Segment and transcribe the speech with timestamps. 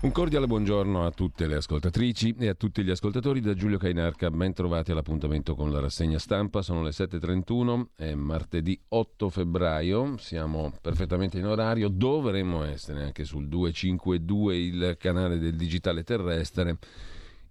[0.00, 4.30] Un cordiale buongiorno a tutte le ascoltatrici e a tutti gli ascoltatori da Giulio Cainarca,
[4.30, 10.72] ben trovati all'appuntamento con la rassegna stampa, sono le 7.31, è martedì 8 febbraio, siamo
[10.80, 16.78] perfettamente in orario, dovremmo essere anche sul 252, il canale del digitale terrestre,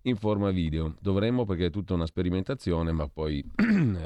[0.07, 0.95] in forma video.
[0.99, 3.43] Dovremmo perché è tutta una sperimentazione, ma poi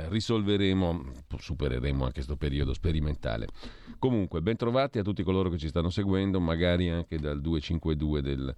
[0.09, 1.04] risolveremo,
[1.38, 3.47] supereremo anche questo periodo sperimentale.
[4.00, 8.55] Comunque, bentrovati a tutti coloro che ci stanno seguendo, magari anche dal 252 del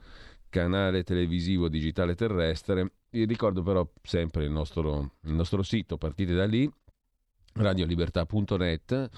[0.50, 2.94] canale televisivo digitale terrestre.
[3.10, 6.70] Vi ricordo però sempre il nostro, il nostro sito, partite da lì,
[7.54, 9.10] radiolibertà.net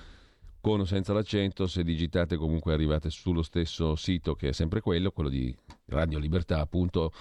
[0.59, 5.11] con o senza l'accento, se digitate comunque arrivate sullo stesso sito che è sempre quello,
[5.11, 7.11] quello di radiolibertà.net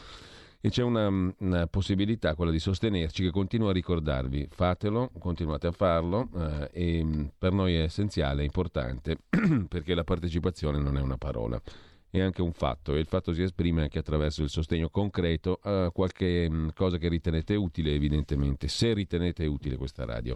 [0.65, 1.09] e c'è una,
[1.41, 4.49] una, possibilità, quella di sostenerci, che continuo a ricordarvi.
[4.51, 9.19] Fatelo, continuate a farlo eh, e mm, per noi è essenziale, è importante,
[9.69, 11.61] perché la partecipazione non è una parola,
[12.09, 15.91] è anche un fatto e il fatto si esprime anche attraverso il sostegno concreto a
[15.91, 20.35] qualche mh, mm, cosa che ritenete utile, evidentemente, se ritenete utile questa radio.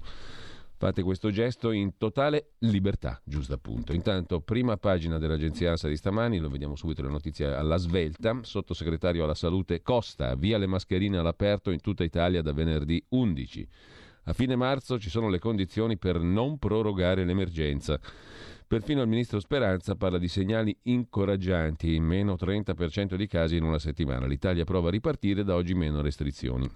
[0.81, 3.93] Fate questo gesto in totale libertà, giusto appunto.
[3.93, 8.39] Intanto, prima pagina dell'agenzia ANSA di stamani, lo vediamo subito le notizie alla svelta.
[8.43, 13.69] Sottosegretario alla salute Costa, via le mascherine all'aperto in tutta Italia da venerdì 11.
[14.27, 17.99] A fine marzo ci sono le condizioni per non prorogare l'emergenza.
[18.65, 24.27] Perfino il ministro Speranza parla di segnali incoraggianti, meno 30% di casi in una settimana.
[24.27, 26.71] L'Italia prova a ripartire, da oggi meno restrizioni.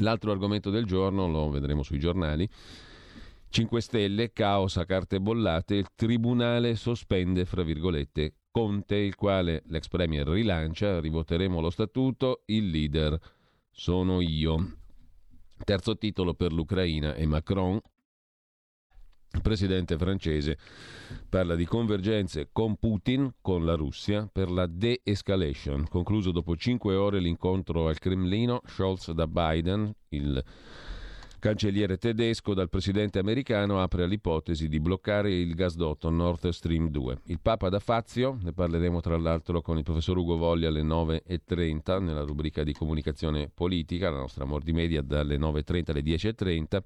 [0.00, 2.46] L'altro argomento del giorno, lo vedremo sui giornali,
[3.48, 9.88] 5 Stelle, caos a carte bollate, il Tribunale sospende, fra virgolette, Conte, il quale l'ex
[9.88, 13.18] Premier rilancia, rivoteremo lo statuto, il leader
[13.70, 14.78] sono io.
[15.62, 17.80] Terzo titolo per l'Ucraina e Macron,
[19.42, 20.58] presidente francese,
[21.28, 25.86] parla di convergenze con Putin, con la Russia, per la de-escalation.
[25.88, 30.42] Concluso dopo cinque ore l'incontro al Cremlino, Scholz da Biden, il
[31.38, 37.18] cancelliere tedesco dal presidente americano apre all'ipotesi di bloccare il gasdotto Nord Stream 2.
[37.26, 42.02] Il Papa da Fazio, ne parleremo tra l'altro con il professor Ugo Voglia alle 9.30
[42.02, 46.82] nella rubrica di comunicazione politica, la nostra Mordi Media dalle 9.30 alle 10.30.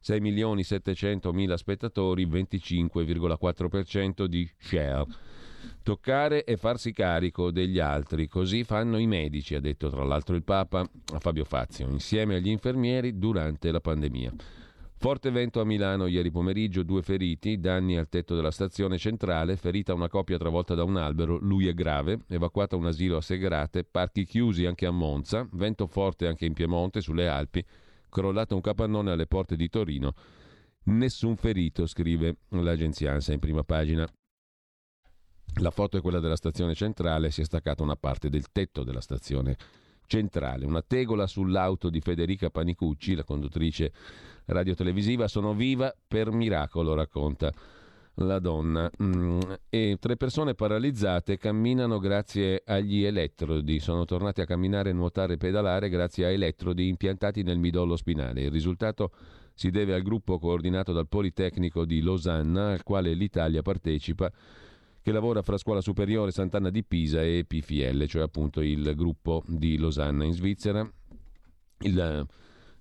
[0.00, 5.06] 6 milioni 700 mila spettatori, 25,4% di share.
[5.82, 10.44] Toccare e farsi carico degli altri, così fanno i medici, ha detto tra l'altro il
[10.44, 14.32] Papa a Fabio Fazio, insieme agli infermieri durante la pandemia.
[15.02, 19.92] Forte vento a Milano ieri pomeriggio, due feriti, danni al tetto della stazione centrale, ferita
[19.94, 24.24] una coppia travolta da un albero, lui è grave, evacuata un asilo a Segrate, parchi
[24.24, 27.64] chiusi anche a Monza, vento forte anche in Piemonte, sulle Alpi,
[28.08, 30.14] crollato un capannone alle porte di Torino,
[30.84, 34.08] nessun ferito, scrive l'agenzia ANSA in prima pagina.
[35.60, 39.00] La foto è quella della stazione centrale, si è staccata una parte del tetto della
[39.00, 39.56] stazione
[40.06, 40.66] centrale.
[40.66, 43.92] Una tegola sull'auto di Federica Panicucci, la conduttrice
[44.46, 47.52] radiotelevisiva, sono viva per miracolo, racconta
[48.16, 48.90] la donna.
[49.02, 53.78] Mm, e tre persone paralizzate camminano grazie agli elettrodi.
[53.78, 58.42] Sono tornati a camminare, nuotare e pedalare grazie a elettrodi impiantati nel midollo spinale.
[58.42, 59.12] Il risultato
[59.54, 64.30] si deve al gruppo coordinato dal Politecnico di Losanna, al quale l'Italia partecipa
[65.02, 69.76] che lavora fra Scuola Superiore Sant'Anna di Pisa e PFL, cioè appunto il gruppo di
[69.76, 70.88] Losanna in Svizzera.
[71.80, 72.26] Il,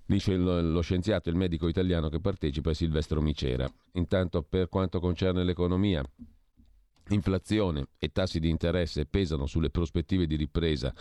[0.06, 3.68] dice lo, scienziato, il medico italiano che partecipa è Silvestro Micera.
[3.94, 6.04] Intanto per quanto concerne l'economia,
[7.10, 10.94] inflazione e tassi di interesse pesano sulle prospettive di ripresa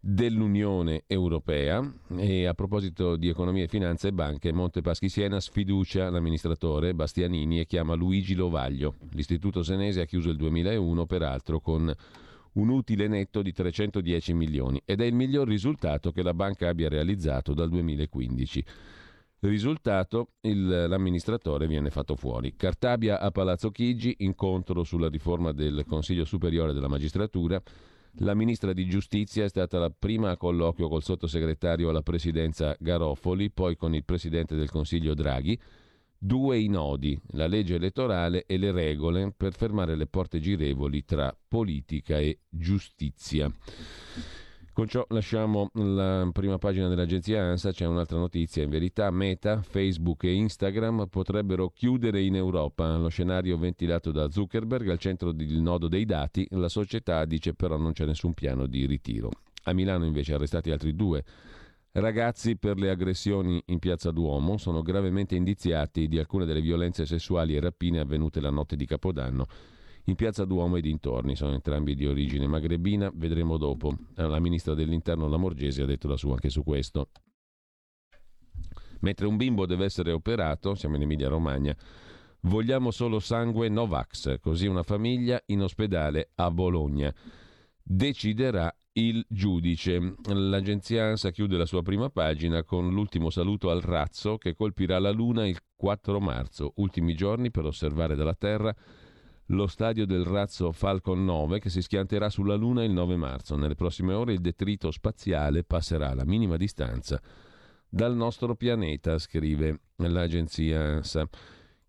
[0.00, 6.94] dell'Unione Europea e a proposito di economia e finanza e banche, Montepaschi Siena sfiducia l'amministratore
[6.94, 8.94] Bastianini e chiama Luigi Lovaglio.
[9.10, 11.92] L'Istituto Senese ha chiuso il 2001 peraltro con
[12.52, 16.88] un utile netto di 310 milioni ed è il miglior risultato che la banca abbia
[16.88, 18.64] realizzato dal 2015.
[19.40, 22.56] Risultato, il, l'amministratore viene fatto fuori.
[22.56, 27.62] Cartabia a Palazzo Chigi, incontro sulla riforma del Consiglio Superiore della Magistratura,
[28.18, 33.50] la ministra di Giustizia è stata la prima a colloquio col sottosegretario alla presidenza Garofoli,
[33.50, 35.58] poi con il presidente del Consiglio Draghi.
[36.22, 41.34] Due i nodi, la legge elettorale e le regole per fermare le porte girevoli tra
[41.48, 43.50] politica e giustizia.
[44.72, 50.22] Con ciò lasciamo la prima pagina dell'agenzia ANSA, c'è un'altra notizia, in verità Meta, Facebook
[50.22, 52.96] e Instagram potrebbero chiudere in Europa.
[52.96, 57.76] Lo scenario ventilato da Zuckerberg al centro del nodo dei dati, la società dice però
[57.76, 59.30] non c'è nessun piano di ritiro.
[59.64, 61.24] A Milano invece arrestati altri due
[61.92, 67.56] ragazzi per le aggressioni in piazza Duomo, sono gravemente indiziati di alcune delle violenze sessuali
[67.56, 69.46] e rapine avvenute la notte di Capodanno
[70.10, 71.36] in piazza Duomo e dintorni.
[71.36, 73.96] Sono entrambi di origine magrebina, vedremo dopo.
[74.14, 77.10] La ministra dell'Interno Lamorgese ha detto la sua anche su questo.
[79.00, 81.74] Mentre un bimbo deve essere operato, siamo in Emilia Romagna,
[82.42, 87.14] vogliamo solo sangue Novax, così una famiglia in ospedale a Bologna.
[87.82, 90.16] Deciderà il giudice.
[90.26, 95.10] L'agenzia ANSA chiude la sua prima pagina con l'ultimo saluto al razzo che colpirà la
[95.10, 98.74] Luna il 4 marzo, ultimi giorni per osservare dalla Terra
[99.50, 103.56] lo stadio del razzo Falcon 9 che si schianterà sulla Luna il 9 marzo.
[103.56, 107.20] Nelle prossime ore il detrito spaziale passerà alla minima distanza
[107.88, 111.28] dal nostro pianeta, scrive l'agenzia ANSA.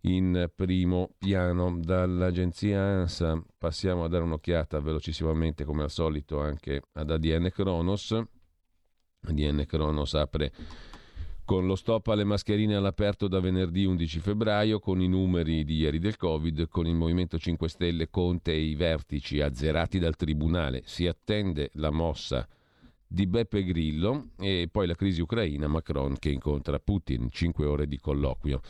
[0.06, 7.12] In primo piano dall'agenzia ANSA passiamo a dare un'occhiata velocissimamente come al solito anche ad
[7.12, 8.20] ADN Kronos.
[9.24, 10.52] ADN Kronos apre
[11.44, 16.00] con lo stop alle mascherine all'aperto da venerdì 11 febbraio, con i numeri di ieri
[16.00, 20.82] del Covid, con il Movimento 5 Stelle, Conte e i vertici azzerati dal Tribunale.
[20.86, 22.48] Si attende la mossa
[23.06, 28.00] di Beppe Grillo e poi la crisi ucraina, Macron che incontra Putin, 5 ore di
[28.00, 28.62] colloquio.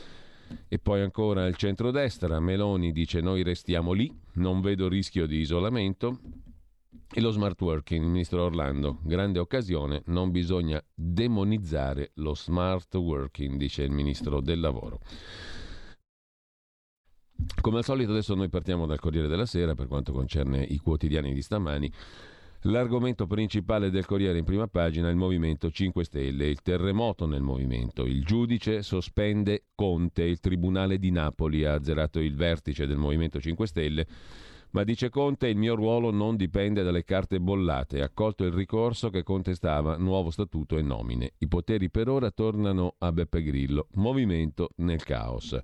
[0.68, 6.20] E poi ancora il centrodestra, Meloni dice noi restiamo lì, non vedo rischio di isolamento.
[7.14, 13.84] E lo smart working, ministro Orlando, grande occasione, non bisogna demonizzare lo smart working, dice
[13.84, 15.00] il ministro del lavoro.
[17.62, 21.34] Come al solito adesso noi partiamo dal Corriere della Sera per quanto concerne i quotidiani
[21.34, 21.92] di stamani.
[22.66, 27.42] L'argomento principale del Corriere in prima pagina è il Movimento 5 Stelle, il terremoto nel
[27.42, 28.06] movimento.
[28.06, 33.66] Il giudice sospende Conte, il Tribunale di Napoli ha azzerato il vertice del Movimento 5
[33.66, 34.08] Stelle
[34.72, 38.02] ma dice Conte il mio ruolo non dipende dalle carte bollate.
[38.02, 41.34] Accolto il ricorso che contestava nuovo statuto e nomine.
[41.40, 43.88] I poteri per ora tornano a Beppe Grillo.
[43.96, 45.60] Movimento nel caos.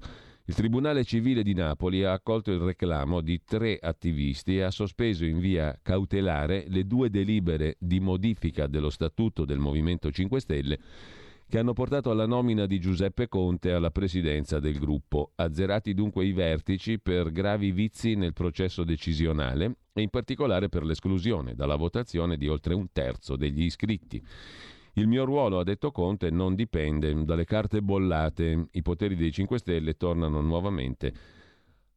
[0.50, 5.26] Il Tribunale Civile di Napoli ha accolto il reclamo di tre attivisti e ha sospeso
[5.26, 10.80] in via cautelare le due delibere di modifica dello statuto del Movimento 5 Stelle
[11.50, 16.34] che hanno portato alla nomina di Giuseppe Conte alla presidenza del gruppo, azzerati dunque i
[16.34, 22.50] vertici per gravi vizi nel processo decisionale e in particolare per l'esclusione dalla votazione di
[22.50, 24.22] oltre un terzo degli iscritti.
[24.94, 28.68] Il mio ruolo, ha detto Conte, non dipende dalle carte bollate.
[28.72, 31.14] I poteri dei 5 Stelle tornano nuovamente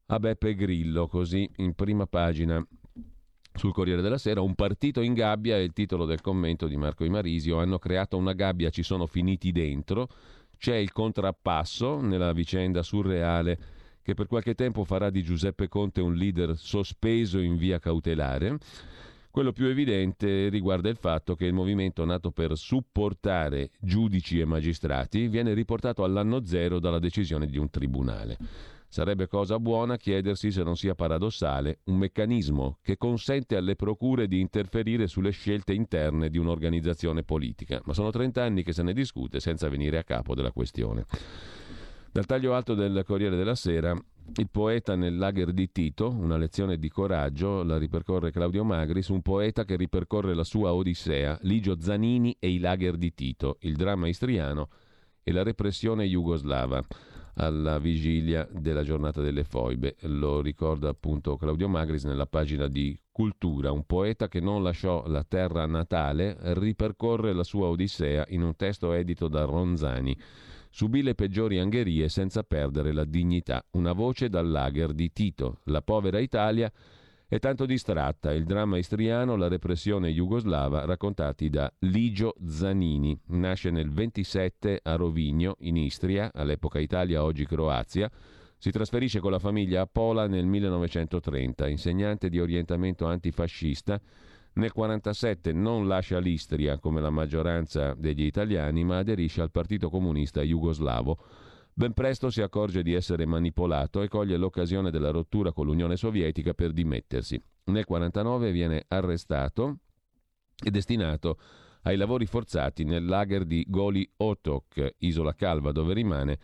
[0.06, 2.64] a Beppe Grillo, così in prima pagina
[3.55, 7.05] sul Corriere della Sera, un partito in gabbia è il titolo del commento di Marco
[7.05, 10.08] Imarisio, hanno creato una gabbia, ci sono finiti dentro,
[10.56, 13.58] c'è il contrappasso nella vicenda surreale
[14.02, 18.58] che per qualche tempo farà di Giuseppe Conte un leader sospeso in via cautelare.
[19.31, 25.29] Quello più evidente riguarda il fatto che il movimento nato per supportare giudici e magistrati
[25.29, 28.37] viene riportato all'anno zero dalla decisione di un tribunale.
[28.92, 34.40] Sarebbe cosa buona chiedersi se non sia paradossale un meccanismo che consente alle procure di
[34.40, 39.38] interferire sulle scelte interne di un'organizzazione politica, ma sono 30 anni che se ne discute
[39.38, 41.06] senza venire a capo della questione.
[42.10, 46.76] Dal taglio alto del Corriere della Sera, il poeta nel lager di Tito, una lezione
[46.76, 52.34] di coraggio, la ripercorre Claudio Magris, un poeta che ripercorre la sua Odissea, Ligio Zanini
[52.40, 54.69] e i lager di Tito, il dramma istriano
[55.22, 56.84] e la repressione jugoslava
[57.40, 59.97] alla vigilia della giornata delle foibe.
[60.00, 65.25] Lo ricorda appunto Claudio Magris nella pagina di Cultura, un poeta che non lasciò la
[65.25, 70.16] terra natale, ripercorre la sua Odissea in un testo edito da Ronzani.
[70.68, 73.64] Subì le peggiori angherie senza perdere la dignità.
[73.73, 75.61] Una voce dal lager di Tito.
[75.64, 76.70] La povera Italia
[77.30, 83.16] è tanto distratta il dramma istriano, la repressione jugoslava, raccontati da Ligio Zanini.
[83.28, 88.10] Nasce nel 27 a Rovigno, in Istria, all'epoca Italia, oggi Croazia.
[88.58, 93.92] Si trasferisce con la famiglia a Pola nel 1930, insegnante di orientamento antifascista.
[93.92, 100.42] Nel 1947 non lascia l'Istria come la maggioranza degli italiani, ma aderisce al Partito Comunista
[100.42, 101.16] Jugoslavo
[101.80, 106.52] Ben presto si accorge di essere manipolato e coglie l'occasione della rottura con l'Unione Sovietica
[106.52, 107.37] per dimettersi.
[107.37, 109.78] Nel 1949 viene arrestato
[110.62, 111.38] e destinato
[111.84, 116.38] ai lavori forzati nel lager di Goli Otok, Isola Calva, dove rimane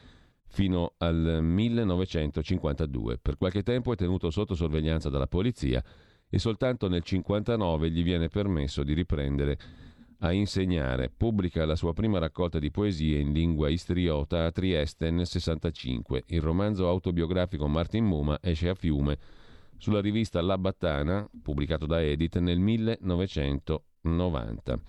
[0.46, 3.18] fino al 1952.
[3.18, 5.84] Per qualche tempo è tenuto sotto sorveglianza dalla polizia
[6.30, 9.58] e soltanto nel 1959 gli viene permesso di riprendere
[10.20, 11.10] a insegnare.
[11.14, 16.24] Pubblica la sua prima raccolta di poesie in lingua istriota a Trieste nel 65.
[16.26, 19.18] Il romanzo autobiografico Martin Muma esce a fiume
[19.78, 24.80] sulla rivista La Battana, pubblicato da Edith nel 1990.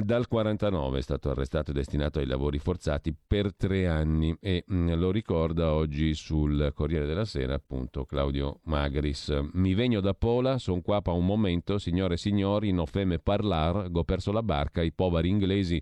[0.00, 4.94] Dal 49 è stato arrestato e destinato ai lavori forzati per tre anni e mh,
[4.94, 9.38] lo ricorda oggi sul Corriere della Sera appunto Claudio Magris.
[9.52, 13.90] Mi vegno da Pola, son qua pa un momento, signore e signori, no feme parlar,
[13.90, 15.80] go perso la barca, i poveri inglesi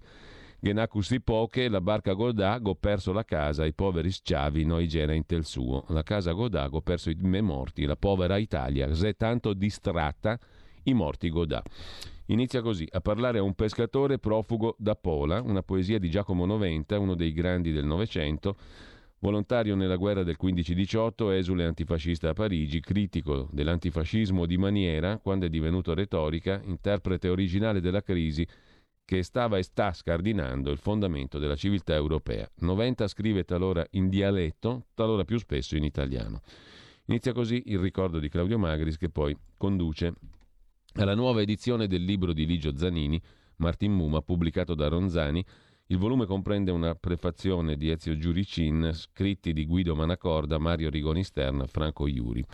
[0.58, 5.24] Genacus poche, la barca Godà, go perso la casa, i poveri schiavi, noi gena in
[5.24, 5.84] tel suo.
[5.88, 10.36] La casa Godà, go perso i me morti, la povera Italia, se tanto distratta,
[10.82, 11.62] i morti Godà.
[12.30, 16.96] Inizia così, a parlare a un pescatore profugo da Pola, una poesia di Giacomo Noventa,
[16.96, 18.56] uno dei grandi del Novecento,
[19.18, 25.48] volontario nella guerra del 15-18, esule antifascista a Parigi, critico dell'antifascismo di maniera, quando è
[25.48, 28.46] divenuto retorica, interprete originale della crisi
[29.04, 32.48] che stava e sta scardinando il fondamento della civiltà europea.
[32.58, 36.42] Noventa scrive talora in dialetto, talora più spesso in italiano.
[37.06, 40.14] Inizia così il ricordo di Claudio Magris che poi conduce
[40.94, 43.20] alla nuova edizione del libro di Ligio Zanini,
[43.56, 45.44] Martin Muma, pubblicato da Ronzani.
[45.86, 51.64] Il volume comprende una prefazione di Ezio Giuricin, scritti di Guido Manacorda, Mario Rigoni Stern,
[51.66, 52.44] Franco Iuri.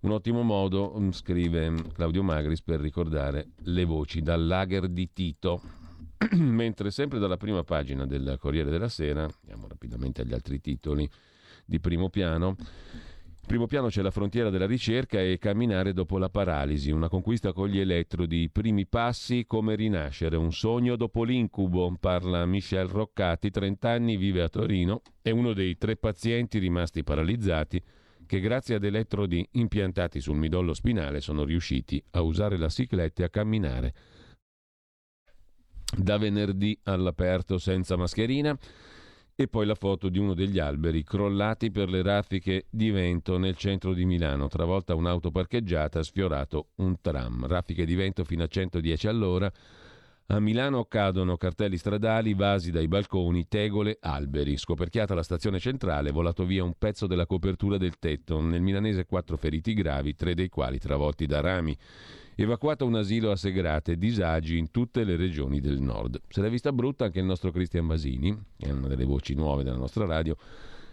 [0.00, 5.62] Un ottimo modo, mm, scrive Claudio Magris, per ricordare le voci dal lager di Tito.
[6.36, 11.08] Mentre sempre dalla prima pagina del Corriere della Sera, andiamo rapidamente agli altri titoli
[11.64, 12.56] di primo piano,
[13.46, 17.68] primo piano c'è la frontiera della ricerca e camminare dopo la paralisi, una conquista con
[17.68, 23.88] gli elettrodi, i primi passi come rinascere, un sogno dopo l'incubo, parla Michel Roccati, 30
[23.88, 27.80] anni, vive a Torino, è uno dei tre pazienti rimasti paralizzati
[28.26, 33.26] che grazie ad elettrodi impiantati sul midollo spinale sono riusciti a usare la cicletta e
[33.26, 33.94] a camminare.
[35.96, 38.58] Da venerdì all'aperto senza mascherina
[39.38, 43.54] e poi la foto di uno degli alberi crollati per le raffiche di vento nel
[43.54, 44.48] centro di Milano.
[44.48, 47.46] Travolta un'auto parcheggiata, sfiorato un tram.
[47.46, 49.52] Raffiche di vento fino a 110 all'ora.
[50.28, 54.56] A Milano cadono cartelli stradali, vasi dai balconi, tegole, alberi.
[54.56, 58.40] Scoperchiata la stazione centrale, volato via un pezzo della copertura del tetto.
[58.40, 61.76] Nel milanese quattro feriti gravi, tre dei quali travolti da rami.
[62.38, 66.20] Evacuato un asilo a Segrate, disagi in tutte le regioni del nord.
[66.28, 69.78] Se l'è vista brutta anche il nostro Cristian Basini, è una delle voci nuove della
[69.78, 70.36] nostra radio,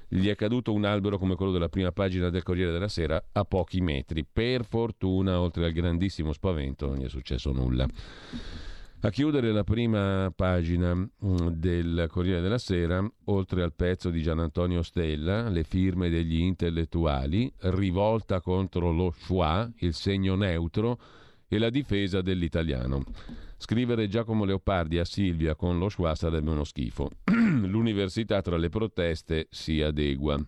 [0.07, 3.43] gli è caduto un albero come quello della prima pagina del Corriere della Sera a
[3.43, 4.23] pochi metri.
[4.23, 7.85] Per fortuna, oltre al grandissimo spavento, non gli è successo nulla.
[9.01, 14.39] A chiudere la prima pagina mm, del Corriere della Sera, oltre al pezzo di Gian
[14.39, 20.97] Antonio Stella, le firme degli intellettuali, rivolta contro lo schwa, il segno neutro,
[21.55, 23.03] e la difesa dell'italiano.
[23.57, 27.09] Scrivere Giacomo Leopardi a Silvia con lo schwa sarebbe uno schifo.
[27.31, 30.43] L'università tra le proteste si adegua.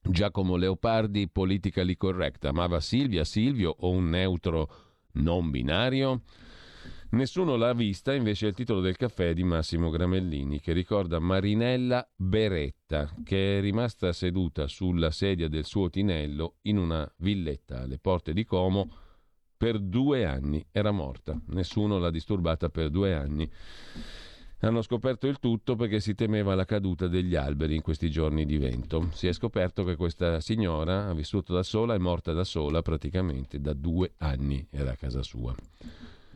[0.00, 4.68] Giacomo Leopardi, politically correct, amava Silvia, Silvio o un neutro
[5.12, 6.22] non binario?
[7.10, 12.06] Nessuno l'ha vista, invece è il titolo del caffè di Massimo Gramellini, che ricorda Marinella
[12.14, 18.34] Beretta, che è rimasta seduta sulla sedia del suo tinello in una villetta alle porte
[18.34, 19.06] di Como
[19.58, 20.64] per due anni.
[20.70, 23.50] Era morta, nessuno l'ha disturbata per due anni.
[24.60, 28.56] Hanno scoperto il tutto perché si temeva la caduta degli alberi in questi giorni di
[28.56, 29.08] vento.
[29.12, 33.60] Si è scoperto che questa signora ha vissuto da sola e morta da sola praticamente
[33.60, 35.54] da due anni, era a casa sua.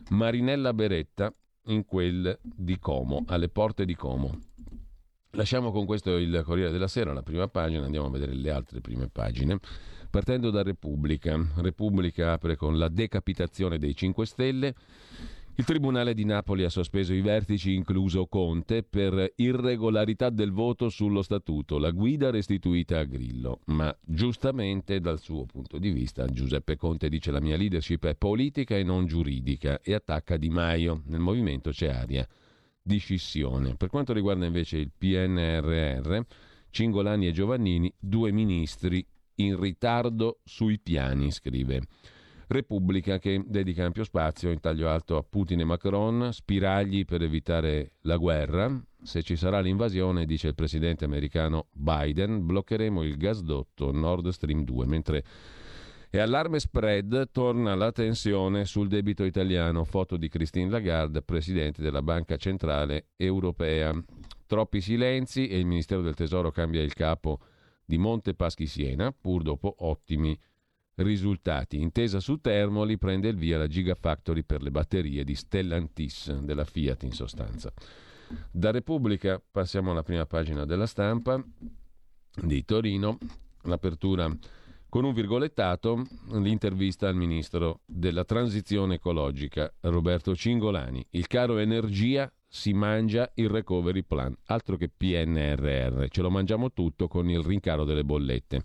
[0.09, 1.33] Marinella Beretta
[1.67, 4.37] in quel di Como, alle porte di Como.
[5.31, 8.81] Lasciamo con questo il Corriere della Sera, la prima pagina, andiamo a vedere le altre
[8.81, 9.59] prime pagine.
[10.13, 11.43] Partendo da Repubblica.
[11.55, 14.75] Repubblica apre con la decapitazione dei 5 Stelle.
[15.55, 21.23] Il Tribunale di Napoli ha sospeso i vertici, incluso Conte, per irregolarità del voto sullo
[21.23, 23.61] statuto, la guida restituita a Grillo.
[23.65, 28.77] Ma giustamente, dal suo punto di vista, Giuseppe Conte dice la mia leadership è politica
[28.77, 31.01] e non giuridica e attacca Di Maio.
[31.07, 32.27] Nel movimento c'è aria
[32.83, 33.75] di scissione.
[33.77, 36.19] Per quanto riguarda invece il PNRR,
[36.69, 39.03] Cingolani e Giovannini, due ministri
[39.45, 41.81] in ritardo sui piani, scrive.
[42.47, 47.93] Repubblica che dedica ampio spazio in taglio alto a Putin e Macron, spiragli per evitare
[48.01, 48.81] la guerra.
[49.01, 54.85] Se ci sarà l'invasione, dice il presidente americano Biden, bloccheremo il gasdotto Nord Stream 2,
[54.85, 55.23] mentre
[56.15, 59.83] e allarme spread torna la tensione sul debito italiano.
[59.83, 63.91] Foto di Christine Lagarde, presidente della Banca Centrale Europea.
[64.45, 67.39] Troppi silenzi e il Ministero del Tesoro cambia il capo
[67.85, 70.37] di Monte Paschi Siena, pur dopo ottimi
[70.95, 71.81] risultati.
[71.81, 77.03] Intesa su Termoli prende il via la Gigafactory per le batterie di Stellantis della Fiat
[77.03, 77.71] in sostanza.
[78.51, 81.43] Da Repubblica passiamo alla prima pagina della stampa
[82.41, 83.17] di Torino,
[83.63, 84.31] l'apertura
[84.93, 91.03] Con un virgolettato l'intervista al ministro della transizione ecologica Roberto Cingolani.
[91.11, 97.07] Il caro energia si mangia il recovery plan, altro che PNRR, ce lo mangiamo tutto
[97.07, 98.61] con il rincaro delle bollette.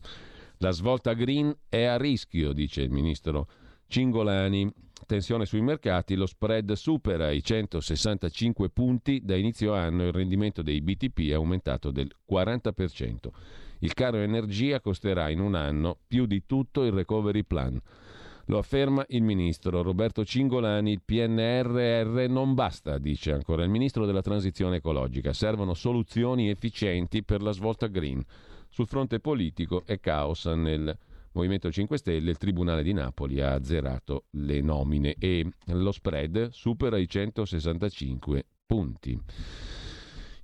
[0.59, 3.49] La svolta green è a rischio, dice il ministro
[3.87, 4.71] Cingolani.
[5.07, 10.83] Tensione sui mercati, lo spread supera i 165 punti, da inizio anno il rendimento dei
[10.83, 13.29] BTP è aumentato del 40%.
[13.79, 17.81] Il caro energia costerà in un anno più di tutto il recovery plan.
[18.51, 24.23] Lo afferma il ministro Roberto Cingolani, il PNRR non basta, dice ancora il ministro della
[24.23, 28.25] transizione ecologica, servono soluzioni efficienti per la svolta green.
[28.71, 30.97] Sul fronte politico è caos nel
[31.33, 36.97] Movimento 5 Stelle, il Tribunale di Napoli ha azzerato le nomine e lo spread supera
[36.97, 39.21] i 165 punti.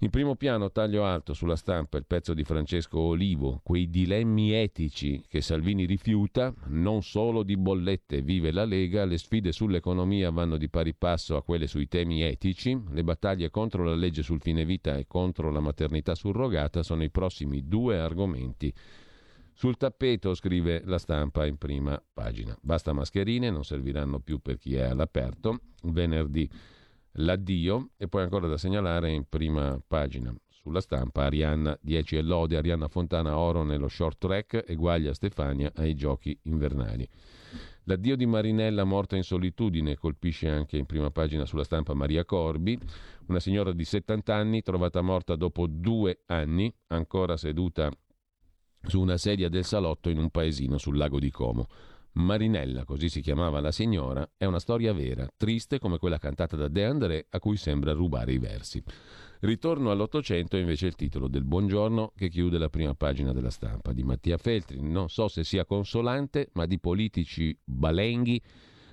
[0.04, 5.24] In primo piano, taglio alto sulla stampa, il pezzo di Francesco Olivo, quei dilemmi etici
[5.26, 10.68] che Salvini rifiuta, non solo di bollette vive la Lega, le sfide sull'economia vanno di
[10.68, 14.94] pari passo a quelle sui temi etici, le battaglie contro la legge sul fine vita
[14.94, 18.70] e contro la maternità surrogata sono i prossimi due argomenti.
[19.54, 22.54] Sul tappeto, scrive la stampa in prima pagina.
[22.60, 25.60] Basta mascherine, non serviranno più per chi è all'aperto.
[25.84, 26.46] Venerdì
[27.14, 32.56] l'addio e poi ancora da segnalare in prima pagina sulla stampa Arianna 10 e lode,
[32.56, 37.06] Arianna Fontana oro nello short track e Guaglia Stefania ai giochi invernali.
[37.84, 42.78] L'addio di Marinella morta in solitudine colpisce anche in prima pagina sulla stampa Maria Corbi,
[43.26, 47.90] una signora di 70 anni trovata morta dopo due anni, ancora seduta
[48.86, 51.66] su una sedia del salotto in un paesino sul lago di Como.
[52.14, 56.68] Marinella, così si chiamava la signora, è una storia vera, triste come quella cantata da
[56.68, 58.82] De André a cui sembra rubare i versi.
[59.40, 63.92] Ritorno all'Ottocento è invece il titolo del Buongiorno che chiude la prima pagina della stampa
[63.92, 64.80] di Mattia Feltri.
[64.80, 68.40] Non so se sia consolante, ma di politici balenghi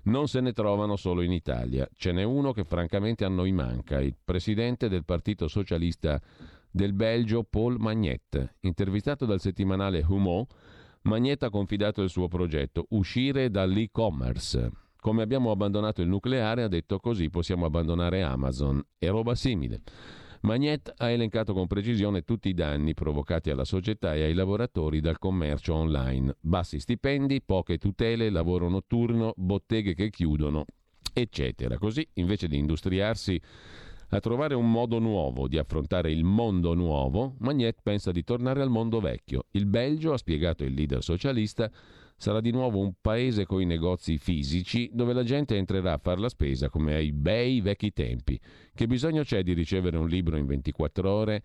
[0.04, 1.88] non se ne trovano solo in Italia.
[1.96, 6.20] Ce n'è uno che francamente a noi manca, il presidente del Partito Socialista
[6.72, 8.56] del Belgio Paul Magnet.
[8.62, 10.48] Intervistato dal settimanale Humo,
[11.04, 14.70] Magnetta ha confidato il suo progetto, uscire dall'e-commerce.
[14.98, 19.82] Come abbiamo abbandonato il nucleare, ha detto così possiamo abbandonare Amazon e roba simile.
[20.42, 25.18] Magnet ha elencato con precisione tutti i danni provocati alla società e ai lavoratori dal
[25.18, 26.36] commercio online.
[26.40, 30.66] Bassi stipendi, poche tutele, lavoro notturno, botteghe che chiudono,
[31.14, 31.78] eccetera.
[31.78, 33.42] Così, invece di industriarsi
[34.14, 38.70] a trovare un modo nuovo di affrontare il mondo nuovo, Magnet pensa di tornare al
[38.70, 39.46] mondo vecchio.
[39.52, 41.72] Il Belgio, ha spiegato il leader socialista,
[42.18, 46.20] sarà di nuovo un paese con i negozi fisici dove la gente entrerà a fare
[46.20, 48.38] la spesa come ai bei vecchi tempi.
[48.74, 51.44] Che bisogno c'è di ricevere un libro in 24 ore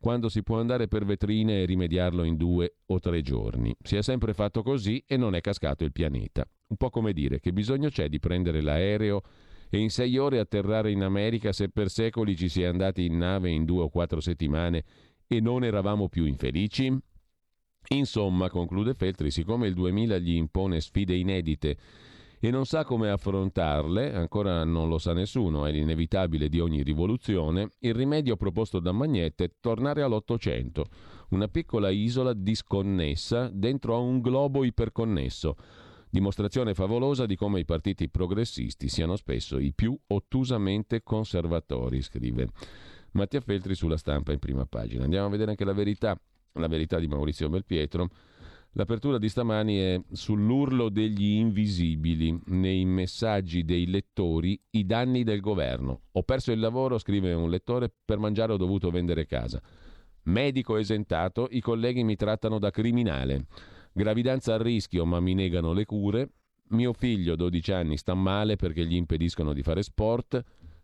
[0.00, 3.72] quando si può andare per vetrine e rimediarlo in due o tre giorni?
[3.80, 6.44] Si è sempre fatto così e non è cascato il pianeta.
[6.66, 9.22] Un po' come dire che bisogno c'è di prendere l'aereo
[9.70, 13.18] e in sei ore atterrare in America se per secoli ci si è andati in
[13.18, 14.84] nave in due o quattro settimane
[15.26, 16.96] e non eravamo più infelici?
[17.90, 21.76] Insomma, conclude Feltri, siccome il 2000 gli impone sfide inedite
[22.40, 27.70] e non sa come affrontarle, ancora non lo sa nessuno, è l'inevitabile di ogni rivoluzione,
[27.80, 30.86] il rimedio proposto da Magnette è tornare all'Ottocento,
[31.30, 35.56] una piccola isola disconnessa dentro a un globo iperconnesso
[36.10, 42.48] Dimostrazione favolosa di come i partiti progressisti siano spesso i più ottusamente conservatori, scrive
[43.12, 45.04] Mattia Feltri sulla stampa in prima pagina.
[45.04, 46.18] Andiamo a vedere anche la verità,
[46.52, 48.08] la verità di Maurizio Belpietro.
[48.72, 56.02] L'apertura di stamani è sull'urlo degli invisibili, nei messaggi dei lettori, i danni del governo.
[56.12, 59.60] Ho perso il lavoro, scrive un lettore, per mangiare ho dovuto vendere casa.
[60.24, 63.46] Medico esentato, i colleghi mi trattano da criminale.
[63.98, 66.30] Gravidanza a rischio ma mi negano le cure.
[66.68, 70.40] Mio figlio, 12 anni, sta male perché gli impediscono di fare sport.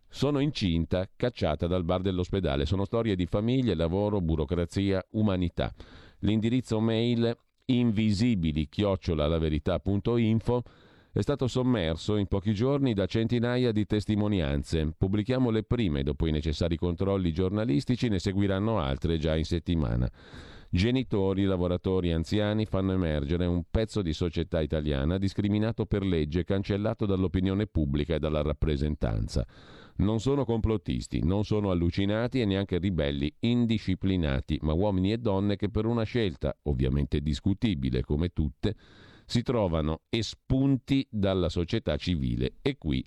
[0.08, 2.66] Sono incinta, cacciata dal bar dell'ospedale.
[2.66, 5.72] Sono storie di famiglie, lavoro, burocrazia, umanità.
[6.20, 7.32] L'indirizzo mail
[7.66, 10.62] invisibili chiocciolalaverità.info
[11.12, 14.92] è stato sommerso in pochi giorni da centinaia di testimonianze.
[14.98, 20.10] Pubblichiamo le prime, dopo i necessari controlli giornalistici ne seguiranno altre già in settimana.
[20.74, 27.68] Genitori, lavoratori, anziani fanno emergere un pezzo di società italiana discriminato per legge, cancellato dall'opinione
[27.68, 29.46] pubblica e dalla rappresentanza.
[29.98, 35.70] Non sono complottisti, non sono allucinati e neanche ribelli indisciplinati, ma uomini e donne che
[35.70, 38.74] per una scelta, ovviamente discutibile come tutte,
[39.26, 43.06] si trovano espunti dalla società civile e qui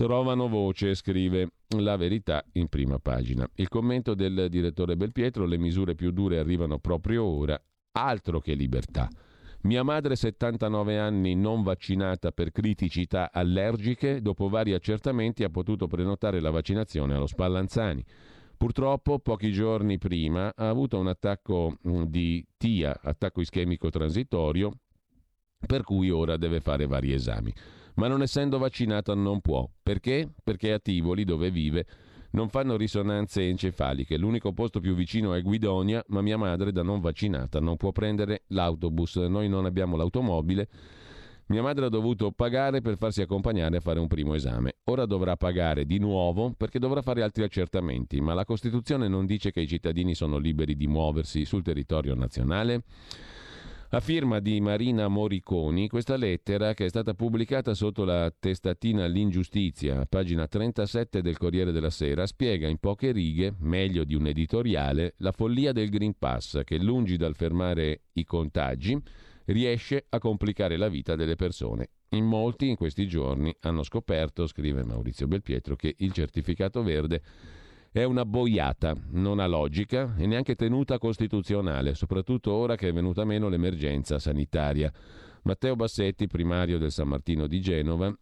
[0.00, 3.46] trovano voce, scrive la verità in prima pagina.
[3.56, 9.10] Il commento del direttore Belpietro, le misure più dure arrivano proprio ora, altro che libertà.
[9.64, 16.40] Mia madre 79 anni non vaccinata per criticità allergiche, dopo vari accertamenti ha potuto prenotare
[16.40, 18.02] la vaccinazione allo Spallanzani.
[18.56, 24.72] Purtroppo pochi giorni prima ha avuto un attacco mm, di TIA, attacco ischemico transitorio,
[25.66, 27.52] per cui ora deve fare vari esami.
[27.94, 29.68] Ma non essendo vaccinata non può.
[29.82, 30.28] Perché?
[30.42, 31.86] Perché a Tivoli, dove vive,
[32.32, 34.16] non fanno risonanze encefaliche.
[34.16, 38.44] L'unico posto più vicino è Guidonia, ma mia madre, da non vaccinata, non può prendere
[38.48, 39.16] l'autobus.
[39.16, 40.68] Noi non abbiamo l'automobile.
[41.50, 44.76] Mia madre ha dovuto pagare per farsi accompagnare a fare un primo esame.
[44.84, 49.50] Ora dovrà pagare di nuovo perché dovrà fare altri accertamenti, ma la Costituzione non dice
[49.50, 52.84] che i cittadini sono liberi di muoversi sul territorio nazionale?
[53.92, 60.06] A firma di Marina Moriconi, questa lettera, che è stata pubblicata sotto la testatina L'ingiustizia,
[60.06, 65.32] pagina 37 del Corriere della Sera, spiega in poche righe, meglio di un editoriale, la
[65.32, 68.96] follia del Green Pass che, lungi dal fermare i contagi,
[69.46, 71.88] riesce a complicare la vita delle persone.
[72.10, 77.22] In molti in questi giorni hanno scoperto, scrive Maurizio Belpietro, che il certificato verde
[77.92, 83.24] è una boiata, non ha logica e neanche tenuta costituzionale, soprattutto ora che è venuta
[83.24, 84.92] meno l'emergenza sanitaria.
[85.42, 88.16] Matteo Bassetti, primario del San Martino di Genova,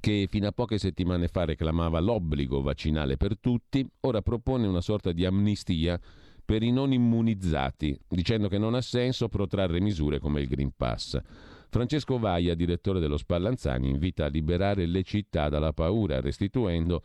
[0.00, 5.12] che fino a poche settimane fa reclamava l'obbligo vaccinale per tutti, ora propone una sorta
[5.12, 6.00] di amnistia
[6.42, 11.20] per i non immunizzati, dicendo che non ha senso protrarre misure come il Green Pass.
[11.68, 17.02] Francesco Vaia, direttore dello Spallanzani, invita a liberare le città dalla paura, restituendo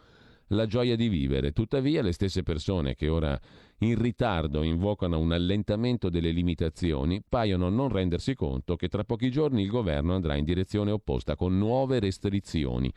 [0.47, 1.51] la gioia di vivere.
[1.51, 3.39] Tuttavia le stesse persone che ora
[3.79, 9.63] in ritardo invocano un allentamento delle limitazioni paiono non rendersi conto che tra pochi giorni
[9.63, 12.91] il governo andrà in direzione opposta con nuove restrizioni.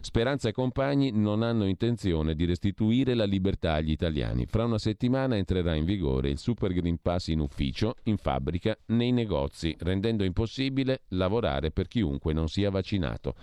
[0.00, 4.46] Speranza e compagni non hanno intenzione di restituire la libertà agli italiani.
[4.46, 9.12] Fra una settimana entrerà in vigore il Super Green Pass in ufficio, in fabbrica, nei
[9.12, 13.34] negozi, rendendo impossibile lavorare per chiunque non sia vaccinato.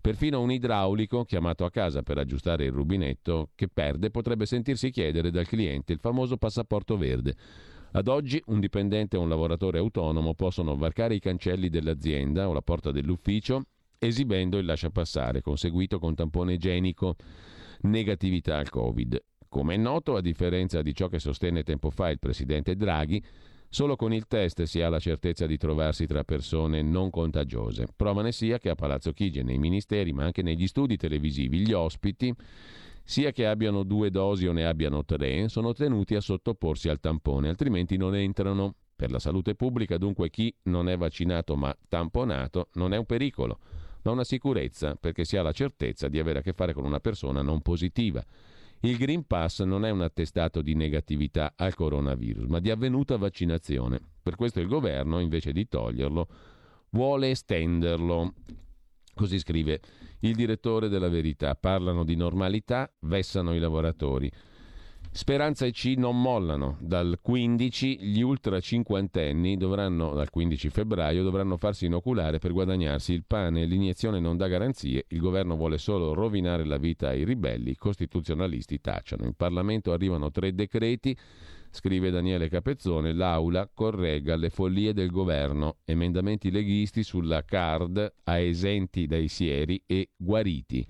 [0.00, 5.30] Perfino un idraulico chiamato a casa per aggiustare il rubinetto che perde potrebbe sentirsi chiedere
[5.30, 7.36] dal cliente il famoso passaporto verde.
[7.92, 12.62] Ad oggi un dipendente o un lavoratore autonomo possono varcare i cancelli dell'azienda o la
[12.62, 13.64] porta dell'ufficio
[13.98, 17.16] esibendo il lasciapassare conseguito con tampone igienico
[17.82, 19.22] negatività al Covid.
[19.48, 23.22] Come è noto, a differenza di ciò che sostenne tempo fa il presidente Draghi,
[23.72, 27.86] Solo con il test si ha la certezza di trovarsi tra persone non contagiose.
[27.94, 31.72] Prova ne sia che a Palazzo Chigi nei ministeri, ma anche negli studi televisivi, gli
[31.72, 32.34] ospiti,
[33.04, 37.48] sia che abbiano due dosi o ne abbiano tre, sono tenuti a sottoporsi al tampone,
[37.48, 38.74] altrimenti non entrano.
[38.96, 43.60] Per la salute pubblica, dunque, chi non è vaccinato ma tamponato non è un pericolo,
[44.02, 47.00] ma una sicurezza, perché si ha la certezza di avere a che fare con una
[47.00, 48.22] persona non positiva.
[48.82, 54.00] Il Green Pass non è un attestato di negatività al coronavirus, ma di avvenuta vaccinazione.
[54.22, 56.26] Per questo il governo, invece di toglierlo,
[56.90, 58.32] vuole estenderlo.
[59.14, 59.80] Così scrive
[60.20, 61.54] il direttore della Verità.
[61.56, 64.32] Parlano di normalità, vessano i lavoratori.
[65.12, 66.76] Speranza e C non mollano.
[66.80, 73.24] Dal 15 gli ultra cinquantenni dovranno, dal 15 febbraio, dovranno farsi inoculare per guadagnarsi il
[73.26, 73.64] pane.
[73.64, 75.06] L'iniezione non dà garanzie.
[75.08, 77.70] Il governo vuole solo rovinare la vita ai ribelli.
[77.70, 79.24] I costituzionalisti tacciano.
[79.24, 81.16] In Parlamento arrivano tre decreti.
[81.72, 89.06] Scrive Daniele Capezzone, l'aula corregga le follie del governo, emendamenti leghisti sulla card a esenti
[89.06, 90.86] dai sieri e guariti.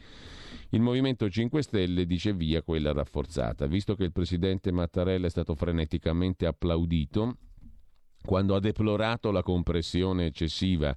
[0.73, 5.57] Il Movimento 5 Stelle dice via quella rafforzata, visto che il presidente Mattarella è stato
[5.57, 7.39] freneticamente applaudito
[8.23, 10.97] quando ha deplorato la compressione eccessiva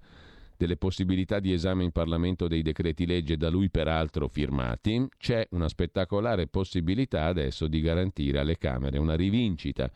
[0.55, 5.67] delle possibilità di esame in Parlamento dei decreti legge da lui peraltro firmati, c'è una
[5.67, 9.91] spettacolare possibilità adesso di garantire alle Camere una rivincita.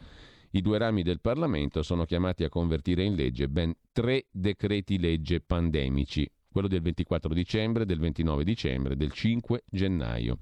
[0.51, 5.39] I due rami del Parlamento sono chiamati a convertire in legge ben tre decreti legge
[5.39, 10.37] pandemici, quello del 24 dicembre, del 29 dicembre, del 5 gennaio.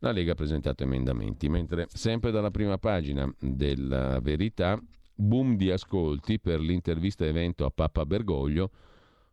[0.00, 4.80] La Lega ha presentato emendamenti, mentre sempre dalla prima pagina della Verità,
[5.14, 8.70] boom di ascolti per l'intervista evento a Papa Bergoglio,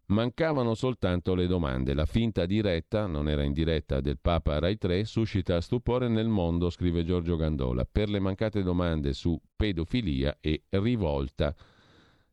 [0.08, 1.94] mancavano soltanto le domande.
[1.94, 6.70] La finta diretta, non era in diretta, del Papa Rai 3 suscita stupore nel mondo,
[6.70, 11.54] scrive Giorgio Gandola, per le mancate domande su pedofilia e rivolta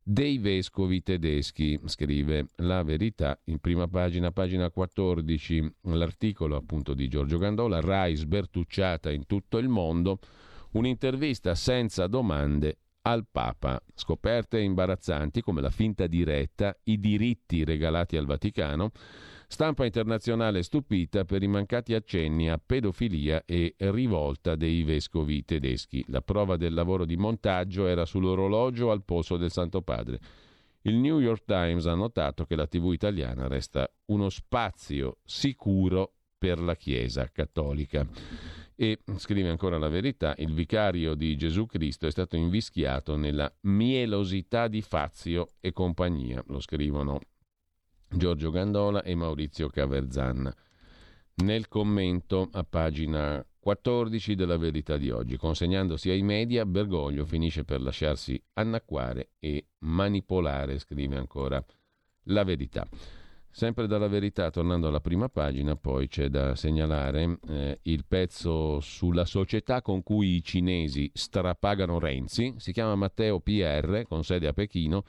[0.03, 7.39] dei vescovi tedeschi, scrive La Verità in prima pagina, pagina 14, l'articolo appunto di Giorgio
[7.39, 10.19] Gandola, Rai sbertucciata in tutto il mondo,
[10.73, 18.27] un'intervista senza domande al Papa, scoperte imbarazzanti come la finta diretta, i diritti regalati al
[18.27, 18.91] Vaticano,
[19.53, 26.05] Stampa internazionale stupita per i mancati accenni a pedofilia e rivolta dei vescovi tedeschi.
[26.07, 30.21] La prova del lavoro di montaggio era sull'orologio al posto del Santo Padre.
[30.83, 36.61] il New York Times ha notato che la TV italiana resta uno spazio sicuro per
[36.61, 38.07] la Chiesa cattolica.
[38.77, 44.69] E scrive ancora la verità, il vicario di Gesù Cristo è stato invischiato nella mielosità
[44.69, 47.19] di Fazio e compagnia, lo scrivono
[48.13, 50.53] Giorgio Gandola e Maurizio Caverzan.
[51.37, 57.81] Nel commento a pagina 14 della verità di oggi, consegnandosi ai media, Bergoglio finisce per
[57.81, 61.65] lasciarsi annacquare e manipolare, scrive ancora
[62.25, 62.87] la verità.
[63.53, 69.25] Sempre dalla verità, tornando alla prima pagina, poi c'è da segnalare eh, il pezzo sulla
[69.25, 75.05] società con cui i cinesi strapagano Renzi, si chiama Matteo PR, con sede a Pechino,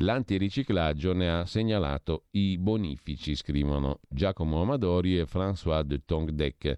[0.00, 6.76] l'antiriciclaggio ne ha segnalato i bonifici, scrivono Giacomo Amadori e François de Tongdec.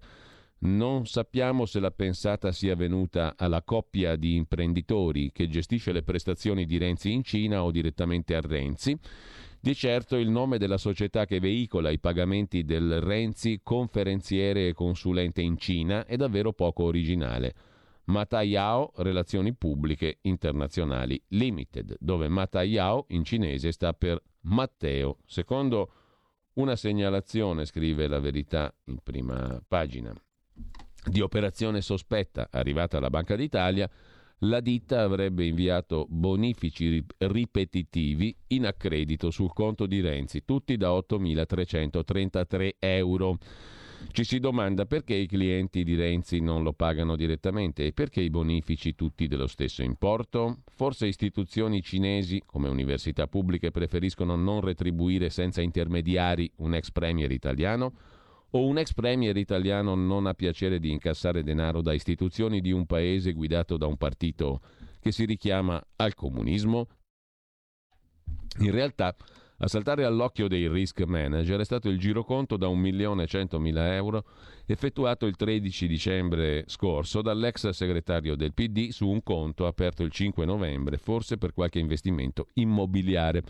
[0.63, 6.67] Non sappiamo se la pensata sia venuta alla coppia di imprenditori che gestisce le prestazioni
[6.67, 8.99] di Renzi in Cina o direttamente a Renzi.
[9.59, 15.43] Di certo il nome della società che veicola i pagamenti del Renzi, conferenziere e consulente
[15.43, 17.55] in Cina, è davvero poco originale.
[18.11, 25.19] Matayao Relazioni Pubbliche Internazionali Limited, dove Matayao in cinese sta per Matteo.
[25.27, 25.93] Secondo
[26.55, 30.13] una segnalazione, scrive la verità in prima pagina,
[31.05, 33.89] di operazione sospetta arrivata alla Banca d'Italia,
[34.45, 42.71] la ditta avrebbe inviato bonifici ripetitivi in accredito sul conto di Renzi, tutti da 8.333
[42.81, 43.39] euro.
[44.09, 48.31] Ci si domanda perché i clienti di Renzi non lo pagano direttamente e perché i
[48.31, 50.63] bonifici tutti dello stesso importo?
[50.67, 57.93] Forse istituzioni cinesi come università pubbliche preferiscono non retribuire senza intermediari un ex premier italiano?
[58.51, 62.87] O un ex premier italiano non ha piacere di incassare denaro da istituzioni di un
[62.87, 64.61] paese guidato da un partito
[64.99, 66.89] che si richiama al comunismo?
[68.59, 69.15] In realtà,
[69.63, 74.25] a saltare all'occhio dei risk manager è stato il giroconto da 1.100.000 euro
[74.65, 80.47] effettuato il 13 dicembre scorso dall'ex segretario del PD su un conto aperto il 5
[80.47, 83.43] novembre, forse per qualche investimento immobiliare.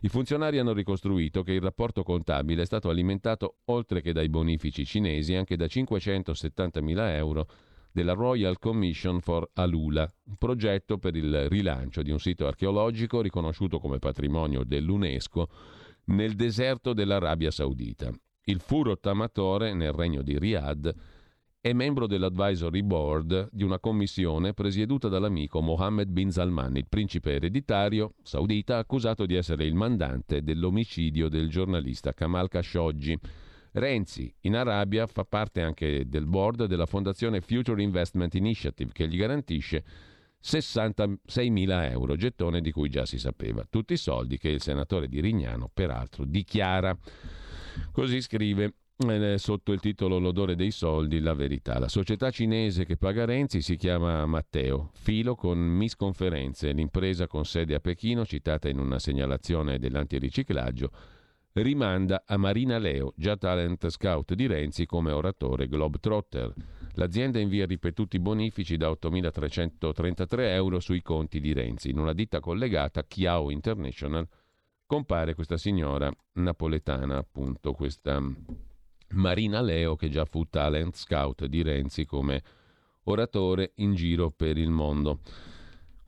[0.00, 4.86] I funzionari hanno ricostruito che il rapporto contabile è stato alimentato, oltre che dai bonifici
[4.86, 7.46] cinesi, anche da 570.000 euro
[7.92, 13.78] della Royal Commission for Alula, un progetto per il rilancio di un sito archeologico riconosciuto
[13.78, 15.48] come patrimonio dell'UNESCO
[16.06, 18.10] nel deserto dell'Arabia Saudita.
[18.44, 20.94] Il furo tamatore nel regno di Riyadh
[21.62, 28.14] è membro dell'advisory board di una commissione presieduta dall'amico Mohammed bin Salman, il principe ereditario
[28.22, 33.18] saudita accusato di essere il mandante dell'omicidio del giornalista Kamal Khashoggi.
[33.72, 39.16] Renzi in Arabia fa parte anche del board della fondazione Future Investment Initiative che gli
[39.16, 39.84] garantisce
[40.42, 43.66] 66.000 euro, gettone di cui già si sapeva.
[43.68, 46.96] Tutti i soldi che il senatore di Rignano peraltro dichiara.
[47.92, 48.74] Così scrive
[49.08, 51.78] eh, sotto il titolo L'odore dei soldi, la verità.
[51.78, 56.72] La società cinese che paga Renzi si chiama Matteo, filo con misconferenze.
[56.72, 60.90] L'impresa con sede a Pechino, citata in una segnalazione dell'antiriciclaggio,
[61.62, 66.52] rimanda a Marina Leo, già talent scout di Renzi come oratore Globetrotter.
[66.94, 71.90] L'azienda invia ripetuti bonifici da 8.333 euro sui conti di Renzi.
[71.90, 74.26] In una ditta collegata, Chiao International,
[74.86, 78.20] compare questa signora napoletana, appunto, questa
[79.10, 82.42] Marina Leo, che già fu talent scout di Renzi come
[83.04, 85.20] oratore in giro per il mondo.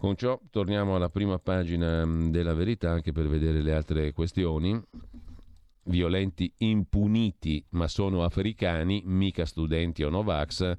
[0.03, 4.81] Con ciò torniamo alla prima pagina mm, della verità anche per vedere le altre questioni.
[5.85, 10.77] Violenti impuniti, ma sono africani, mica studenti o Novax.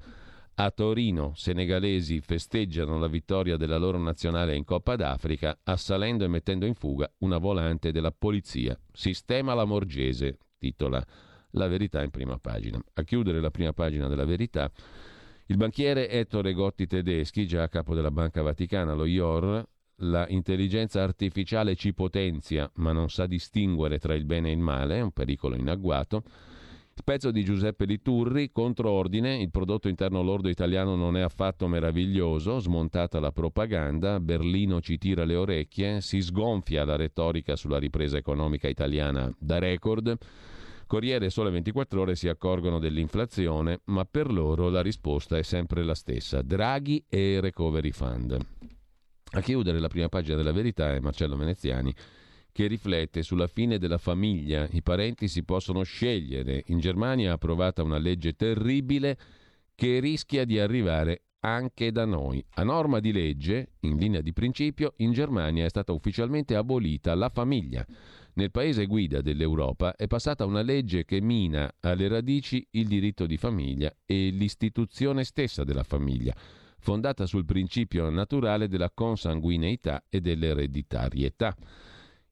[0.56, 6.64] A Torino, senegalesi festeggiano la vittoria della loro nazionale in Coppa d'Africa, assalendo e mettendo
[6.64, 8.78] in fuga una volante della polizia.
[8.92, 11.04] Sistema la Morgese, titola
[11.50, 12.80] la verità in prima pagina.
[12.94, 14.70] A chiudere la prima pagina della verità,
[15.46, 19.66] il banchiere Ettore Gotti Tedeschi, già a capo della Banca Vaticana, lo IOR,
[19.98, 24.96] la intelligenza artificiale ci potenzia, ma non sa distinguere tra il bene e il male,
[24.96, 26.22] è un pericolo in agguato.
[26.96, 32.60] Il pezzo di Giuseppe Liturri, controordine, il prodotto interno lordo italiano non è affatto meraviglioso,
[32.60, 38.68] smontata la propaganda, Berlino ci tira le orecchie, si sgonfia la retorica sulla ripresa economica
[38.68, 40.16] italiana da record.
[40.86, 45.94] Corriere Sole 24 Ore si accorgono dell'inflazione, ma per loro la risposta è sempre la
[45.96, 48.73] stessa: Draghi e Recovery Fund.
[49.36, 51.92] A chiudere la prima pagina della verità è Marcello Veneziani
[52.52, 54.68] che riflette sulla fine della famiglia.
[54.70, 56.62] I parenti si possono scegliere.
[56.66, 59.18] In Germania è approvata una legge terribile
[59.74, 62.44] che rischia di arrivare anche da noi.
[62.54, 67.28] A norma di legge, in linea di principio, in Germania è stata ufficialmente abolita la
[67.28, 67.84] famiglia.
[68.34, 73.36] Nel paese guida dell'Europa è passata una legge che mina alle radici il diritto di
[73.36, 76.34] famiglia e l'istituzione stessa della famiglia,
[76.84, 81.56] fondata sul principio naturale della consanguineità e dell'ereditarietà.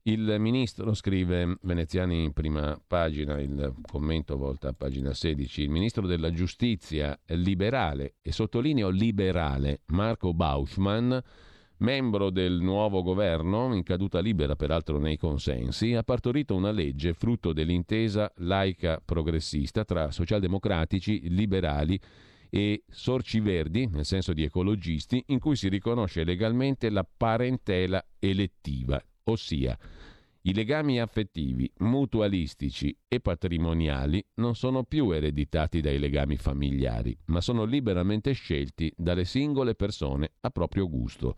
[0.02, 6.06] Il ministro, scrive Veneziani in prima pagina, il commento volta a pagina 16, il ministro
[6.06, 11.16] della giustizia liberale, e sottolineo liberale, Marco Bauchmann,
[11.78, 17.54] membro del nuovo governo, in caduta libera peraltro nei consensi, ha partorito una legge frutto
[17.54, 22.31] dell'intesa laica progressista tra socialdemocratici, liberali e
[22.88, 29.78] sorci verdi, nel senso di ecologisti, in cui si riconosce legalmente la parentela elettiva, ossia
[30.44, 37.62] i legami affettivi, mutualistici e patrimoniali non sono più ereditati dai legami familiari, ma sono
[37.62, 41.36] liberamente scelti dalle singole persone a proprio gusto.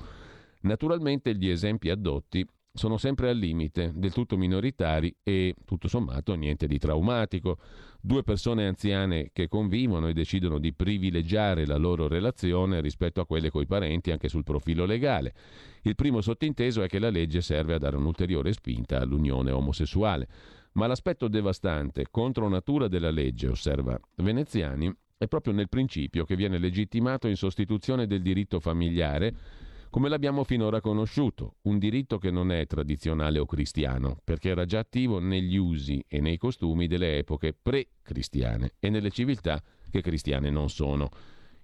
[0.63, 2.47] Naturalmente gli esempi addotti
[2.77, 7.59] sono sempre al limite, del tutto minoritari e tutto sommato niente di traumatico.
[8.01, 13.49] Due persone anziane che convivono e decidono di privilegiare la loro relazione rispetto a quelle
[13.49, 15.35] coi parenti anche sul profilo legale.
[15.83, 20.27] Il primo sottinteso è che la legge serve a dare un'ulteriore spinta all'unione omosessuale.
[20.73, 26.59] Ma l'aspetto devastante, contro natura della legge, osserva Veneziani, è proprio nel principio che viene
[26.59, 29.63] legittimato in sostituzione del diritto familiare
[29.95, 34.81] come l'abbiamo finora conosciuto, un diritto che non è tradizionale o cristiano, perché era già
[34.81, 40.69] attivo negli usi e nei costumi delle epoche pre-cristiane e nelle civiltà che cristiane non
[40.69, 41.11] sono.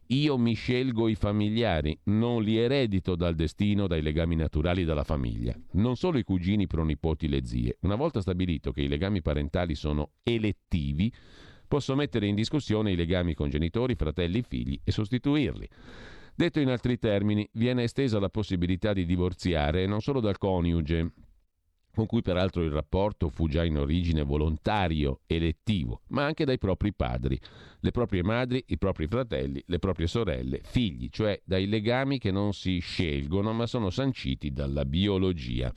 [0.07, 5.53] Io mi scelgo i familiari, non li eredito dal destino, dai legami naturali dalla famiglia.
[5.73, 7.79] Non solo i cugini, i pronipoti, le zie.
[7.81, 11.13] Una volta stabilito che i legami parentali sono elettivi,
[11.67, 15.69] posso mettere in discussione i legami con genitori, fratelli, figli e sostituirli.
[16.41, 21.13] Detto in altri termini, viene estesa la possibilità di divorziare non solo dal coniuge,
[21.95, 26.95] con cui peraltro il rapporto fu già in origine volontario, elettivo, ma anche dai propri
[26.95, 27.39] padri,
[27.81, 32.55] le proprie madri, i propri fratelli, le proprie sorelle, figli, cioè dai legami che non
[32.55, 35.71] si scelgono ma sono sanciti dalla biologia.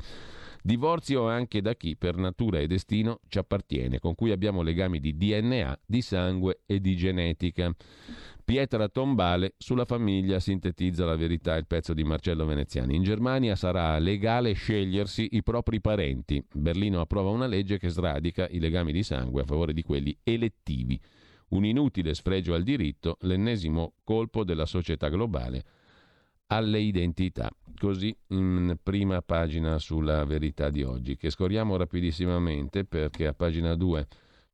[0.65, 5.17] Divorzio anche da chi per natura e destino ci appartiene, con cui abbiamo legami di
[5.17, 7.69] DNA, di sangue e di genetica.
[8.45, 12.93] Pietra tombale sulla famiglia sintetizza la verità il pezzo di Marcello Veneziani.
[12.93, 16.45] In Germania sarà legale scegliersi i propri parenti.
[16.51, 20.99] Berlino approva una legge che sradica i legami di sangue a favore di quelli elettivi.
[21.49, 25.63] Un inutile sfregio al diritto, l'ennesimo colpo della società globale
[26.47, 27.49] alle identità.
[27.77, 34.07] Così in prima pagina sulla verità di oggi, che scorriamo rapidissimamente perché a pagina 2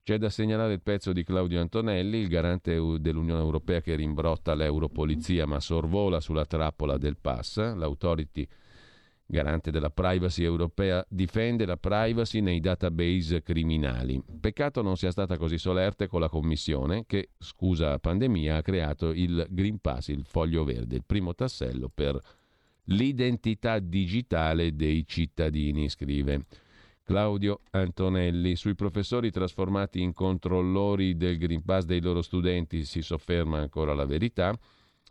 [0.09, 5.45] c'è da segnalare il pezzo di Claudio Antonelli, il garante dell'Unione Europea che rimbrotta l'Europolizia
[5.45, 7.57] ma sorvola sulla trappola del pass.
[7.75, 8.47] L'autority
[9.23, 14.19] garante della privacy europea difende la privacy nei database criminali.
[14.39, 19.45] Peccato non sia stata così solerte con la Commissione che, scusa pandemia, ha creato il
[19.47, 22.19] Green Pass, il foglio verde, il primo tassello per
[22.85, 26.45] l'identità digitale dei cittadini, scrive.
[27.09, 28.55] Claudio Antonelli.
[28.55, 34.05] Sui professori trasformati in controllori del Green Pass dei loro studenti si sofferma ancora la
[34.05, 34.55] verità.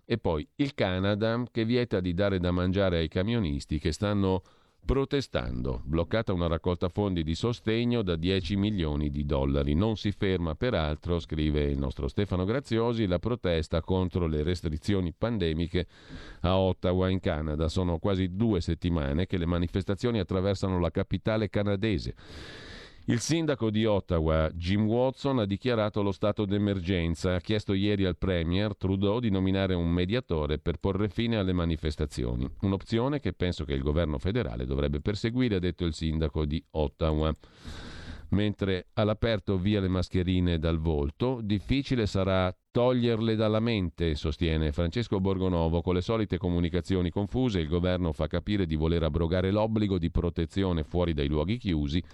[0.04, 4.42] E poi il Canada che vieta di dare da mangiare ai camionisti che stanno
[4.88, 5.82] protestando.
[5.84, 9.74] Bloccata una raccolta fondi di sostegno da 10 milioni di dollari.
[9.74, 15.86] Non si ferma peraltro, scrive il nostro Stefano Graziosi, la protesta contro le restrizioni pandemiche
[16.40, 17.68] a Ottawa in Canada.
[17.68, 22.14] Sono quasi due settimane che le manifestazioni attraversano la capitale canadese.
[23.10, 27.36] Il sindaco di Ottawa, Jim Watson, ha dichiarato lo stato d'emergenza.
[27.36, 32.46] Ha chiesto ieri al Premier Trudeau di nominare un mediatore per porre fine alle manifestazioni.
[32.60, 37.34] Un'opzione che penso che il governo federale dovrebbe perseguire, ha detto il sindaco di Ottawa.
[38.32, 45.80] Mentre all'aperto via le mascherine dal volto, difficile sarà toglierle dalla mente, sostiene Francesco Borgonovo.
[45.80, 50.82] Con le solite comunicazioni confuse, il governo fa capire di voler abrogare l'obbligo di protezione
[50.82, 52.04] fuori dai luoghi chiusi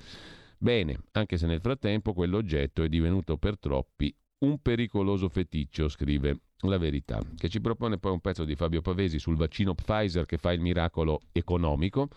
[0.64, 6.78] Bene, anche se nel frattempo quell'oggetto è divenuto per troppi un pericoloso feticcio, scrive la
[6.78, 10.55] verità, che ci propone poi un pezzo di Fabio Pavesi sul vaccino Pfizer che fa
[10.55, 12.09] il miracolo economico.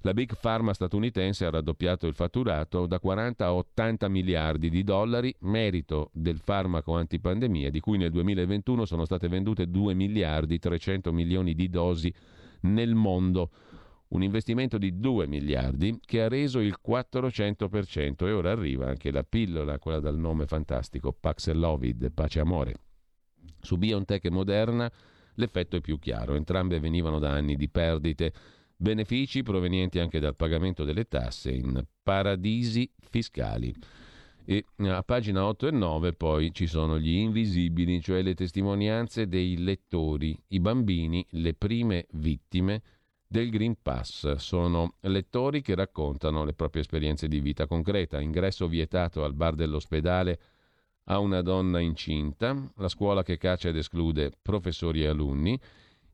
[0.00, 5.32] La Big Pharma statunitense ha raddoppiato il fatturato da 40 a 80 miliardi di dollari,
[5.42, 11.54] merito del farmaco antipandemia, di cui nel 2021 sono state vendute 2 miliardi 300 milioni
[11.54, 12.12] di dosi
[12.62, 13.50] nel mondo
[14.12, 19.24] un investimento di 2 miliardi che ha reso il 400% e ora arriva anche la
[19.24, 22.74] pillola, quella dal nome fantastico, Paxlovid, pace amore.
[23.60, 24.90] Su BioNTech e Moderna
[25.34, 26.34] l'effetto è più chiaro.
[26.34, 28.32] Entrambe venivano da anni di perdite,
[28.76, 33.74] benefici provenienti anche dal pagamento delle tasse in paradisi fiscali.
[34.44, 39.56] E a pagina 8 e 9 poi ci sono gli invisibili, cioè le testimonianze dei
[39.56, 42.82] lettori, i bambini, le prime vittime
[43.32, 44.34] del Green Pass.
[44.34, 48.20] Sono lettori che raccontano le proprie esperienze di vita concreta.
[48.20, 50.38] Ingresso vietato al bar dell'ospedale
[51.04, 55.58] a una donna incinta, la scuola che caccia ed esclude professori e alunni,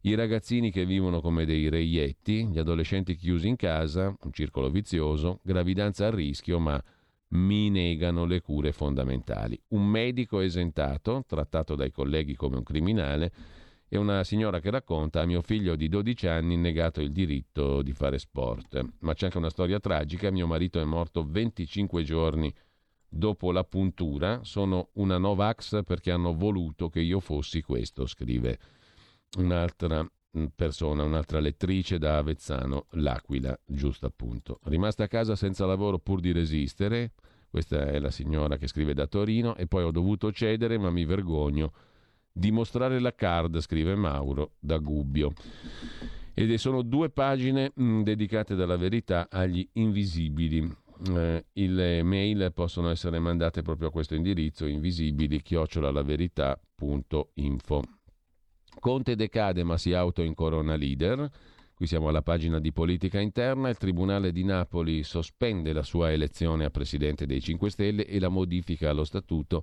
[0.03, 5.41] i ragazzini che vivono come dei reietti, gli adolescenti chiusi in casa, un circolo vizioso,
[5.43, 6.83] gravidanza a rischio, ma
[7.31, 9.61] mi negano le cure fondamentali.
[9.71, 13.33] Un medico esentato, trattato dai colleghi come un criminale,
[13.89, 17.93] e una signora che racconta a mio figlio di 12 anni negato il diritto di
[17.93, 18.85] fare sport.
[19.01, 22.53] Ma c'è anche una storia tragica, mio marito è morto 25 giorni
[23.09, 28.59] dopo la puntura, sono una Novax perché hanno voluto che io fossi questo, scrive
[29.39, 34.61] un'altra mm, persona, un'altra lettrice da Avezzano, l'Aquila, giusto appunto.
[34.65, 37.13] Rimasta a casa senza lavoro pur di resistere,
[37.49, 41.07] questa è la signora che scrive da Torino, e poi ho dovuto cedere ma mi
[41.07, 41.73] vergogno
[42.39, 45.33] Dimostrare la card, scrive Mauro da Gubbio.
[46.35, 50.73] Ed sono due pagine mh, mm, dedicate dalla verità agli invisibili.
[51.17, 57.83] Eh, le mail possono essere mandate proprio a questo indirizzo invisibili chiocciolalaverità.info
[58.81, 61.31] Conte decade ma si autoincorona leader
[61.77, 66.65] qui siamo alla pagina di politica interna il Tribunale di Napoli sospende la sua elezione
[66.65, 69.63] a Presidente dei 5 Stelle e la modifica allo Statuto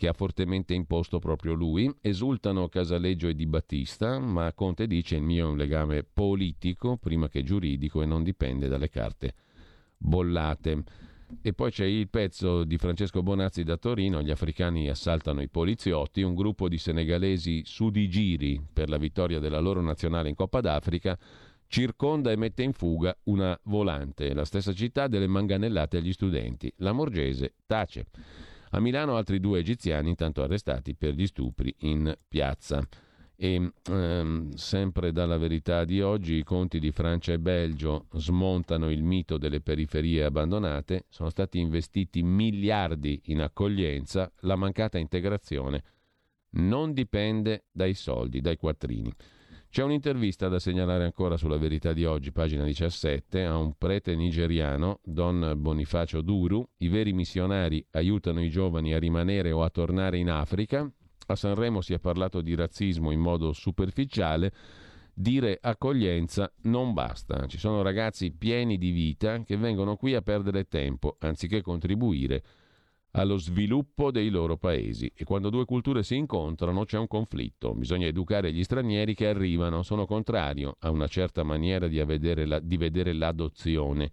[0.00, 1.94] che ha fortemente imposto proprio lui.
[2.00, 7.28] Esultano Casaleggio e Di Battista, ma Conte dice il mio è un legame politico prima
[7.28, 9.34] che giuridico e non dipende dalle carte
[9.98, 10.84] bollate.
[11.42, 16.22] E poi c'è il pezzo di Francesco Bonazzi da Torino, gli africani assaltano i poliziotti,
[16.22, 20.62] un gruppo di senegalesi su di giri per la vittoria della loro nazionale in Coppa
[20.62, 21.18] d'Africa
[21.66, 26.72] circonda e mette in fuga una volante, la stessa città delle manganellate agli studenti.
[26.76, 28.06] La Morgese tace.
[28.70, 32.86] A Milano altri due egiziani intanto arrestati per gli stupri in piazza.
[33.36, 39.02] E ehm, sempre dalla verità di oggi, i conti di Francia e Belgio smontano il
[39.02, 45.82] mito delle periferie abbandonate, sono stati investiti miliardi in accoglienza, la mancata integrazione
[46.52, 49.12] non dipende dai soldi, dai quattrini.
[49.70, 54.98] C'è un'intervista da segnalare ancora sulla verità di oggi, pagina 17, a un prete nigeriano,
[55.04, 56.68] Don Bonifacio Duru.
[56.78, 60.90] I veri missionari aiutano i giovani a rimanere o a tornare in Africa.
[61.26, 64.52] A Sanremo si è parlato di razzismo in modo superficiale.
[65.14, 67.46] Dire accoglienza non basta.
[67.46, 72.42] Ci sono ragazzi pieni di vita che vengono qui a perdere tempo anziché contribuire
[73.12, 78.06] allo sviluppo dei loro paesi e quando due culture si incontrano c'è un conflitto, bisogna
[78.06, 82.76] educare gli stranieri che arrivano, sono contrario a una certa maniera di vedere, la, di
[82.76, 84.10] vedere l'adozione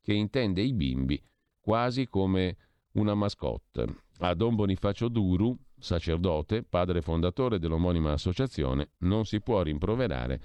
[0.00, 1.22] che intende i bimbi
[1.60, 2.56] quasi come
[2.92, 4.04] una mascotte.
[4.20, 10.40] A Don Bonifacio Duru, sacerdote, padre fondatore dell'omonima associazione, non si può rimproverare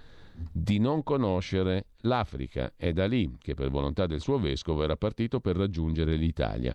[0.51, 2.73] di non conoscere l'Africa.
[2.75, 6.73] È da lì che per volontà del suo vescovo era partito per raggiungere l'Italia.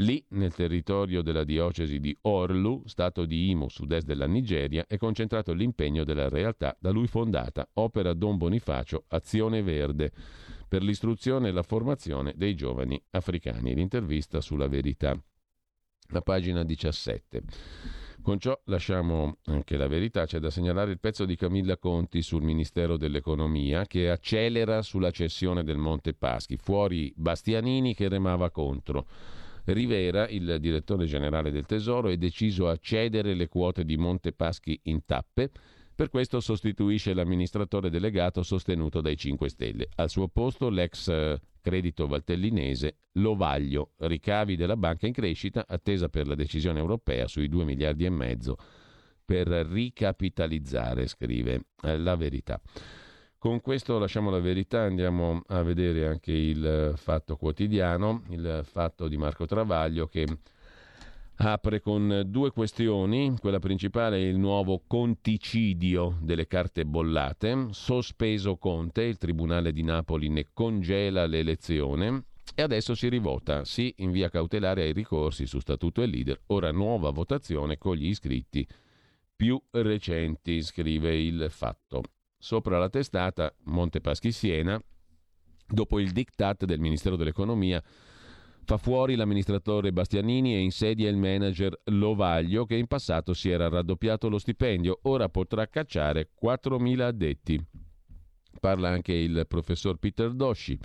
[0.00, 5.54] Lì, nel territorio della diocesi di Orlu, stato di Imo, sud-est della Nigeria, è concentrato
[5.54, 10.12] l'impegno della realtà da lui fondata, Opera Don Bonifacio Azione Verde,
[10.68, 13.74] per l'istruzione e la formazione dei giovani africani.
[13.74, 15.18] L'intervista sulla verità,
[16.08, 17.42] la pagina 17.
[18.20, 22.42] Con ciò lasciamo anche la verità, c'è da segnalare il pezzo di Camilla Conti sul
[22.42, 29.06] Ministero dell'Economia che accelera sulla cessione del Monte Paschi, fuori Bastianini che remava contro.
[29.72, 35.04] Rivera, il direttore generale del Tesoro, è deciso a cedere le quote di Montepaschi in
[35.04, 35.50] tappe.
[35.94, 39.88] Per questo sostituisce l'amministratore delegato sostenuto dai 5 Stelle.
[39.96, 46.28] Al suo posto l'ex eh, credito valtellinese Lovaglio, ricavi della banca in crescita, attesa per
[46.28, 48.56] la decisione europea sui 2 miliardi e mezzo
[49.24, 52.60] per ricapitalizzare, scrive eh, la verità.
[53.38, 59.16] Con questo lasciamo la verità, andiamo a vedere anche il fatto quotidiano, il fatto di
[59.16, 60.26] Marco Travaglio che
[61.36, 63.36] apre con due questioni.
[63.38, 67.68] Quella principale è il nuovo conticidio delle carte bollate.
[67.70, 72.24] Sospeso Conte, il Tribunale di Napoli ne congela l'elezione.
[72.54, 76.72] E adesso si rivota, sì, in via cautelare ai ricorsi su statuto e leader, ora
[76.72, 78.66] nuova votazione con gli iscritti
[79.36, 82.02] più recenti, scrive il fatto.
[82.38, 84.80] Sopra la testata Montepaschi Siena,
[85.66, 87.82] dopo il diktat del Ministero dell'Economia,
[88.66, 94.28] Fa fuori l'amministratore Bastianini e insedia il manager Lovaglio che in passato si era raddoppiato
[94.28, 97.64] lo stipendio, ora potrà cacciare 4.000 addetti.
[98.58, 100.76] Parla anche il professor Peter Dosci,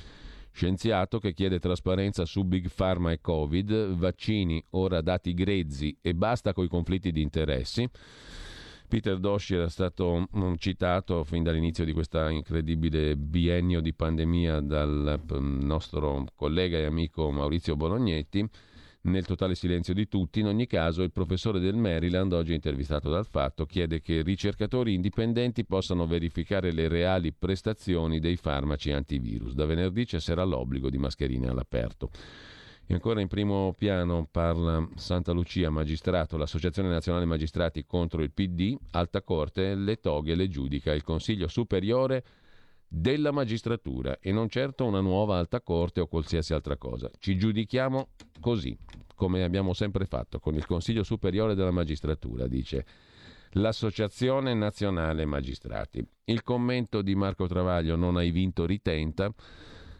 [0.52, 6.54] scienziato che chiede trasparenza su Big Pharma e Covid, vaccini, ora dati grezzi e basta
[6.54, 7.90] coi conflitti di interessi.
[8.92, 10.28] Peter Dosci era stato
[10.58, 17.32] citato fin dall'inizio di questo incredibile biennio di pandemia dal mm, nostro collega e amico
[17.32, 18.46] Maurizio Bolognetti.
[19.04, 23.26] Nel totale silenzio di tutti, in ogni caso, il professore del Maryland, oggi intervistato dal
[23.26, 29.54] Fatto, chiede che ricercatori indipendenti possano verificare le reali prestazioni dei farmaci antivirus.
[29.54, 32.10] Da venerdì cesserà l'obbligo di mascherine all'aperto.
[32.92, 38.76] E ancora in primo piano parla Santa Lucia, magistrato, l'Associazione Nazionale Magistrati contro il PD,
[38.92, 42.26] Alta Corte, le toghe le giudica il Consiglio Superiore
[42.90, 47.10] della Magistratura e non certo una nuova Alta Corte o qualsiasi altra cosa.
[47.18, 48.10] Ci giudichiamo
[48.42, 48.78] così,
[49.16, 52.86] come abbiamo sempre fatto, con il Consiglio Superiore della Magistratura, dice
[53.52, 56.06] l'Associazione Nazionale Magistrati.
[56.26, 59.34] Il commento di Marco Travaglio, non hai vinto, ritenta.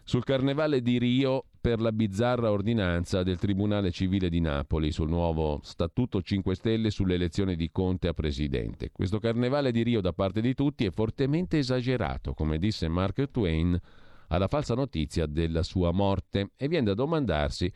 [0.04, 5.60] Sul carnevale di Rio per la bizzarra ordinanza del Tribunale Civile di Napoli sul nuovo
[5.62, 8.90] Statuto 5 Stelle sulle elezioni di Conte a presidente.
[8.90, 13.78] Questo carnevale di Rio da parte di tutti è fortemente esagerato, come disse Mark Twain
[14.28, 17.72] alla falsa notizia della sua morte e viene da domandarsi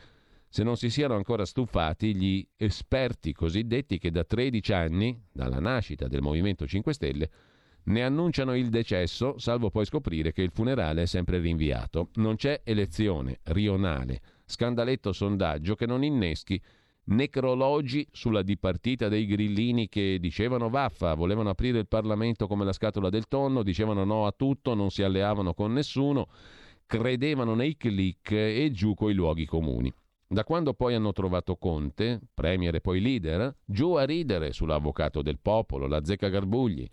[0.49, 6.09] se non si siano ancora stufati gli esperti cosiddetti che da 13 anni, dalla nascita
[6.09, 7.31] del Movimento 5 Stelle,
[7.87, 12.11] ne annunciano il decesso, salvo poi scoprire che il funerale è sempre rinviato.
[12.15, 16.61] Non c'è elezione rionale, scandaletto sondaggio che non inneschi
[17.09, 23.11] necrologi sulla dipartita dei grillini che dicevano vaffa, volevano aprire il Parlamento come la scatola
[23.11, 26.29] del tonno, dicevano no a tutto, non si alleavano con nessuno,
[26.85, 29.93] credevano nei click e giù coi luoghi comuni.
[30.29, 35.39] Da quando poi hanno trovato Conte, premier e poi leader, giù a ridere sull'avvocato del
[35.41, 36.85] popolo, la zecca Garbugli,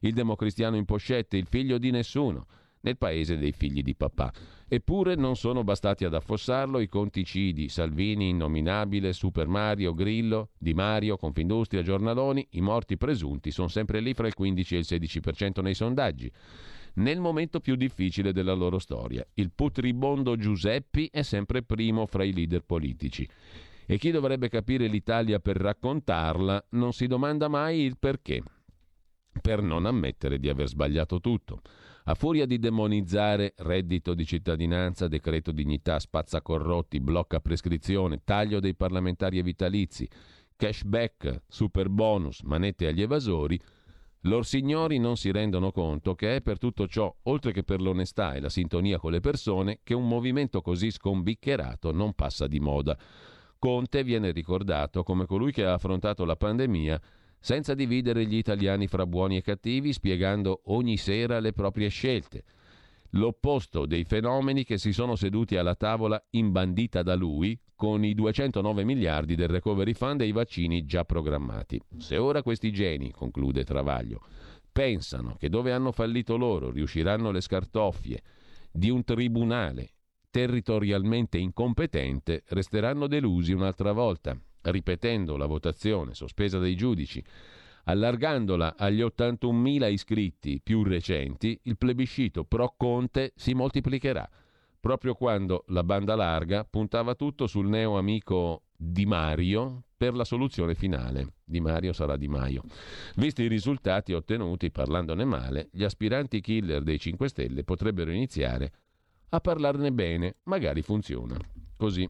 [0.00, 2.46] il democristiano in pochette, il figlio di nessuno,
[2.80, 4.32] nel paese dei figli di papà.
[4.66, 11.16] Eppure non sono bastati ad affossarlo i conticidi, Salvini, Innominabile, Super Mario, Grillo, Di Mario,
[11.16, 15.74] Confindustria, Giornaloni, i morti presunti sono sempre lì fra il 15 e il 16% nei
[15.74, 16.32] sondaggi
[16.94, 19.26] nel momento più difficile della loro storia.
[19.34, 23.28] Il putribondo Giuseppi è sempre primo fra i leader politici.
[23.86, 28.42] E chi dovrebbe capire l'Italia per raccontarla non si domanda mai il perché.
[29.40, 31.60] Per non ammettere di aver sbagliato tutto.
[32.04, 38.74] A furia di demonizzare reddito di cittadinanza, decreto dignità, spazza corrotti, blocca prescrizione, taglio dei
[38.74, 40.08] parlamentari e vitalizi,
[40.56, 43.60] cashback, super bonus, manette agli evasori,
[44.24, 48.34] Lor signori non si rendono conto che è per tutto ciò, oltre che per l'onestà
[48.34, 52.98] e la sintonia con le persone, che un movimento così scombiccherato non passa di moda.
[53.58, 57.00] Conte viene ricordato come colui che ha affrontato la pandemia
[57.38, 62.44] senza dividere gli italiani fra buoni e cattivi, spiegando ogni sera le proprie scelte.
[63.14, 68.84] L'opposto dei fenomeni che si sono seduti alla tavola imbandita da lui, con i 209
[68.84, 71.80] miliardi del recovery fund e i vaccini già programmati.
[71.96, 74.20] Se ora questi geni, conclude Travaglio,
[74.70, 78.20] pensano che dove hanno fallito loro riusciranno le scartoffie
[78.70, 79.92] di un tribunale
[80.30, 87.24] territorialmente incompetente, resteranno delusi un'altra volta, ripetendo la votazione sospesa dai giudici.
[87.84, 94.28] Allargandola agli 81.000 iscritti più recenti, il plebiscito pro Conte si moltiplicherà
[94.80, 100.74] proprio quando la banda larga puntava tutto sul neo amico Di Mario per la soluzione
[100.74, 101.34] finale.
[101.44, 102.62] Di Mario sarà Di Maio.
[103.16, 108.72] Visti i risultati ottenuti parlandone male, gli aspiranti killer dei 5 Stelle potrebbero iniziare
[109.28, 111.36] a parlarne bene, magari funziona.
[111.76, 112.08] Così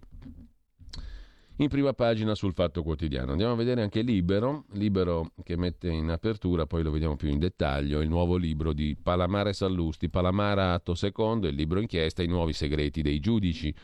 [1.61, 3.33] in prima pagina sul Fatto Quotidiano.
[3.33, 7.39] Andiamo a vedere anche Libero, Libero che mette in apertura, poi lo vediamo più in
[7.39, 12.55] dettaglio, il nuovo libro di Palamara Sallusti, Palamara atto secondo, il libro inchiesta, i nuovi
[12.55, 13.75] segreti dei giudici.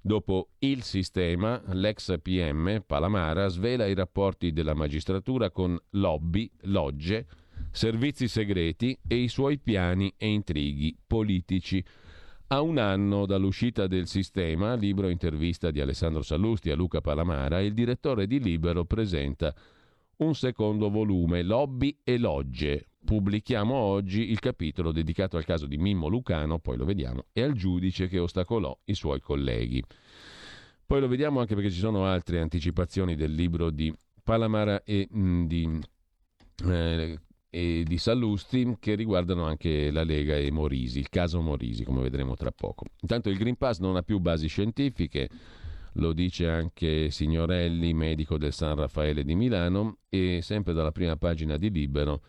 [0.00, 7.26] Dopo il sistema, l'ex PM Palamara svela i rapporti della magistratura con lobby, logge,
[7.72, 11.84] servizi segreti e i suoi piani e intrighi politici.
[12.48, 17.72] A un anno dall'uscita del sistema, libro intervista di Alessandro Sallusti a Luca Palamara, il
[17.72, 19.54] direttore di Libero presenta
[20.16, 22.88] un secondo volume, Lobby e Logge.
[23.02, 27.54] Pubblichiamo oggi il capitolo dedicato al caso di Mimmo Lucano, poi lo vediamo, e al
[27.54, 29.82] giudice che ostacolò i suoi colleghi.
[30.86, 33.92] Poi lo vediamo anche perché ci sono altre anticipazioni del libro di
[34.22, 35.80] Palamara e mh, mm, di
[36.66, 37.18] eh,
[37.54, 42.34] e di Sallusti che riguardano anche la Lega e Morisi, il caso Morisi, come vedremo
[42.34, 42.86] tra poco.
[43.02, 45.28] Intanto il Green Pass non ha più basi scientifiche.
[45.94, 51.56] lo dice anche Signorelli, medico del San Raffaele di Milano, e sempre dalla prima pagina
[51.56, 52.22] di Libero.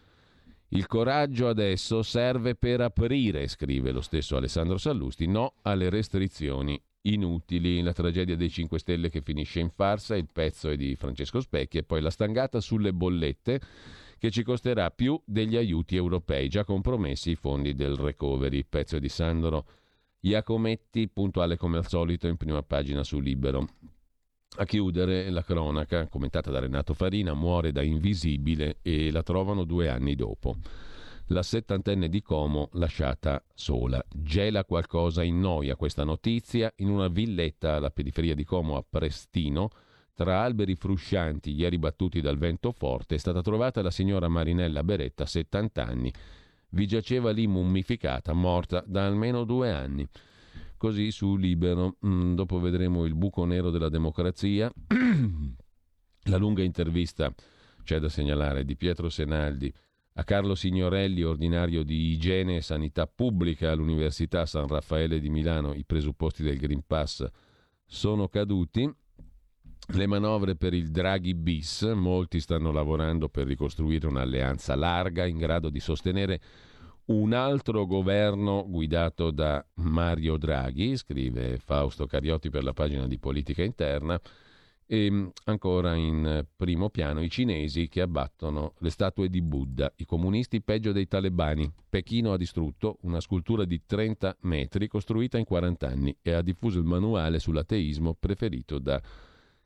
[0.68, 7.82] Il coraggio adesso serve per aprire, scrive lo stesso Alessandro Sallusti, no alle restrizioni inutili,
[7.82, 11.80] la tragedia dei 5 Stelle che finisce in farsa, il pezzo è di Francesco Specchi
[11.80, 13.60] e poi la stangata sulle bollette
[14.18, 19.10] che ci costerà più degli aiuti europei, già compromessi i fondi del recovery, pezzo di
[19.10, 19.66] Sandro
[20.22, 23.68] Iacometti, puntuale come al solito in prima pagina su Libero.
[24.58, 29.90] A chiudere la cronaca, commentata da Renato Farina, muore da invisibile e la trovano due
[29.90, 30.56] anni dopo
[31.30, 34.04] la settantenne di Como lasciata sola.
[34.14, 39.70] Gela qualcosa in noia questa notizia in una villetta alla periferia di Como a Prestino.
[40.16, 45.26] Tra alberi fruscianti, ieri battuti dal vento forte, è stata trovata la signora Marinella Beretta,
[45.26, 46.14] 70 anni.
[46.70, 50.08] Vi giaceva lì mummificata, morta da almeno due anni.
[50.78, 51.98] Così su Libero.
[52.06, 54.72] Mm, dopo vedremo il buco nero della democrazia.
[56.24, 57.34] la lunga intervista,
[57.84, 59.74] c'è da segnalare, di Pietro Senaldi
[60.18, 65.84] a Carlo Signorelli, ordinario di igiene e sanità pubblica all'Università San Raffaele di Milano, i
[65.84, 67.28] presupposti del Green Pass
[67.86, 68.90] sono caduti.
[69.88, 75.70] Le manovre per il Draghi bis, molti stanno lavorando per ricostruire un'alleanza larga in grado
[75.70, 76.42] di sostenere
[77.06, 83.64] un altro governo guidato da Mario Draghi, scrive Fausto Cariotti per la pagina di politica
[83.64, 84.20] interna.
[84.88, 90.06] E mm, ancora in primo piano i cinesi che abbattono le statue di Buddha, i
[90.06, 91.72] comunisti peggio dei talebani.
[91.90, 96.80] Pechino ha distrutto una scultura di 30 metri costruita in 40 anni e ha diffuso
[96.80, 99.02] il manuale sull'ateismo preferito da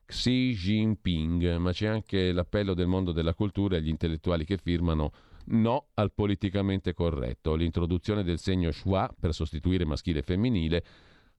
[0.10, 5.12] Xi Jinping, ma c'è anche l'appello del mondo della cultura e agli intellettuali che firmano
[5.52, 10.84] no al politicamente corretto, l'introduzione del segno schwa per sostituire maschile e femminile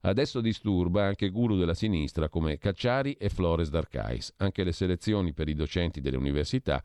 [0.03, 4.33] Adesso disturba anche guru della sinistra come Cacciari e Flores d'Arcais.
[4.37, 6.81] Anche le selezioni per i docenti delle università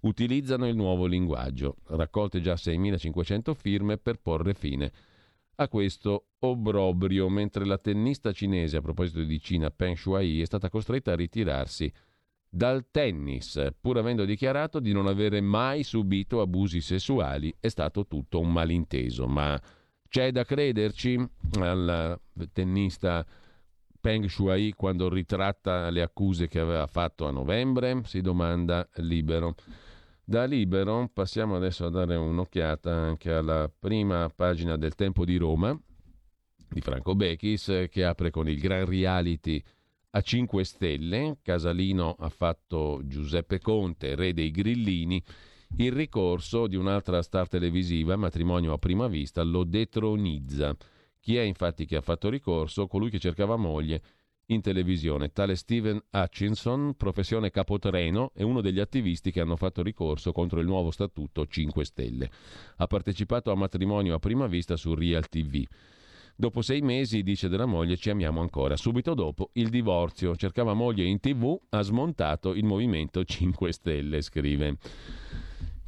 [0.00, 1.76] utilizzano il nuovo linguaggio.
[1.88, 4.90] Raccolte già 6.500 firme per porre fine
[5.56, 10.68] a questo obbrobrio, mentre la tennista cinese, a proposito di Cina, Peng Shuai, è stata
[10.68, 11.92] costretta a ritirarsi
[12.48, 17.54] dal tennis, pur avendo dichiarato di non avere mai subito abusi sessuali.
[17.58, 19.60] È stato tutto un malinteso, ma
[20.08, 21.18] c'è da crederci
[21.58, 22.20] al
[22.52, 23.26] tennista
[24.00, 28.02] Peng Shuai quando ritratta le accuse che aveva fatto a novembre?
[28.04, 29.54] Si domanda Libero.
[30.26, 35.78] Da Libero passiamo adesso a dare un'occhiata anche alla prima pagina del Tempo di Roma
[36.66, 39.62] di Franco Bechis che apre con il gran reality
[40.12, 41.40] a 5 stelle.
[41.42, 45.22] Casalino ha fatto Giuseppe Conte, re dei grillini
[45.76, 50.74] il ricorso di un'altra star televisiva, matrimonio a prima vista, lo detronizza.
[51.20, 52.86] Chi è infatti che ha fatto ricorso?
[52.86, 54.00] Colui che cercava moglie
[54.46, 55.32] in televisione.
[55.32, 60.66] Tale Steven Hutchinson, professione capotreno, è uno degli attivisti che hanno fatto ricorso contro il
[60.66, 62.30] nuovo statuto 5 Stelle.
[62.76, 65.64] Ha partecipato a matrimonio a prima vista su Real TV.
[66.36, 68.76] Dopo sei mesi, dice della moglie, ci amiamo ancora.
[68.76, 70.34] Subito dopo il divorzio.
[70.34, 74.76] Cercava moglie in tv, ha smontato il movimento 5 Stelle, scrive.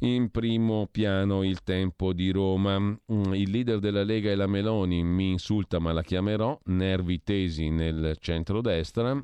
[0.01, 2.79] In primo piano il tempo di Roma.
[2.79, 7.69] Mm, il leader della Lega e la Meloni mi insulta ma la chiamerò, nervi tesi
[7.69, 9.19] nel centrodestra.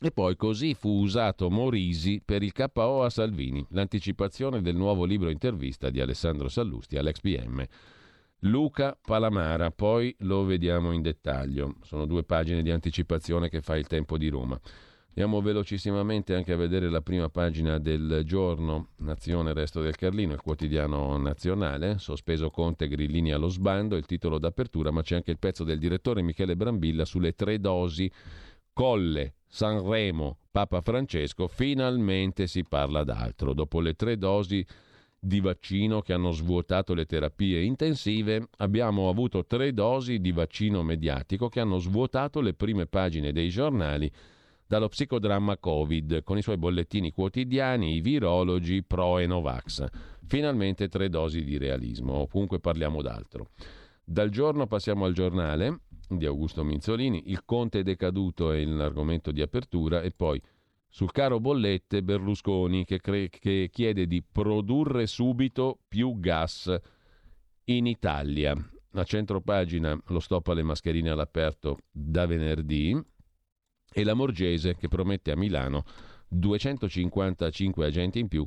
[0.00, 5.28] E poi così fu usato Morisi per il KO a Salvini, l'anticipazione del nuovo libro
[5.28, 7.62] intervista di Alessandro Sallusti all'ex PM.
[8.44, 11.76] Luca Palamara, poi lo vediamo in dettaglio.
[11.82, 14.58] Sono due pagine di anticipazione che fa il tempo di Roma.
[15.14, 20.40] Andiamo velocissimamente anche a vedere la prima pagina del giorno Nazione Resto del Carlino, il
[20.40, 25.64] quotidiano nazionale, sospeso Conte Grillini allo sbando, il titolo d'apertura, ma c'è anche il pezzo
[25.64, 28.10] del direttore Michele Brambilla sulle tre dosi
[28.72, 33.52] Colle, Sanremo, Papa Francesco, finalmente si parla d'altro.
[33.52, 34.64] Dopo le tre dosi
[35.18, 41.50] di vaccino che hanno svuotato le terapie intensive, abbiamo avuto tre dosi di vaccino mediatico
[41.50, 44.10] che hanno svuotato le prime pagine dei giornali
[44.72, 49.84] dallo psicodramma Covid, con i suoi bollettini quotidiani, i virologi, pro e Novax.
[50.24, 53.50] Finalmente tre dosi di realismo, comunque parliamo d'altro.
[54.02, 60.00] Dal giorno passiamo al giornale di Augusto Minzolini, il conte decaduto è l'argomento di apertura
[60.00, 60.40] e poi
[60.88, 66.74] sul caro bollette Berlusconi che, cre- che chiede di produrre subito più gas
[67.64, 68.56] in Italia.
[68.94, 72.98] A centro pagina lo stop alle mascherine all'aperto da venerdì,
[73.92, 75.84] e la Morgese che promette a Milano
[76.28, 78.46] 255 agenti in più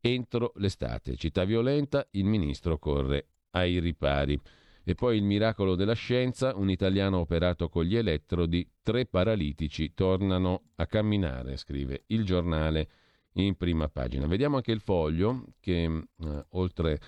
[0.00, 1.16] entro l'estate.
[1.16, 4.40] Città violenta, il ministro corre ai ripari.
[4.82, 10.70] E poi il miracolo della scienza, un italiano operato con gli elettrodi, tre paralitici tornano
[10.76, 12.88] a camminare, scrive il giornale
[13.34, 14.26] in prima pagina.
[14.26, 17.00] Vediamo anche il foglio che eh, oltre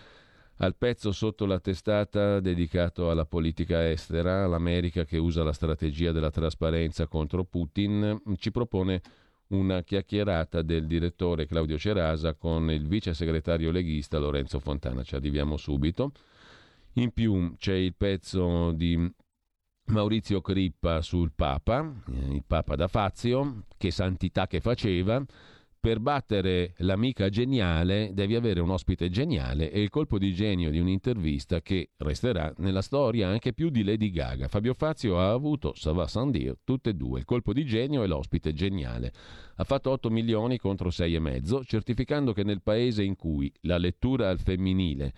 [0.63, 6.31] al pezzo sotto la testata dedicato alla politica estera, l'America che usa la strategia della
[6.31, 9.03] trasparenza contro Putin, ci propone
[9.49, 15.03] una chiacchierata del direttore Claudio Cerasa con il vice segretario leghista Lorenzo Fontana.
[15.03, 16.13] Ci arriviamo subito.
[16.95, 19.13] In più c'è il pezzo di
[19.87, 25.23] Maurizio Crippa sul Papa, eh, il Papa da Fazio, che santità che faceva
[25.83, 30.79] per battere l'amica geniale devi avere un ospite geniale e il colpo di genio di
[30.79, 34.47] un'intervista che resterà nella storia anche più di Lady Gaga.
[34.47, 38.53] Fabio Fazio ha avuto, sans dire, tutte e due, il colpo di genio e l'ospite
[38.53, 39.13] geniale.
[39.57, 44.39] Ha fatto 8 milioni contro 6,5, certificando che nel paese in cui la lettura al
[44.39, 45.13] femminile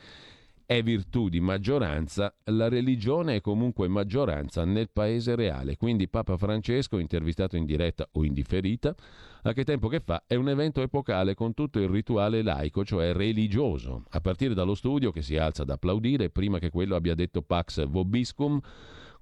[0.67, 5.77] è virtù di maggioranza, la religione è comunque maggioranza nel paese reale.
[5.77, 8.95] Quindi Papa Francesco, intervistato in diretta o in differita,
[9.43, 13.13] a che tempo che fa, è un evento epocale con tutto il rituale laico, cioè
[13.13, 17.43] religioso, a partire dallo studio che si alza ad applaudire prima che quello abbia detto
[17.43, 18.59] Pax Vobiscum,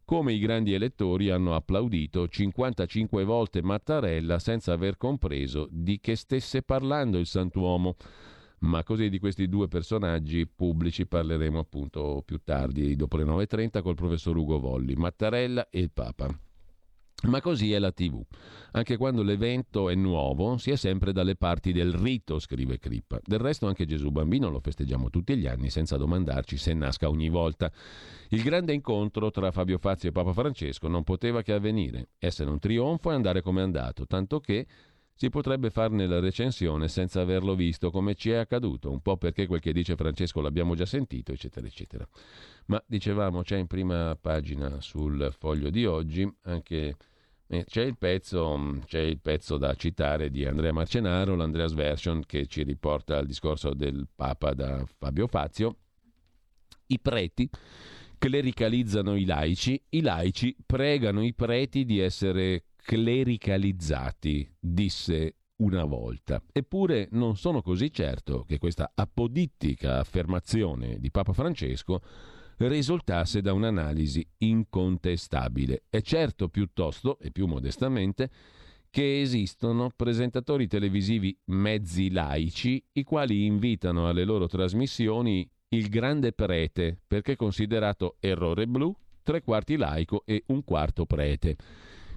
[0.05, 6.62] come i grandi elettori hanno applaudito 55 volte Mattarella senza aver compreso di che stesse
[6.62, 7.97] parlando il santuomo.
[8.62, 13.94] Ma così di questi due personaggi pubblici parleremo appunto più tardi, dopo le 9.30, col
[13.94, 16.28] professor Ugo Volli, Mattarella e il Papa.
[17.24, 18.20] Ma così è la TV.
[18.72, 23.20] Anche quando l'evento è nuovo, si è sempre dalle parti del rito, scrive Crippa.
[23.22, 27.28] Del resto anche Gesù Bambino lo festeggiamo tutti gli anni senza domandarci se nasca ogni
[27.28, 27.70] volta.
[28.30, 32.58] Il grande incontro tra Fabio Fazio e Papa Francesco non poteva che avvenire, essere un
[32.58, 34.66] trionfo e andare come è andato, tanto che
[35.22, 39.46] si potrebbe farne la recensione senza averlo visto, come ci è accaduto, un po' perché
[39.46, 42.04] quel che dice Francesco l'abbiamo già sentito, eccetera, eccetera.
[42.66, 46.96] Ma dicevamo, c'è in prima pagina sul foglio di oggi anche
[47.46, 52.48] eh, c'è il, pezzo, c'è il pezzo da citare di Andrea Marcenaro, l'Andreas Version, che
[52.48, 55.76] ci riporta al discorso del Papa da Fabio Fazio.
[56.86, 57.48] I preti
[58.18, 66.43] clericalizzano i laici, i laici pregano i preti di essere clericalizzati, disse una volta.
[66.53, 72.03] Eppure non sono così certo che questa apodittica affermazione di Papa Francesco
[72.59, 75.85] risultasse da un'analisi incontestabile.
[75.89, 78.30] È certo piuttosto, e più modestamente,
[78.91, 87.01] che esistono presentatori televisivi mezzi laici i quali invitano alle loro trasmissioni il grande prete
[87.07, 91.57] perché considerato errore blu, tre quarti laico e un quarto prete.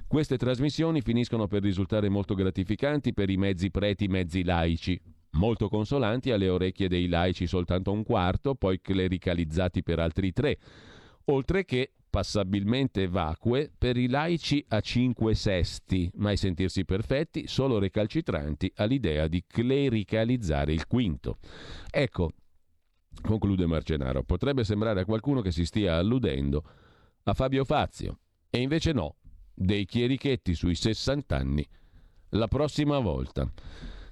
[0.07, 5.01] Queste trasmissioni finiscono per risultare molto gratificanti per i mezzi preti mezzi laici,
[5.31, 10.57] molto consolanti alle orecchie dei laici soltanto un quarto, poi clericalizzati per altri tre,
[11.25, 18.71] oltre che passabilmente vacue per i laici a cinque sesti, mai sentirsi perfetti, solo recalcitranti
[18.75, 21.39] all'idea di clericalizzare il quinto.
[21.89, 22.31] Ecco,
[23.21, 26.63] conclude Marcenaro, potrebbe sembrare a qualcuno che si stia alludendo
[27.23, 29.15] a Fabio Fazio, e invece no,
[29.55, 31.65] dei chierichetti sui 60 anni
[32.29, 33.49] la prossima volta.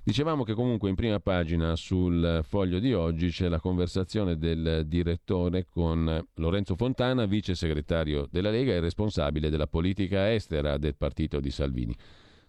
[0.05, 5.65] Dicevamo che comunque in prima pagina sul foglio di oggi c'è la conversazione del direttore
[5.65, 11.51] con Lorenzo Fontana, vice segretario della Lega e responsabile della politica estera del partito di
[11.51, 11.95] Salvini.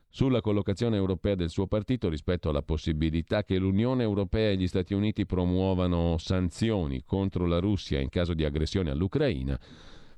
[0.08, 4.94] Sulla collocazione europea del suo partito rispetto alla possibilità che l'Unione Europea e gli Stati
[4.94, 9.58] Uniti promuovano sanzioni contro la Russia in caso di aggressione all'Ucraina,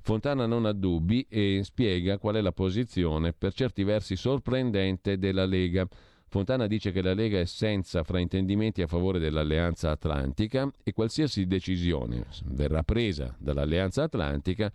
[0.07, 5.45] Fontana non ha dubbi e spiega qual è la posizione per certi versi sorprendente della
[5.45, 5.85] Lega.
[6.29, 12.25] Fontana dice che la Lega è senza fraintendimenti a favore dell'Alleanza Atlantica e qualsiasi decisione
[12.45, 14.71] verrà presa dall'Alleanza Atlantica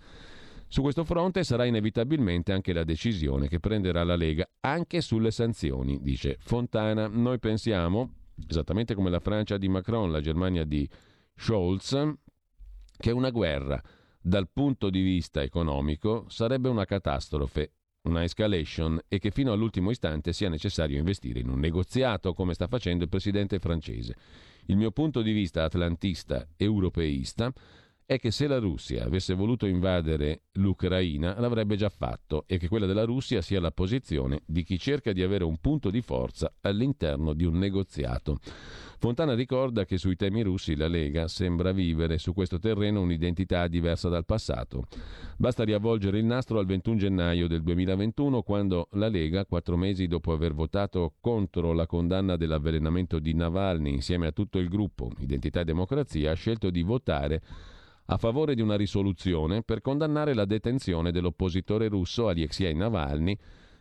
[0.68, 5.98] su questo fronte sarà inevitabilmente anche la decisione che prenderà la Lega anche sulle sanzioni,
[6.02, 7.08] dice Fontana.
[7.08, 8.16] Noi pensiamo,
[8.46, 10.86] esattamente come la Francia di Macron, la Germania di
[11.34, 12.12] Scholz,
[12.98, 13.82] che una guerra
[14.22, 20.32] dal punto di vista economico sarebbe una catastrofe, una escalation e che fino all'ultimo istante
[20.32, 24.14] sia necessario investire in un negoziato come sta facendo il presidente francese.
[24.66, 27.52] Il mio punto di vista atlantista europeista
[28.12, 32.84] è che se la Russia avesse voluto invadere l'Ucraina l'avrebbe già fatto e che quella
[32.84, 37.32] della Russia sia la posizione di chi cerca di avere un punto di forza all'interno
[37.32, 38.38] di un negoziato.
[38.98, 44.08] Fontana ricorda che sui temi russi la Lega sembra vivere su questo terreno un'identità diversa
[44.08, 44.86] dal passato.
[45.38, 50.32] Basta riavvolgere il nastro al 21 gennaio del 2021 quando la Lega, quattro mesi dopo
[50.32, 55.64] aver votato contro la condanna dell'avvelenamento di Navalny insieme a tutto il gruppo Identità e
[55.64, 57.42] Democrazia, ha scelto di votare
[58.06, 63.36] a favore di una risoluzione per condannare la detenzione dell'oppositore russo Alexei Navalny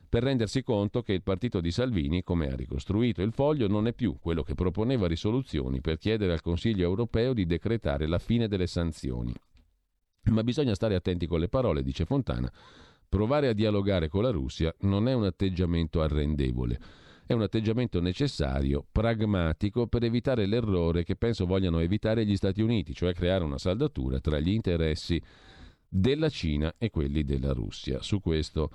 [0.07, 3.93] per rendersi conto che il partito di Salvini, come ha ricostruito il foglio, non è
[3.93, 8.67] più quello che proponeva risoluzioni per chiedere al Consiglio europeo di decretare la fine delle
[8.67, 9.33] sanzioni.
[10.23, 12.51] Ma bisogna stare attenti con le parole, dice Fontana.
[13.07, 16.79] Provare a dialogare con la Russia non è un atteggiamento arrendevole
[17.31, 22.93] è un atteggiamento necessario, pragmatico, per evitare l'errore che penso vogliano evitare gli Stati Uniti,
[22.93, 25.21] cioè creare una saldatura tra gli interessi
[25.87, 28.01] della Cina e quelli della Russia.
[28.01, 28.69] Su questo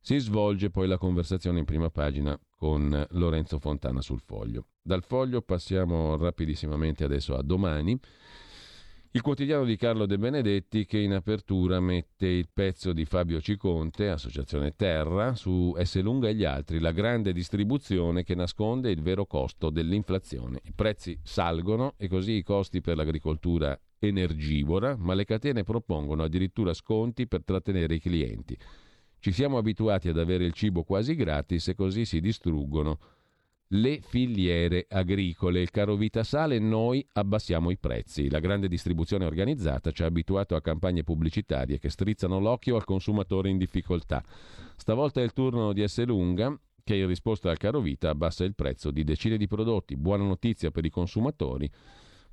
[0.00, 4.66] si svolge poi la conversazione in prima pagina con Lorenzo Fontana sul foglio.
[4.82, 7.98] Dal foglio passiamo rapidissimamente adesso a domani.
[9.12, 14.08] Il quotidiano di Carlo De Benedetti che in apertura mette il pezzo di Fabio Ciconte,
[14.08, 16.00] Associazione Terra, su S.
[16.00, 20.60] Lunga e gli altri, la grande distribuzione che nasconde il vero costo dell'inflazione.
[20.62, 26.72] I prezzi salgono e così i costi per l'agricoltura energivora, ma le catene propongono addirittura
[26.72, 28.56] sconti per trattenere i clienti.
[29.18, 33.00] Ci siamo abituati ad avere il cibo quasi gratis e così si distruggono
[33.72, 35.60] le filiere agricole.
[35.60, 38.28] Il caro vita sale, noi abbassiamo i prezzi.
[38.28, 43.48] La grande distribuzione organizzata ci ha abituato a campagne pubblicitarie che strizzano l'occhio al consumatore
[43.48, 44.24] in difficoltà.
[44.76, 46.04] Stavolta è il turno di S.
[46.04, 49.96] Lunga, che in risposta al caro vita abbassa il prezzo di decine di prodotti.
[49.96, 51.70] Buona notizia per i consumatori.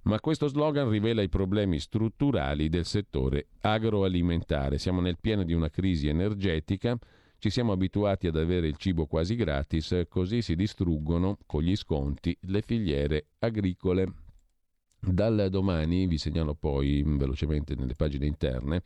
[0.03, 4.77] Ma questo slogan rivela i problemi strutturali del settore agroalimentare.
[4.77, 6.97] Siamo nel pieno di una crisi energetica
[7.39, 12.35] ci siamo abituati ad avere il cibo quasi gratis, così si distruggono con gli sconti
[12.41, 14.13] le filiere agricole.
[14.99, 18.81] Dal domani vi segnalo poi velocemente nelle pagine interne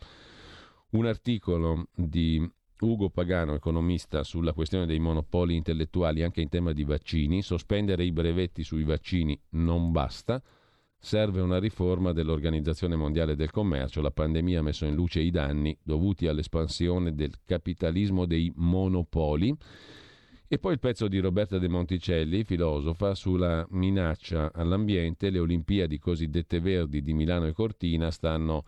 [0.92, 2.46] un articolo di
[2.80, 7.42] Ugo Pagano, economista, sulla questione dei monopoli intellettuali anche in tema di vaccini.
[7.42, 10.42] Sospendere i brevetti sui vaccini non basta
[11.04, 14.02] serve una riforma dell'Organizzazione Mondiale del Commercio.
[14.02, 19.54] La pandemia ha messo in luce i danni dovuti all'espansione del capitalismo dei monopoli.
[20.48, 25.32] E poi il pezzo di Roberta De Monticelli, filosofa, sulla minaccia all'ambiente.
[25.32, 28.64] Le Olimpiadi cosiddette verdi di Milano e Cortina stanno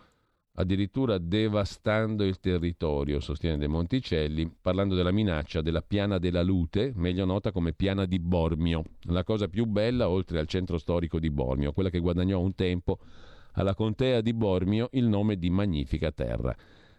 [0.55, 7.25] addirittura devastando il territorio, sostiene De Monticelli, parlando della minaccia della piana della Lute, meglio
[7.25, 11.71] nota come piana di Bormio, la cosa più bella oltre al centro storico di Bormio,
[11.71, 12.99] quella che guadagnò un tempo
[13.53, 16.55] alla contea di Bormio il nome di Magnifica Terra.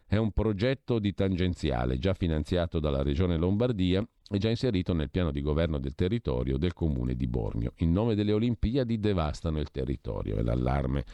[0.06, 5.30] È un progetto di tangenziale già finanziato dalla Regione Lombardia e già inserito nel piano
[5.30, 7.72] di governo del territorio del comune di Bormio.
[7.78, 11.04] In nome delle Olimpiadi devastano il territorio, è l'allarme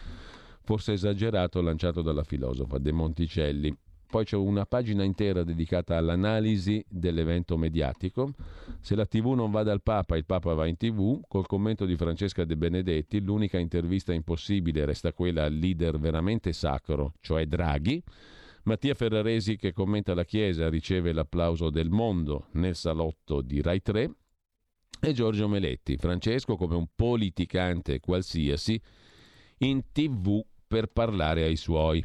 [0.71, 3.77] forse esagerato, lanciato dalla filosofa De Monticelli.
[4.07, 8.35] Poi c'è una pagina intera dedicata all'analisi dell'evento mediatico.
[8.79, 11.97] Se la TV non va dal Papa, il Papa va in TV, col commento di
[11.97, 18.01] Francesca De Benedetti, l'unica intervista impossibile resta quella al leader veramente sacro, cioè Draghi.
[18.63, 24.15] Mattia Ferraresi che commenta la Chiesa riceve l'applauso del mondo nel salotto di Rai 3
[25.01, 28.81] e Giorgio Meletti, Francesco come un politicante qualsiasi
[29.63, 30.41] in tv
[30.71, 32.05] per parlare ai suoi.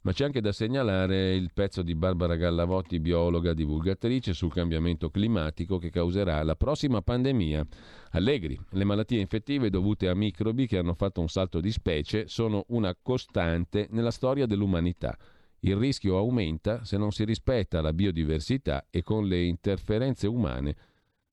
[0.00, 5.76] Ma c'è anche da segnalare il pezzo di Barbara Gallavotti, biologa divulgatrice sul cambiamento climatico
[5.76, 7.66] che causerà la prossima pandemia.
[8.12, 12.64] Allegri, le malattie infettive dovute a microbi che hanno fatto un salto di specie sono
[12.68, 15.14] una costante nella storia dell'umanità.
[15.60, 20.74] Il rischio aumenta se non si rispetta la biodiversità e con le interferenze umane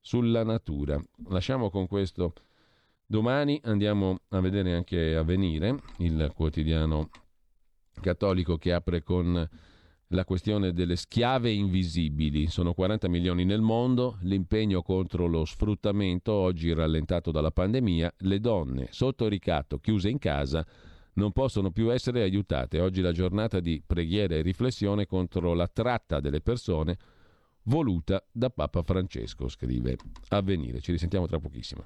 [0.02, 1.02] sulla natura.
[1.30, 2.34] Lasciamo con questo
[3.14, 7.12] Domani andiamo a vedere anche Avvenire, il quotidiano
[8.02, 9.48] cattolico che apre con
[10.08, 12.48] la questione delle schiave invisibili.
[12.48, 18.88] Sono 40 milioni nel mondo, l'impegno contro lo sfruttamento, oggi rallentato dalla pandemia, le donne
[18.90, 20.66] sotto ricatto, chiuse in casa,
[21.14, 22.80] non possono più essere aiutate.
[22.80, 26.98] Oggi la giornata di preghiera e riflessione contro la tratta delle persone
[27.66, 29.98] voluta da Papa Francesco, scrive
[30.30, 30.82] Avvenire.
[30.82, 31.86] Ci risentiamo tra pochissimo.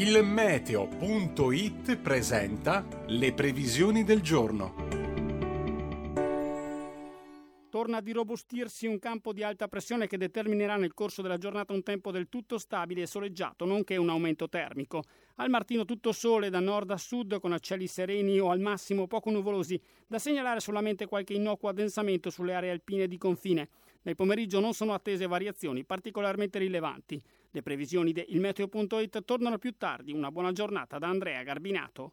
[0.00, 4.90] Il meteo.it presenta le previsioni del giorno.
[7.70, 11.82] torna a dirobustirsi un campo di alta pressione che determinerà nel corso della giornata un
[11.82, 15.04] tempo del tutto stabile e soleggiato, nonché un aumento termico.
[15.36, 19.30] Al Martino tutto sole da nord a sud con cieli sereni o al massimo poco
[19.30, 23.68] nuvolosi, da segnalare solamente qualche innocuo addensamento sulle aree alpine di confine.
[24.02, 27.22] Nel pomeriggio non sono attese variazioni particolarmente rilevanti.
[27.52, 30.12] Le previsioni di ilmeteo.it tornano più tardi.
[30.12, 32.12] Una buona giornata da Andrea Garbinato.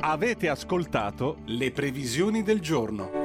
[0.00, 3.23] Avete ascoltato le previsioni del giorno.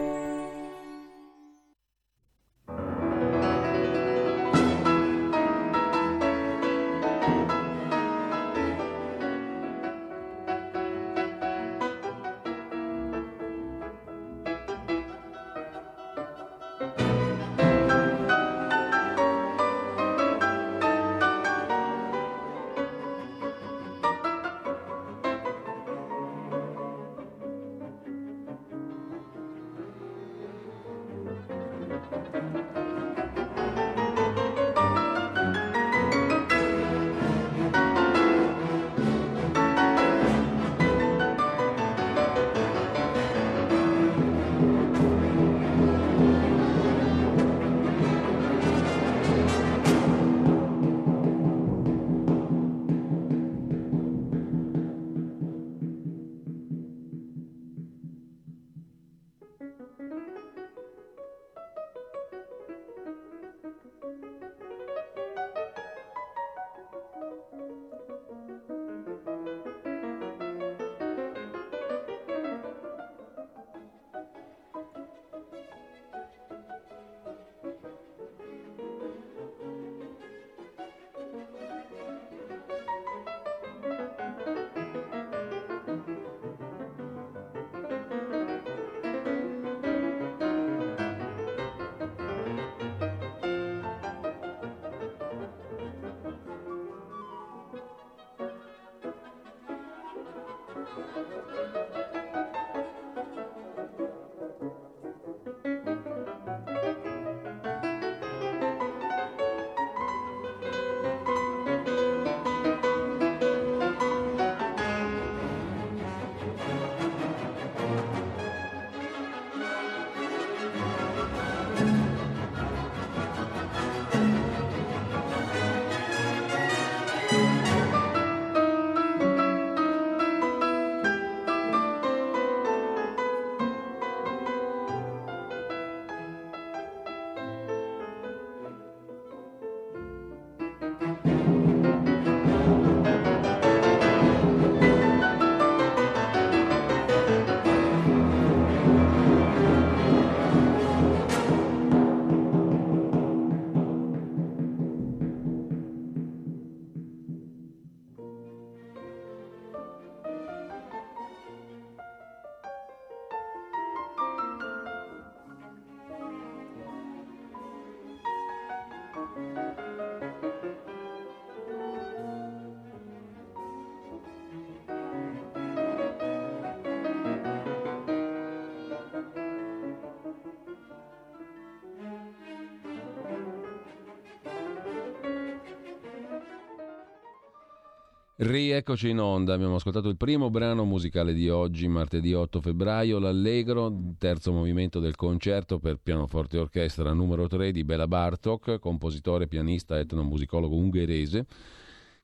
[188.41, 194.13] Rieccoci in onda, abbiamo ascoltato il primo brano musicale di oggi, martedì 8 febbraio, l'Allegro,
[194.17, 199.99] terzo movimento del concerto per pianoforte e orchestra numero 3 di Bela Bartok, compositore, pianista,
[199.99, 201.45] etnomusicologo ungherese.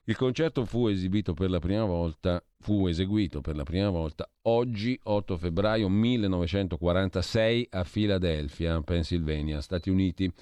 [0.04, 4.98] Il concerto fu esibito per la prima volta, fu eseguito per la prima volta oggi
[5.02, 10.32] 8 febbraio 1946 a Filadelfia, Pennsylvania, Stati Uniti.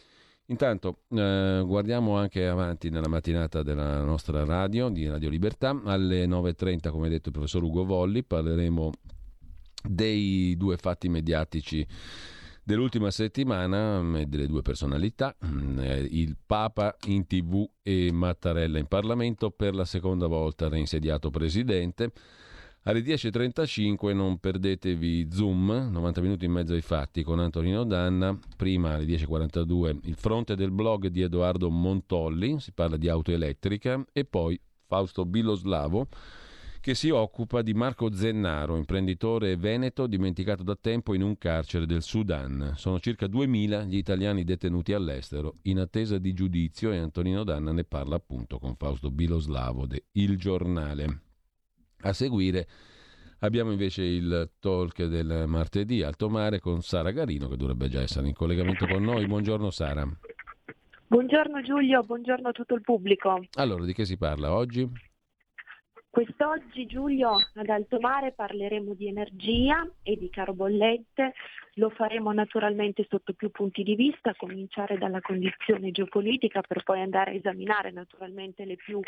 [0.47, 5.81] Intanto eh, guardiamo anche avanti nella mattinata della nostra radio, di Radio Libertà.
[5.85, 8.91] Alle 9.30, come ha detto il professor Ugo Volli, parleremo
[9.89, 11.87] dei due fatti mediatici
[12.63, 18.87] dell'ultima settimana e delle due personalità, mm, eh, il Papa in tv e Mattarella in
[18.87, 22.13] Parlamento per la seconda volta reinsediato presidente.
[22.87, 28.39] Alle 10.35 non perdetevi Zoom, 90 minuti in mezzo ai fatti con Antonino Danna.
[28.59, 34.05] Prima alle 10.42 il fronte del blog di Edoardo Montolli, si parla di auto elettrica,
[34.13, 36.09] e poi Fausto Biloslavo
[36.83, 42.03] che si occupa di Marco Zennaro, imprenditore veneto dimenticato da tempo in un carcere del
[42.03, 42.75] Sudan.
[42.77, 47.85] Sono circa 2.000 gli italiani detenuti all'estero in attesa di giudizio e Antonino Danna ne
[47.85, 51.24] parla appunto con Fausto Biloslavo de Il Giornale.
[52.05, 52.67] A seguire
[53.45, 58.27] Abbiamo invece il talk del martedì Alto Mare con Sara Garino che dovrebbe già essere
[58.27, 59.27] in collegamento con noi.
[59.27, 60.09] Buongiorno Sara.
[61.07, 63.45] Buongiorno Giulio, buongiorno a tutto il pubblico.
[63.57, 64.89] Allora, di che si parla oggi?
[66.09, 71.35] Quest'oggi Giulio ad Alto Mare parleremo di energia e di caro bollette,
[71.75, 77.03] lo faremo naturalmente sotto più punti di vista, a cominciare dalla condizione geopolitica per poi
[77.03, 79.01] andare a esaminare naturalmente le più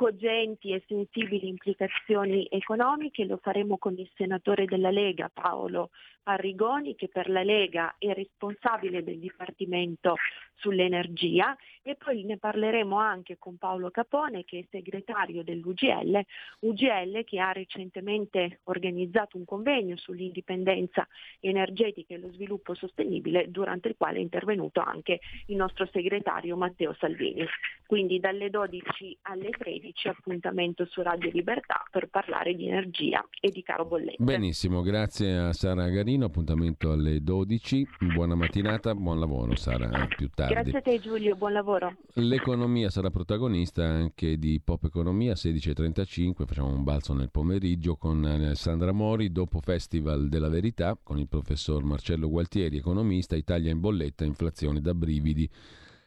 [0.00, 5.90] cogenti e sensibili implicazioni economiche, lo faremo con il senatore della Lega Paolo
[6.24, 10.16] Arrigoni che per la Lega è responsabile del Dipartimento
[10.60, 16.20] sull'energia e poi ne parleremo anche con Paolo Capone che è segretario dell'UGL,
[16.60, 21.06] UGL che ha recentemente organizzato un convegno sull'indipendenza
[21.40, 26.94] energetica e lo sviluppo sostenibile durante il quale è intervenuto anche il nostro segretario Matteo
[26.98, 27.44] Salvini.
[27.86, 33.62] Quindi dalle 12 alle 13 appuntamento su Radio Libertà per parlare di energia e di
[33.62, 34.22] caro bollette.
[34.22, 37.86] Benissimo, grazie a Sara Garino, appuntamento alle 12.
[38.12, 40.54] Buona mattinata, buon lavoro Sara, più tardi.
[40.54, 41.94] Grazie a te Giulio, buon lavoro.
[42.14, 48.90] L'economia sarà protagonista anche di Pop Economia 16.35, facciamo un balzo nel pomeriggio con Alessandra
[48.90, 54.80] Mori, dopo Festival della Verità con il professor Marcello Gualtieri, economista, Italia in bolletta, inflazione
[54.80, 55.48] da brividi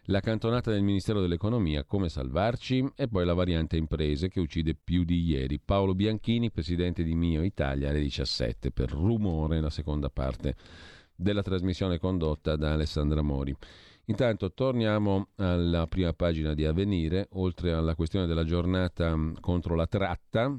[0.08, 5.04] la cantonata del Ministero dell'Economia, come salvarci, e poi la variante imprese che uccide più
[5.04, 5.60] di ieri.
[5.60, 10.56] Paolo Bianchini, presidente di Mio Italia, alle 17, per rumore, la seconda parte
[11.16, 13.56] della trasmissione condotta da Alessandra Mori.
[14.08, 20.54] Intanto torniamo alla prima pagina di Avvenire, oltre alla questione della giornata contro la tratta,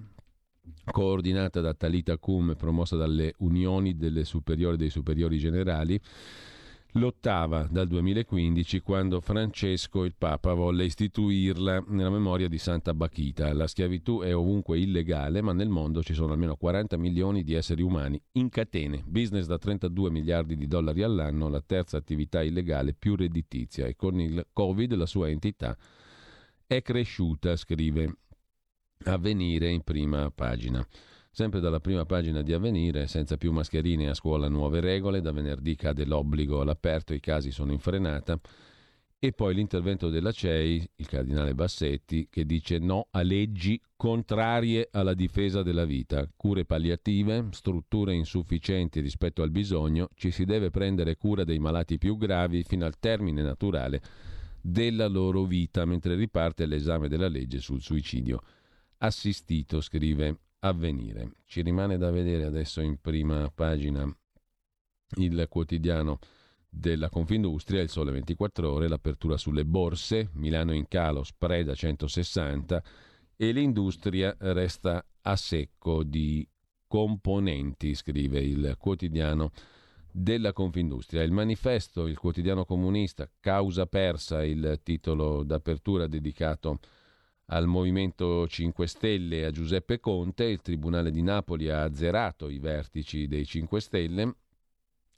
[0.91, 6.01] coordinata da Talita Cum e promossa dalle unioni delle superiori dei superiori generali
[6.97, 13.53] l'ottava dal 2015 quando Francesco il Papa volle istituirla nella memoria di Santa Bachita.
[13.53, 17.83] La schiavitù è ovunque illegale, ma nel mondo ci sono almeno 40 milioni di esseri
[17.83, 19.03] umani in catene.
[19.07, 24.21] Business da 32 miliardi di dollari all'anno, la terza attività illegale più redditizia e con
[24.21, 25.77] il Covid la sua entità
[26.67, 28.17] è cresciuta, scrive
[29.07, 30.87] Avvenire in prima pagina.
[31.37, 35.75] Sempre dalla prima pagina di Avvenire, senza più mascherine a scuola nuove regole, da venerdì
[35.75, 38.39] cade l'obbligo all'aperto, i casi sono in frenata.
[39.19, 45.13] E poi l'intervento della CEI, il cardinale Bassetti, che dice no a leggi contrarie alla
[45.13, 51.43] difesa della vita, cure palliative, strutture insufficienti rispetto al bisogno, ci si deve prendere cura
[51.43, 54.01] dei malati più gravi fino al termine naturale
[54.61, 58.41] della loro vita, mentre riparte l'esame della legge sul suicidio
[58.99, 61.33] assistito, scrive avvenire.
[61.45, 64.05] Ci rimane da vedere adesso in prima pagina
[65.17, 66.19] il quotidiano
[66.69, 72.83] della Confindustria, il Sole 24 Ore, l'apertura sulle borse, Milano in calo, spread a 160
[73.37, 76.47] e l'industria resta a secco di
[76.87, 79.53] componenti, scrive il quotidiano
[80.11, 81.23] della Confindustria.
[81.23, 86.79] Il manifesto, il quotidiano comunista, causa persa, il titolo d'apertura dedicato a
[87.47, 93.27] al Movimento 5 Stelle a Giuseppe Conte, il Tribunale di Napoli ha azzerato i vertici
[93.27, 94.37] dei 5 Stelle,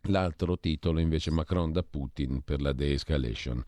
[0.02, 3.62] l'altro titolo invece Macron da Putin per la de-escalation.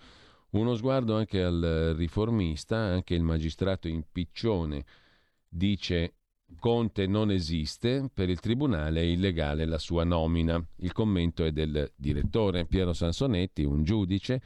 [0.51, 4.85] Uno sguardo anche al riformista, anche il magistrato in piccione
[5.49, 6.18] dice
[6.59, 10.61] Conte non esiste, per il Tribunale è illegale la sua nomina.
[10.79, 14.41] Il commento è del direttore Piero Sansonetti, un giudice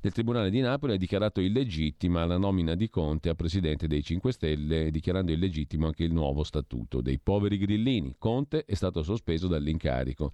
[0.00, 4.32] del Tribunale di Napoli, ha dichiarato illegittima la nomina di Conte a Presidente dei 5
[4.32, 8.16] Stelle, dichiarando illegittimo anche il nuovo statuto dei poveri grillini.
[8.18, 10.32] Conte è stato sospeso dall'incarico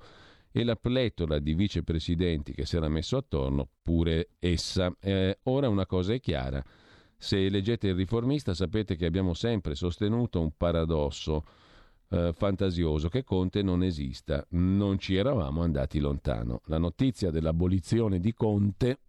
[0.50, 4.92] e la pletora di vicepresidenti che si era messo attorno, pure essa.
[5.00, 6.64] Eh, ora una cosa è chiara
[7.22, 11.44] se leggete il riformista sapete che abbiamo sempre sostenuto un paradosso
[12.08, 14.42] eh, fantasioso che Conte non esista.
[14.52, 16.62] Non ci eravamo andati lontano.
[16.64, 19.00] La notizia dell'abolizione di Conte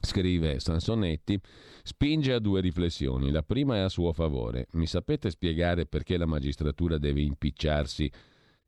[0.00, 1.38] scrive Sansonetti,
[1.82, 3.30] spinge a due riflessioni.
[3.30, 4.66] La prima è a suo favore.
[4.72, 8.10] Mi sapete spiegare perché la magistratura deve impicciarsi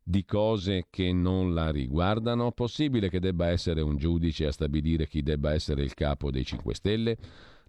[0.02, 2.52] di cose che non la riguardano?
[2.52, 6.74] Possibile che debba essere un giudice a stabilire chi debba essere il capo dei 5
[6.74, 7.16] Stelle?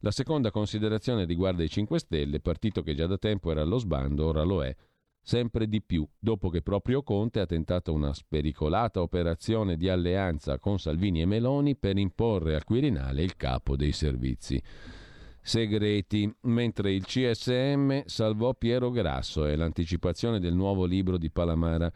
[0.01, 4.27] La seconda considerazione riguarda i 5 Stelle, partito che già da tempo era allo sbando,
[4.27, 4.75] ora lo è
[5.21, 10.79] sempre di più, dopo che proprio Conte ha tentato una spericolata operazione di alleanza con
[10.79, 14.61] Salvini e Meloni per imporre al Quirinale il capo dei servizi
[15.41, 21.91] segreti, mentre il CSM salvò Piero Grasso e l'anticipazione del nuovo libro di Palamara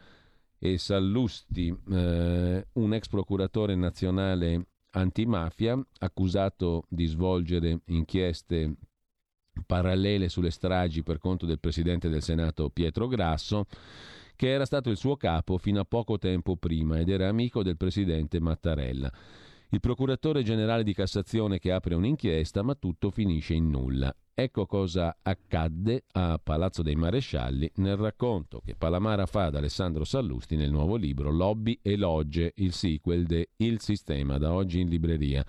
[0.58, 8.74] e Sallusti, eh, un ex procuratore nazionale antimafia, accusato di svolgere inchieste
[9.66, 13.66] parallele sulle stragi per conto del presidente del Senato Pietro Grasso,
[14.36, 17.76] che era stato il suo capo fino a poco tempo prima ed era amico del
[17.76, 19.12] presidente Mattarella.
[19.74, 24.14] Il procuratore generale di Cassazione che apre un'inchiesta, ma tutto finisce in nulla.
[24.32, 30.54] Ecco cosa accadde a Palazzo dei Marescialli nel racconto che Palamara fa ad Alessandro Sallusti
[30.54, 35.44] nel nuovo libro Lobby e Logge, il sequel de Il Sistema, da oggi in libreria.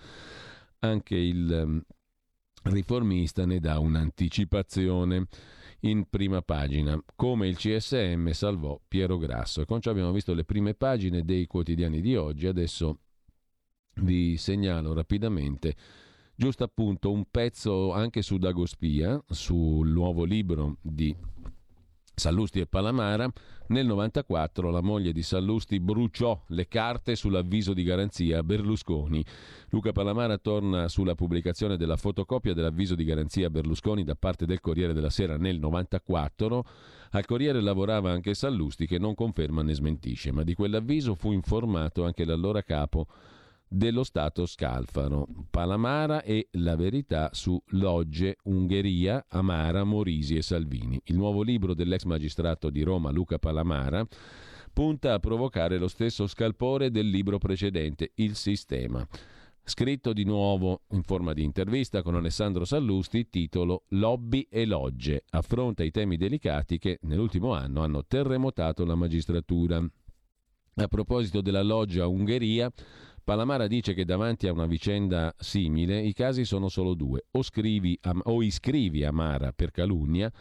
[0.80, 1.84] Anche il um,
[2.64, 5.28] riformista ne dà un'anticipazione
[5.82, 9.62] in prima pagina, come il CSM salvò Piero Grasso.
[9.62, 13.02] E con ciò abbiamo visto le prime pagine dei quotidiani di oggi, adesso
[14.02, 15.76] vi segnalo rapidamente
[16.36, 21.16] giusto appunto un pezzo anche su Dagospia, sul nuovo libro di
[22.14, 23.32] Sallusti e Palamara.
[23.68, 29.26] Nel 94 la moglie di Sallusti bruciò le carte sull'avviso di garanzia a Berlusconi.
[29.70, 34.62] Luca Palamara torna sulla pubblicazione della fotocopia dell'avviso di garanzia a Berlusconi da parte del
[34.62, 36.66] Corriere della Sera nel 94.
[37.12, 42.06] Al Corriere lavorava anche Sallusti che non conferma né smentisce, ma di quell'avviso fu informato
[42.06, 43.08] anche l'allora capo
[43.68, 51.02] dello Stato Scalfaro, Palamara e la verità su Logge, Ungheria, Amara, Morisi e Salvini.
[51.06, 54.06] Il nuovo libro dell'ex magistrato di Roma Luca Palamara
[54.72, 59.08] punta a provocare lo stesso scalpore del libro precedente, Il Sistema.
[59.68, 65.84] Scritto di nuovo in forma di intervista con Alessandro Sallusti, titolo Lobby e Logge, affronta
[65.84, 69.84] i temi delicati che nell'ultimo anno hanno terremotato la magistratura.
[70.78, 72.72] A proposito della loggia Ungheria,
[73.26, 78.00] Palamara dice che davanti a una vicenda simile i casi sono solo due, o, scrivi,
[78.26, 80.32] o iscrivi Amara per calunnia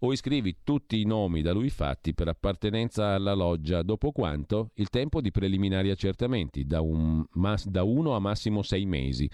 [0.00, 4.70] o iscrivi tutti i nomi da lui fatti per appartenenza alla loggia, dopo quanto?
[4.74, 7.24] Il tempo di preliminari accertamenti, da, un,
[7.66, 9.30] da uno a massimo sei mesi.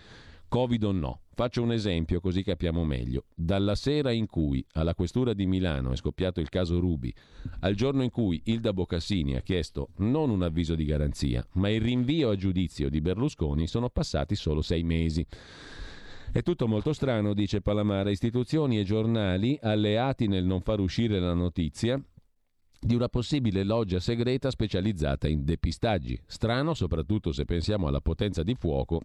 [0.48, 1.20] Covid o no.
[1.34, 3.26] Faccio un esempio così capiamo meglio.
[3.34, 7.14] Dalla sera in cui alla questura di Milano è scoppiato il caso Rubi,
[7.60, 11.80] al giorno in cui Ilda Boccassini ha chiesto non un avviso di garanzia, ma il
[11.80, 15.24] rinvio a giudizio di Berlusconi, sono passati solo sei mesi.
[16.32, 21.34] È tutto molto strano, dice Palamara, istituzioni e giornali alleati nel non far uscire la
[21.34, 22.02] notizia
[22.80, 26.18] di una possibile loggia segreta specializzata in depistaggi.
[26.26, 29.02] Strano soprattutto se pensiamo alla potenza di fuoco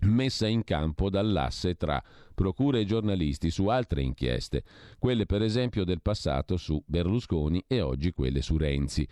[0.00, 2.02] messa in campo dall'asse tra
[2.34, 4.62] procure e giornalisti su altre inchieste,
[4.98, 9.06] quelle per esempio del passato su Berlusconi e oggi quelle su Renzi.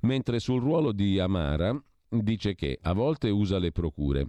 [0.00, 4.28] Mentre sul ruolo di Amara dice che a volte usa le procure,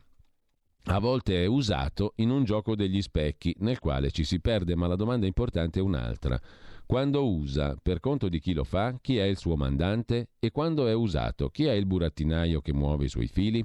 [0.86, 4.88] a volte è usato in un gioco degli specchi nel quale ci si perde, ma
[4.88, 6.40] la domanda importante è un'altra.
[6.86, 10.30] Quando usa, per conto di chi lo fa, chi è il suo mandante?
[10.40, 13.64] E quando è usato, chi è il burattinaio che muove i suoi fili?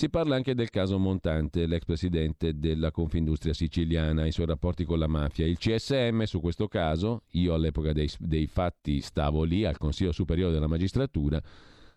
[0.00, 4.98] Si parla anche del caso Montante, l'ex presidente della Confindustria siciliana, i suoi rapporti con
[4.98, 5.44] la mafia.
[5.44, 10.54] Il CSM su questo caso, io all'epoca dei, dei fatti stavo lì al Consiglio Superiore
[10.54, 11.38] della Magistratura,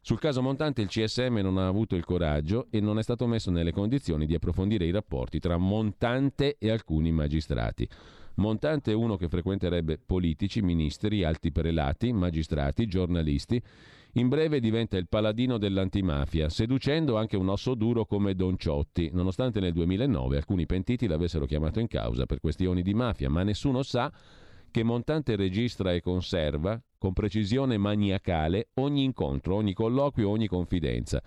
[0.02, 3.52] sul caso Montante il CSM non ha avuto il coraggio e non è stato messo
[3.52, 7.88] nelle condizioni di approfondire i rapporti tra Montante e alcuni magistrati.
[8.36, 13.64] Montante è uno che frequenterebbe politici, ministri, alti prelati, magistrati, giornalisti
[14.14, 19.60] in breve diventa il paladino dell'antimafia, seducendo anche un osso duro come Don Ciotti, nonostante
[19.60, 24.12] nel 2009 alcuni pentiti l'avessero chiamato in causa per questioni di mafia, ma nessuno sa
[24.70, 31.22] che Montante registra e conserva con precisione maniacale ogni incontro, ogni colloquio, ogni confidenza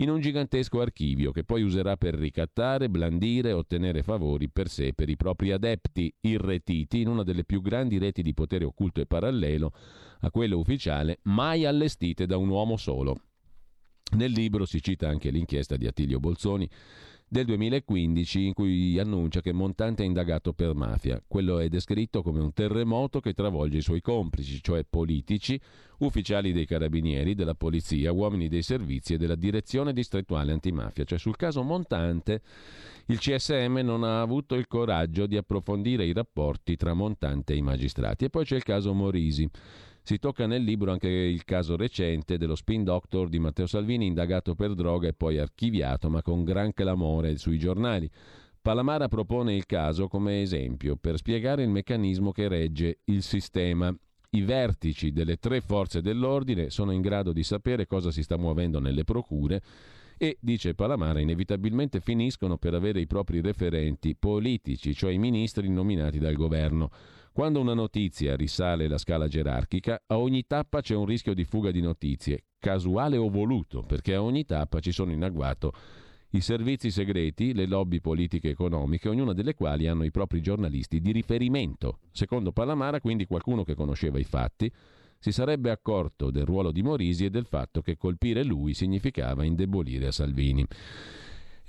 [0.00, 4.94] in un gigantesco archivio che poi userà per ricattare, blandire, ottenere favori per sé e
[4.94, 9.06] per i propri adepti irretiti in una delle più grandi reti di potere occulto e
[9.06, 9.72] parallelo
[10.20, 13.20] a quello ufficiale mai allestite da un uomo solo.
[14.16, 16.68] Nel libro si cita anche l'inchiesta di Attilio Bolzoni
[17.28, 21.22] del 2015 in cui annuncia che Montante è indagato per mafia.
[21.26, 25.60] Quello è descritto come un terremoto che travolge i suoi complici, cioè politici,
[25.98, 31.04] ufficiali dei carabinieri, della polizia, uomini dei servizi e della direzione distrettuale antimafia.
[31.04, 32.40] Cioè sul caso Montante
[33.06, 37.62] il CSM non ha avuto il coraggio di approfondire i rapporti tra Montante e i
[37.62, 38.24] magistrati.
[38.24, 39.48] E poi c'è il caso Morisi.
[40.08, 44.54] Si tocca nel libro anche il caso recente dello spin doctor di Matteo Salvini, indagato
[44.54, 48.10] per droga e poi archiviato, ma con gran clamore sui giornali.
[48.62, 53.94] Palamara propone il caso come esempio per spiegare il meccanismo che regge il sistema.
[54.30, 58.80] I vertici delle tre forze dell'ordine sono in grado di sapere cosa si sta muovendo
[58.80, 59.60] nelle procure
[60.16, 66.18] e, dice Palamara, inevitabilmente finiscono per avere i propri referenti politici, cioè i ministri nominati
[66.18, 66.90] dal governo.
[67.38, 71.70] Quando una notizia risale la scala gerarchica, a ogni tappa c'è un rischio di fuga
[71.70, 75.72] di notizie, casuale o voluto, perché a ogni tappa ci sono in agguato
[76.30, 81.00] i servizi segreti, le lobby politiche e economiche, ognuna delle quali hanno i propri giornalisti
[81.00, 82.00] di riferimento.
[82.10, 84.68] Secondo Palamara, quindi qualcuno che conosceva i fatti
[85.20, 90.10] si sarebbe accorto del ruolo di Morisi e del fatto che colpire lui significava indebolire
[90.10, 90.66] Salvini.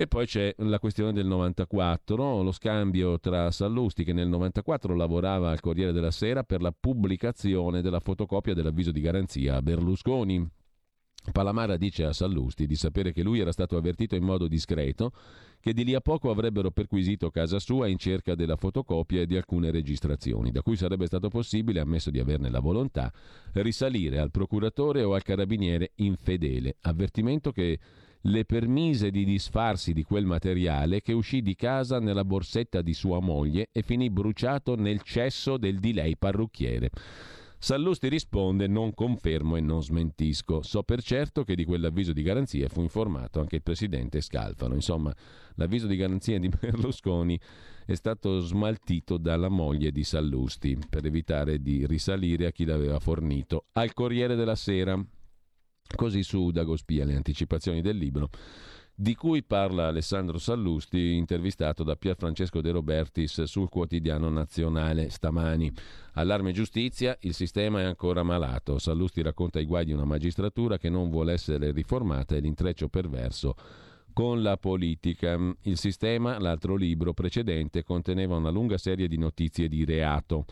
[0.01, 5.51] E poi c'è la questione del 94, lo scambio tra Sallusti che nel 94 lavorava
[5.51, 10.49] al Corriere della Sera per la pubblicazione della fotocopia dell'avviso di garanzia a Berlusconi.
[11.33, 15.11] Palamara dice a Sallusti di sapere che lui era stato avvertito in modo discreto
[15.59, 19.35] che di lì a poco avrebbero perquisito casa sua in cerca della fotocopia e di
[19.35, 23.11] alcune registrazioni, da cui sarebbe stato possibile, ammesso di averne la volontà,
[23.51, 27.77] risalire al procuratore o al carabiniere infedele, avvertimento che
[28.23, 33.19] le permise di disfarsi di quel materiale che uscì di casa nella borsetta di sua
[33.19, 36.89] moglie e finì bruciato nel cesso del di lei parrucchiere.
[37.61, 40.61] Sallusti risponde non confermo e non smentisco.
[40.61, 44.75] So per certo che di quell'avviso di garanzia fu informato anche il presidente Scalfano.
[44.75, 45.13] Insomma,
[45.55, 47.37] l'avviso di garanzia di Berlusconi
[47.85, 53.65] è stato smaltito dalla moglie di Sallusti per evitare di risalire a chi l'aveva fornito.
[53.73, 54.97] Al Corriere della Sera,
[55.95, 58.29] così su Dagospia, le anticipazioni del libro
[59.01, 65.71] di cui parla Alessandro Sallusti, intervistato da Pier Francesco De Robertis sul quotidiano nazionale stamani.
[66.15, 68.77] Allarme giustizia, il sistema è ancora malato.
[68.77, 73.55] Sallusti racconta i guai di una magistratura che non vuole essere riformata e l'intreccio perverso
[74.11, 75.39] con la politica.
[75.61, 80.43] Il sistema, l'altro libro precedente, conteneva una lunga serie di notizie di reato.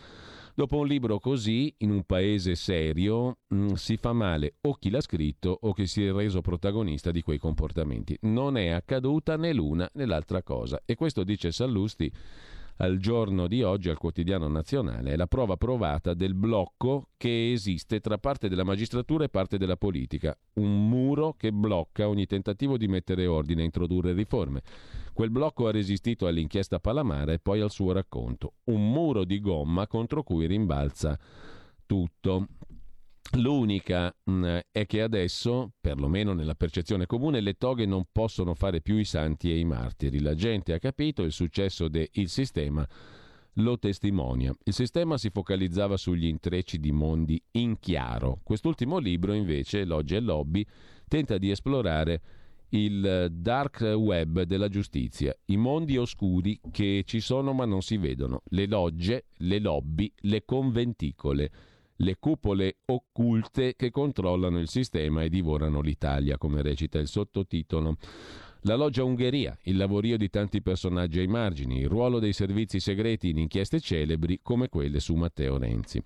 [0.57, 4.89] Dopo un libro così, in un paese serio, mh, mm, si fa male o chi
[4.89, 8.17] l'ha scritto o chi si è reso protagonista di quei comportamenti.
[8.21, 10.81] Non è accaduta né l'una né l'altra cosa.
[10.84, 12.11] E questo dice Sallusti
[12.77, 17.99] al giorno di oggi al quotidiano nazionale è la prova provata del blocco che esiste
[17.99, 22.87] tra parte della magistratura e parte della politica, un muro che blocca ogni tentativo di
[22.87, 24.61] mettere ordine e introdurre riforme.
[25.13, 29.87] Quel blocco ha resistito all'inchiesta Palamara e poi al suo racconto, un muro di gomma
[29.87, 31.17] contro cui rimbalza
[31.85, 32.47] tutto.
[33.33, 38.81] L'unica mh, mm, è che adesso, perlomeno nella percezione comune, le toghe non possono fare
[38.81, 40.21] più i santi e i martiri.
[40.21, 42.87] La gente ha capito il successo del sistema
[43.59, 44.55] lo testimonia.
[44.63, 48.39] Il sistema si focalizzava sugli intrecci di mondi in chiaro.
[48.43, 50.65] Quest'ultimo libro, invece, Logge e Lobby,
[51.07, 52.21] tenta di esplorare
[52.69, 58.41] il dark web della giustizia, i mondi oscuri che ci sono ma non si vedono,
[58.49, 61.51] le logge, le lobby, le conventicole
[61.97, 67.97] le cupole occulte che controllano il sistema e divorano l'Italia, come recita il sottotitolo.
[68.61, 73.29] La loggia Ungheria, il lavorio di tanti personaggi ai margini, il ruolo dei servizi segreti
[73.29, 75.97] in inchieste celebri come quelle su Matteo Renzi.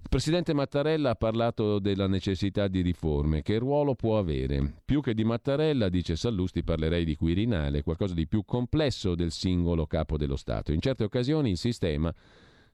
[0.00, 3.42] Il presidente Mattarella ha parlato della necessità di riforme.
[3.42, 4.80] Che ruolo può avere?
[4.84, 9.86] Più che di Mattarella, dice Sallusti, parlerei di Quirinale, qualcosa di più complesso del singolo
[9.86, 10.72] capo dello Stato.
[10.72, 12.14] In certe occasioni il sistema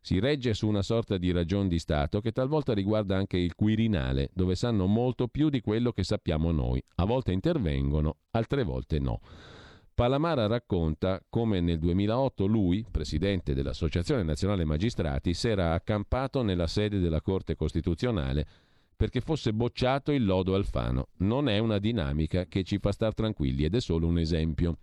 [0.04, 4.28] si regge su una sorta di ragion di Stato che talvolta riguarda anche il Quirinale,
[4.34, 6.82] dove sanno molto più di quello che sappiamo noi.
[6.96, 9.20] A volte intervengono, altre volte no.
[9.94, 16.98] Palamara racconta come nel 2008 lui, presidente dell'Associazione Nazionale Magistrati, si era accampato nella sede
[16.98, 18.46] della Corte Costituzionale
[18.94, 21.08] perché fosse bocciato il lodo Alfano.
[21.20, 24.76] Non è una dinamica che ci fa star tranquilli ed è solo un esempio.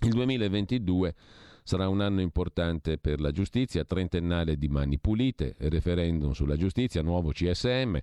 [0.00, 1.14] Il 2022
[1.62, 7.30] Sarà un anno importante per la giustizia, trentennale di mani pulite, referendum sulla giustizia, nuovo
[7.30, 7.98] CSM.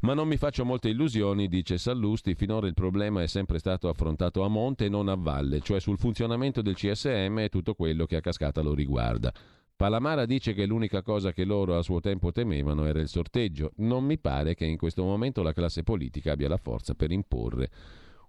[0.00, 4.44] Ma non mi faccio molte illusioni, dice Sallusti, finora il problema è sempre stato affrontato
[4.44, 8.16] a monte e non a valle, cioè sul funzionamento del CSM e tutto quello che
[8.16, 9.32] a cascata lo riguarda.
[9.74, 13.72] Palamara dice che l'unica cosa che loro a suo tempo temevano era il sorteggio.
[13.76, 17.70] Non mi pare che in questo momento la classe politica abbia la forza per imporre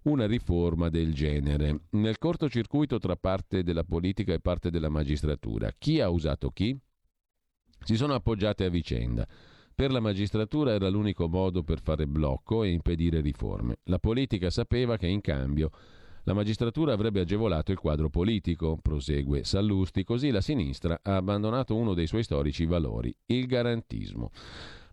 [0.10, 1.82] una riforma del genere.
[1.92, 6.78] Nel cortocircuito tra parte della politica e parte della magistratura, chi ha usato chi?
[7.84, 9.28] Si sono appoggiate a vicenda.
[9.74, 13.78] Per la magistratura era l'unico modo per fare blocco e impedire riforme.
[13.84, 15.70] La politica sapeva che in cambio
[16.24, 21.94] la magistratura avrebbe agevolato il quadro politico, prosegue Sallusti, così la sinistra ha abbandonato uno
[21.94, 24.32] dei suoi storici valori, il garantismo.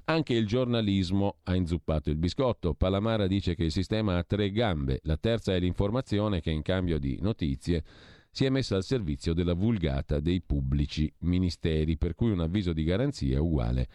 [0.09, 2.75] Anche il giornalismo ha inzuppato il biscotto.
[2.75, 5.01] Palamara dice che il sistema ha tre gambe.
[5.03, 7.83] La terza è l'informazione che in cambio di notizie
[8.31, 12.85] si è messa al servizio della vulgata dei pubblici ministeri, per cui un avviso di
[12.85, 13.89] garanzia è uguale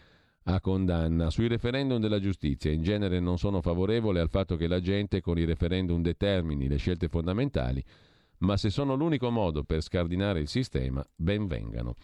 [0.43, 1.29] a condanna.
[1.29, 5.37] Sui referendum della giustizia in genere non sono favorevole al fatto che la gente con
[5.37, 7.81] i referendum determini le scelte fondamentali,
[8.39, 11.95] ma se sono l'unico modo per scardinare il sistema, ben vengano.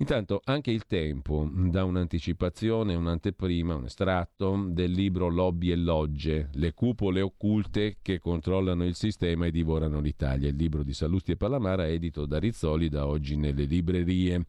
[0.00, 6.72] Intanto anche il tempo dà un'anticipazione, un'anteprima, un estratto del libro Lobby e Logge, le
[6.72, 11.88] cupole occulte che controllano il sistema e divorano l'Italia, il libro di Sallusti e Palamara
[11.88, 14.44] edito da Rizzoli da oggi nelle librerie.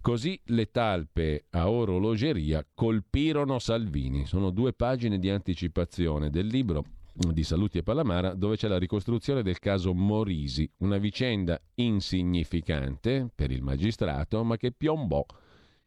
[0.00, 4.24] Così le talpe a orologeria colpirono Salvini.
[4.24, 9.42] Sono due pagine di anticipazione del libro di Saluti e Palamara, dove c'è la ricostruzione
[9.42, 15.24] del caso Morisi, una vicenda insignificante per il magistrato, ma che piombò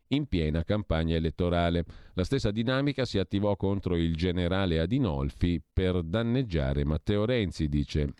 [0.09, 1.83] in piena campagna elettorale.
[2.13, 8.13] La stessa dinamica si attivò contro il generale Adinolfi per danneggiare Matteo Renzi, dice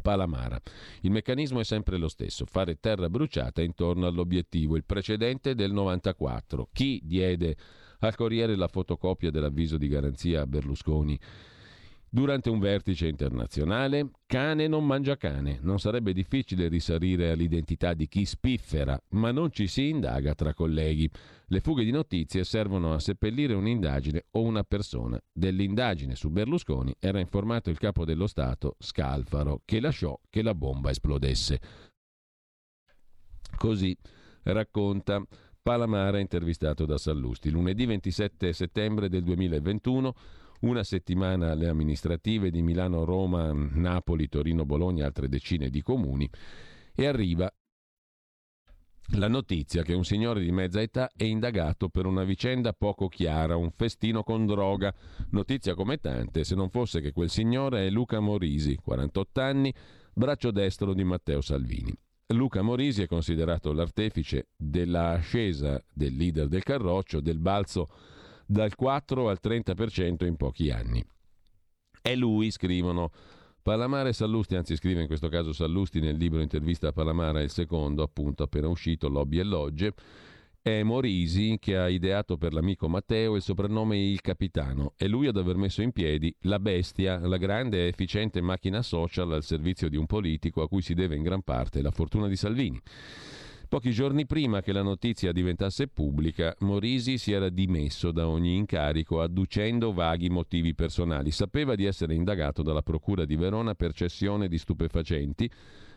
[0.00, 0.58] Palamara.
[1.02, 6.68] Il meccanismo è sempre lo stesso, fare terra bruciata intorno all'obiettivo, il precedente del 94.
[6.72, 7.56] Chi diede
[8.00, 11.18] al Corriere la fotocopia dell'avviso di garanzia a Berlusconi?
[12.14, 15.58] Durante un vertice internazionale, cane non mangia cane.
[15.62, 21.10] Non sarebbe difficile risalire all'identità di chi spiffera, ma non ci si indaga tra colleghi.
[21.46, 25.20] Le fughe di notizie servono a seppellire un'indagine o una persona.
[25.32, 30.90] Dell'indagine su Berlusconi era informato il capo dello Stato, Scalfaro, che lasciò che la bomba
[30.90, 31.58] esplodesse.
[33.56, 33.96] Così
[34.44, 35.20] racconta
[35.60, 37.50] Palamara intervistato da Sallusti.
[37.50, 40.14] Lunedì 27 settembre del 2021
[40.64, 46.28] una settimana alle amministrative di Milano, Roma, Napoli, Torino, Bologna e altre decine di comuni
[46.94, 47.52] e arriva
[49.16, 53.54] la notizia che un signore di mezza età è indagato per una vicenda poco chiara,
[53.54, 54.94] un festino con droga.
[55.30, 59.74] Notizia come tante, se non fosse che quel signore è Luca Morisi, 48 anni,
[60.14, 61.94] braccio destro di Matteo Salvini.
[62.28, 67.88] Luca Morisi è considerato l'artefice della ascesa del leader del Carroccio, del balzo
[68.46, 71.04] dal 4 al 30% in pochi anni.
[72.00, 73.10] È lui, scrivono
[73.62, 77.50] Palamara e Sallusti, anzi scrive in questo caso Sallusti nel libro Intervista a Palamara, il
[77.50, 79.94] secondo, appunto appena uscito, Lobby e Logge,
[80.60, 84.94] è Morisi che ha ideato per l'amico Matteo il soprannome Il Capitano.
[84.96, 89.32] È lui ad aver messo in piedi La Bestia, la grande e efficiente macchina social
[89.32, 92.36] al servizio di un politico a cui si deve in gran parte la fortuna di
[92.36, 92.80] Salvini.
[93.74, 99.20] Pochi giorni prima che la notizia diventasse pubblica, Morisi si era dimesso da ogni incarico
[99.20, 101.32] adducendo vaghi motivi personali.
[101.32, 105.50] Sapeva di essere indagato dalla Procura di Verona per cessione di stupefacenti,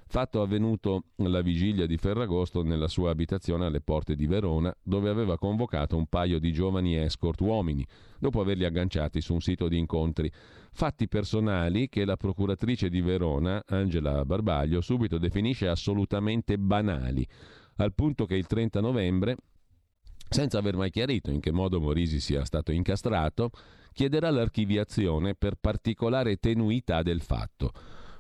[0.08, 5.38] fatto avvenuto la vigilia di Ferragosto nella sua abitazione alle porte di Verona, dove aveva
[5.38, 7.86] convocato un paio di giovani escort uomini,
[8.18, 10.32] dopo averli agganciati su un sito di incontri.
[10.72, 17.28] Fatti personali che la procuratrice di Verona, Angela Barbaglio, subito definisce assolutamente banali
[17.78, 19.38] al punto che il 30 novembre,
[20.30, 23.52] senza aver mai chiarito in che modo Morisi sia stato incastrato,
[23.94, 27.72] chiederà l'archiviazione per particolare tenuità del fatto.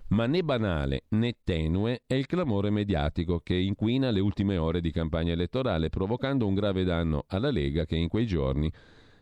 [0.09, 4.91] Ma né banale né tenue è il clamore mediatico che inquina le ultime ore di
[4.91, 8.71] campagna elettorale, provocando un grave danno alla Lega che in quei giorni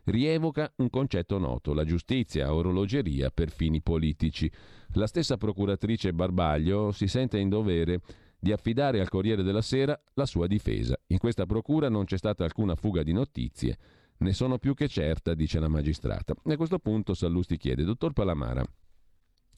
[0.05, 4.49] rievoca un concetto noto, la giustizia orologeria per fini politici.
[4.93, 8.01] La stessa procuratrice Barbaglio si sente in dovere
[8.45, 10.95] di affidare al Corriere della Sera la sua difesa.
[11.07, 13.75] In questa procura non c'è stata alcuna fuga di notizie,
[14.17, 16.35] ne sono più che certa, dice la magistrata.
[16.43, 18.63] A questo punto Sallusti chiede, dottor Palamara,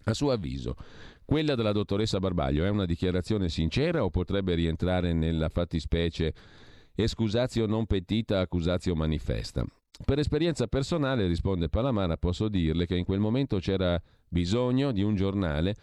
[0.05, 0.77] a suo avviso,
[1.25, 6.33] quella della dottoressa Barbaglio è una dichiarazione sincera o potrebbe rientrare nella fattispecie
[6.95, 9.65] excusatio non petita, accusatio manifesta?
[10.05, 15.15] Per esperienza personale, risponde Palamara, posso dirle che in quel momento c'era bisogno di un
[15.15, 15.75] giornale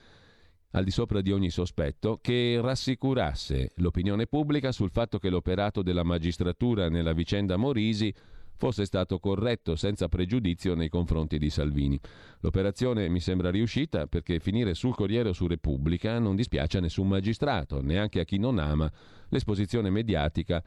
[0.74, 6.02] al di sopra di ogni sospetto, che rassicurasse l'opinione pubblica sul fatto che l'operato della
[6.02, 8.12] magistratura nella vicenda Morisi
[8.56, 11.98] fosse stato corretto senza pregiudizio nei confronti di Salvini.
[12.40, 17.08] L'operazione mi sembra riuscita perché finire sul Corriere o su Repubblica non dispiace a nessun
[17.08, 18.90] magistrato, neanche a chi non ama
[19.28, 20.62] l'esposizione mediatica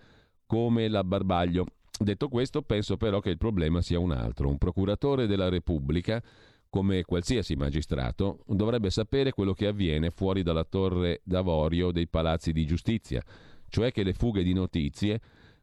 [0.45, 1.65] come la Barbaglio.
[1.99, 4.47] Detto questo, penso però che il problema sia un altro.
[4.47, 6.21] Un procuratore della Repubblica
[6.69, 12.65] come qualsiasi magistrato, dovrebbe sapere quello che avviene fuori dalla torre d'avorio dei palazzi di
[12.65, 13.21] giustizia,
[13.69, 15.19] cioè che le fughe di notizie,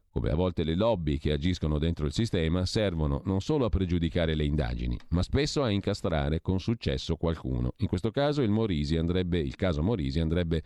[0.09, 4.35] come a volte le lobby che agiscono dentro il sistema, servono non solo a pregiudicare
[4.35, 7.73] le indagini, ma spesso a incastrare con successo qualcuno.
[7.77, 10.63] In questo caso il, Morisi andrebbe, il caso Morisi andrebbe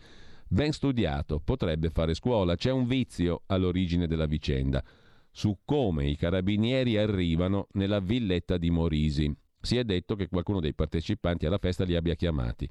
[0.48, 4.82] ben studiato, potrebbe fare scuola, c'è un vizio all'origine della vicenda
[5.30, 10.74] su come i carabinieri arrivano nella villetta di Morisi, si è detto che qualcuno dei
[10.74, 12.68] partecipanti alla festa li abbia chiamati.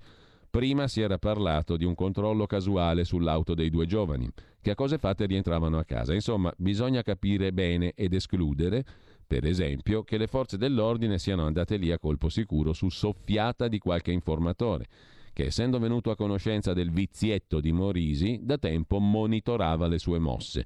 [0.50, 4.28] Prima si era parlato di un controllo casuale sull'auto dei due giovani,
[4.62, 6.14] che a cose fatte rientravano a casa.
[6.14, 8.84] Insomma, bisogna capire bene ed escludere,
[9.28, 13.78] per esempio, che le forze dell'ordine siano andate lì a colpo sicuro su soffiata di
[13.78, 14.88] qualche informatore,
[15.34, 20.66] che essendo venuto a conoscenza del vizietto di Morisi, da tempo monitorava le sue mosse.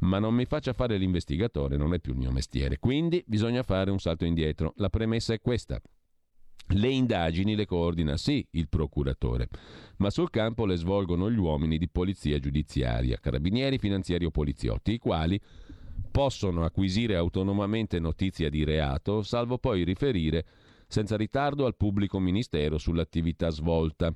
[0.00, 2.78] Ma non mi faccia fare l'investigatore, non è più il mio mestiere.
[2.78, 4.72] Quindi bisogna fare un salto indietro.
[4.76, 5.80] La premessa è questa.
[6.70, 9.48] Le indagini le coordina sì il procuratore,
[9.98, 14.98] ma sul campo le svolgono gli uomini di polizia giudiziaria, carabinieri, finanziari o poliziotti, i
[14.98, 15.40] quali
[16.10, 20.44] possono acquisire autonomamente notizia di reato, salvo poi riferire
[20.86, 24.14] senza ritardo al pubblico ministero sull'attività svolta.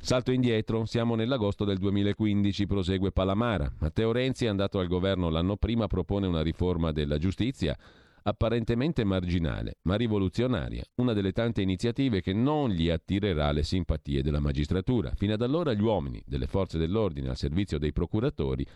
[0.00, 3.72] Salto indietro, siamo nell'agosto del 2015, prosegue Palamara.
[3.80, 7.76] Matteo Renzi andato al governo l'anno prima, propone una riforma della giustizia
[8.22, 14.40] apparentemente marginale, ma rivoluzionaria, una delle tante iniziative che non gli attirerà le simpatie della
[14.40, 15.12] magistratura.
[15.16, 18.66] Fino ad allora gli uomini delle forze dell'ordine al servizio dei procuratori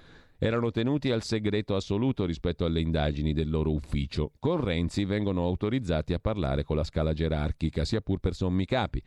[0.45, 4.33] erano tenuti al segreto assoluto rispetto alle indagini del loro ufficio.
[4.41, 9.01] Con Renzi vengono autorizzati a parlare con la scala gerarchica, sia pur per sommi capi.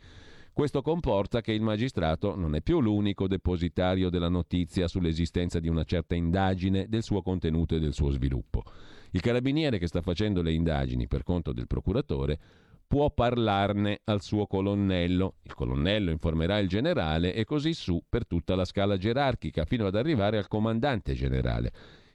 [0.50, 5.84] Questo comporta che il magistrato non è più l'unico depositario della notizia sull'esistenza di una
[5.84, 8.62] certa indagine, del suo contenuto e del suo sviluppo.
[9.10, 12.38] Il carabiniere che sta facendo le indagini per conto del procuratore
[12.86, 15.34] può parlarne al suo colonnello.
[15.42, 19.96] Il colonnello informerà il generale e così su per tutta la scala gerarchica fino ad
[19.96, 21.72] arrivare al comandante generale.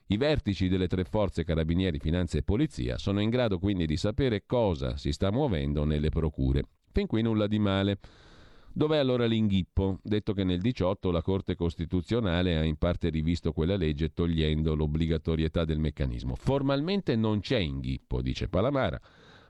[0.08, 4.44] I vertici delle tre forze carabinieri, finanze e polizia sono in grado quindi di sapere
[4.46, 6.64] cosa si sta muovendo nelle procure.
[6.92, 8.00] Fin qui nulla di male.
[8.74, 10.00] Dov'è allora l'inghippo?
[10.02, 15.66] Detto che nel 18 la Corte Costituzionale ha in parte rivisto quella legge togliendo l'obbligatorietà
[15.66, 16.36] del meccanismo.
[16.36, 19.00] Formalmente non c'è inghippo, dice Palamara,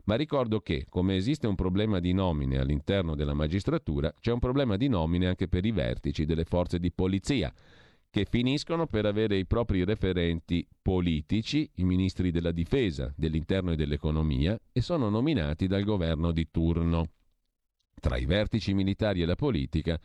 [0.05, 4.77] ma ricordo che, come esiste un problema di nomine all'interno della magistratura, c'è un problema
[4.77, 7.53] di nomine anche per i vertici delle forze di polizia,
[8.09, 14.59] che finiscono per avere i propri referenti politici, i ministri della difesa, dell'interno e dell'economia,
[14.71, 17.07] e sono nominati dal governo di turno.
[17.99, 19.99] Tra i vertici militari e la politica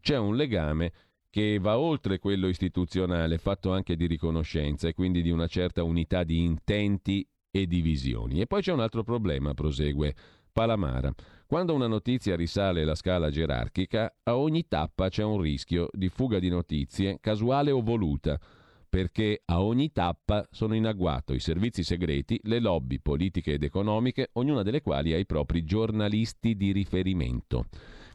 [0.00, 0.92] c'è un legame
[1.30, 6.24] che va oltre quello istituzionale, fatto anche di riconoscenza e quindi di una certa unità
[6.24, 7.28] di intenti
[7.60, 8.40] e divisioni.
[8.40, 10.14] E poi c'è un altro problema, prosegue
[10.52, 11.12] Palamara.
[11.46, 16.38] Quando una notizia risale la scala gerarchica, a ogni tappa c'è un rischio di fuga
[16.38, 18.40] di notizie, casuale o voluta,
[18.88, 24.30] perché a ogni tappa sono in agguato i servizi segreti, le lobby politiche ed economiche,
[24.32, 27.66] ognuna delle quali ha i propri giornalisti di riferimento.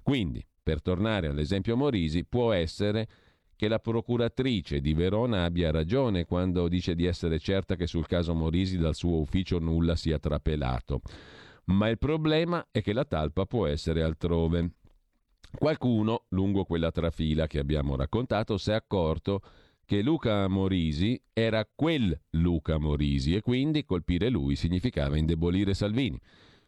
[0.02, 3.08] Quindi, per tornare all'esempio Morisi, può essere
[3.62, 8.34] che la procuratrice di Verona abbia ragione quando dice di essere certa che sul caso
[8.34, 11.02] Morisi dal suo ufficio nulla sia trapelato.
[11.66, 14.72] Ma il problema è che la talpa può essere altrove.
[15.56, 19.44] Qualcuno, lungo quella trafila che abbiamo raccontato, si è accorto
[19.86, 26.20] che Luca Morisi era quel Luca Morisi e quindi colpire lui significava indebolire Salvini.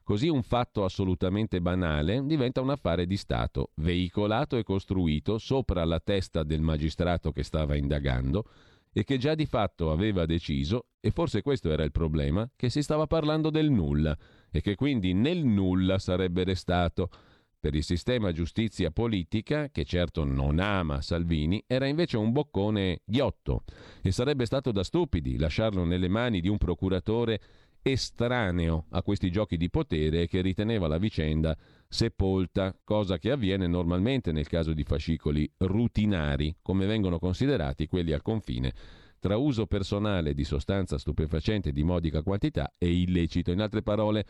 [0.04, 6.02] Così un fatto assolutamente banale diventa un affare di Stato, veicolato e costruito sopra la
[6.02, 8.46] testa del magistrato che stava indagando
[8.92, 12.84] e che già di fatto aveva deciso, e forse questo era il problema, che si
[12.84, 14.16] stava parlando del nulla
[14.52, 17.10] e che quindi nel nulla sarebbe restato.
[17.64, 23.64] Per il sistema giustizia politica, che certo non ama Salvini, era invece un boccone ghiotto
[24.02, 27.40] e sarebbe stato da stupidi lasciarlo nelle mani di un procuratore
[27.84, 31.56] estraneo a questi giochi di potere che riteneva la vicenda
[31.88, 38.22] sepolta, cosa che avviene normalmente nel caso di fascicoli rutinari, come vengono considerati quelli al
[38.22, 38.74] confine
[39.20, 43.52] tra uso personale di sostanza stupefacente di modica quantità e illecito.
[43.52, 44.26] In altre parole,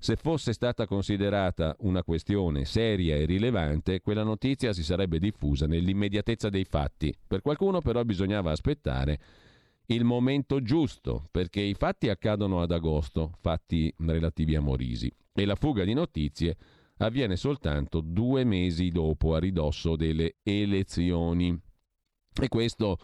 [0.00, 6.48] se fosse stata considerata una questione seria e rilevante, quella notizia si sarebbe diffusa nell'immediatezza
[6.48, 7.14] dei fatti.
[7.24, 9.20] Per qualcuno però bisognava aspettare
[9.92, 15.54] il momento giusto, perché i fatti accadono ad agosto, fatti relativi a Morisi, e la
[15.54, 16.56] fuga di notizie
[16.98, 21.58] avviene soltanto due mesi dopo, a ridosso delle elezioni.
[22.40, 22.98] E questo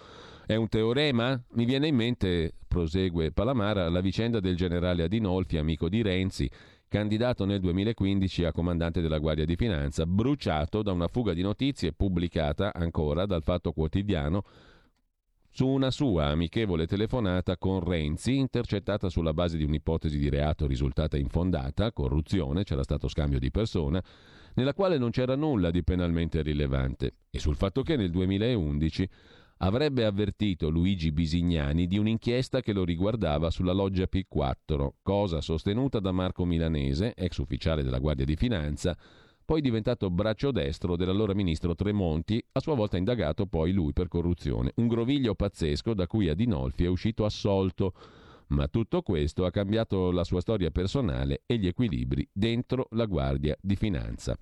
[0.47, 1.41] è un teorema?
[1.53, 6.49] Mi viene in mente, prosegue Palamara, la vicenda del generale Adinolfi, amico di Renzi,
[6.89, 11.93] candidato nel 2015 a comandante della Guardia di Finanza, bruciato da una fuga di notizie
[11.93, 14.43] pubblicata ancora dal Fatto Quotidiano
[15.59, 21.17] su una sua amichevole telefonata con Renzi, intercettata sulla base di un'ipotesi di reato risultata
[21.17, 24.01] infondata, corruzione, c'era stato scambio di persona,
[24.55, 29.09] nella quale non c'era nulla di penalmente rilevante, e sul fatto che nel 2011
[29.57, 36.13] avrebbe avvertito Luigi Bisignani di un'inchiesta che lo riguardava sulla loggia P4, cosa sostenuta da
[36.13, 38.97] Marco Milanese, ex ufficiale della Guardia di Finanza,
[39.49, 44.73] poi diventato braccio destro dell'allora ministro Tremonti, a sua volta indagato poi lui per corruzione.
[44.75, 47.95] Un groviglio pazzesco da cui Adinolfi è uscito assolto.
[48.49, 53.57] Ma tutto questo ha cambiato la sua storia personale e gli equilibri dentro la Guardia
[53.59, 54.37] di Finanza.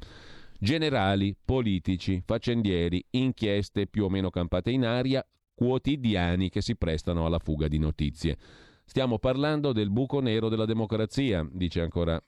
[0.59, 5.25] Generali, politici, faccendieri, inchieste più o meno campate in aria,
[5.55, 8.37] quotidiani che si prestano alla fuga di notizie.
[8.85, 12.21] Stiamo parlando del buco nero della democrazia, dice ancora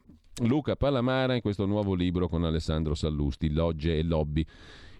[0.42, 4.46] Luca Palamara in questo nuovo libro con Alessandro Sallusti, Logge e Lobby.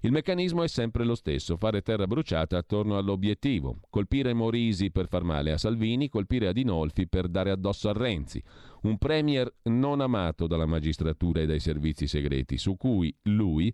[0.00, 5.22] Il meccanismo è sempre lo stesso, fare terra bruciata attorno all'obiettivo, colpire Morisi per far
[5.22, 8.42] male a Salvini, colpire Adinolfi per dare addosso a Renzi,
[8.82, 13.72] un premier non amato dalla magistratura e dai servizi segreti, su cui lui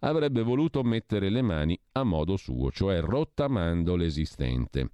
[0.00, 4.90] avrebbe voluto mettere le mani a modo suo, cioè rottamando l'esistente.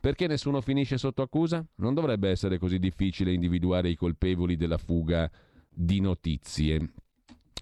[0.00, 1.64] Perché nessuno finisce sotto accusa?
[1.76, 5.30] Non dovrebbe essere così difficile individuare i colpevoli della fuga
[5.74, 6.92] di notizie.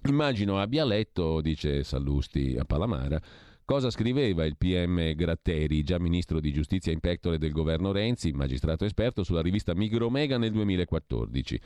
[0.09, 3.21] Immagino abbia letto, dice Sallusti a Palamara,
[3.65, 8.85] cosa scriveva il PM Gratteri, già ministro di giustizia in pectore del governo Renzi, magistrato
[8.85, 11.61] esperto, sulla rivista Migromega nel 2014.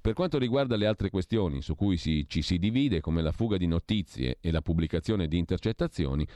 [0.00, 3.56] Per quanto riguarda le altre questioni su cui si, ci si divide, come la fuga
[3.56, 6.26] di notizie e la pubblicazione di intercettazioni,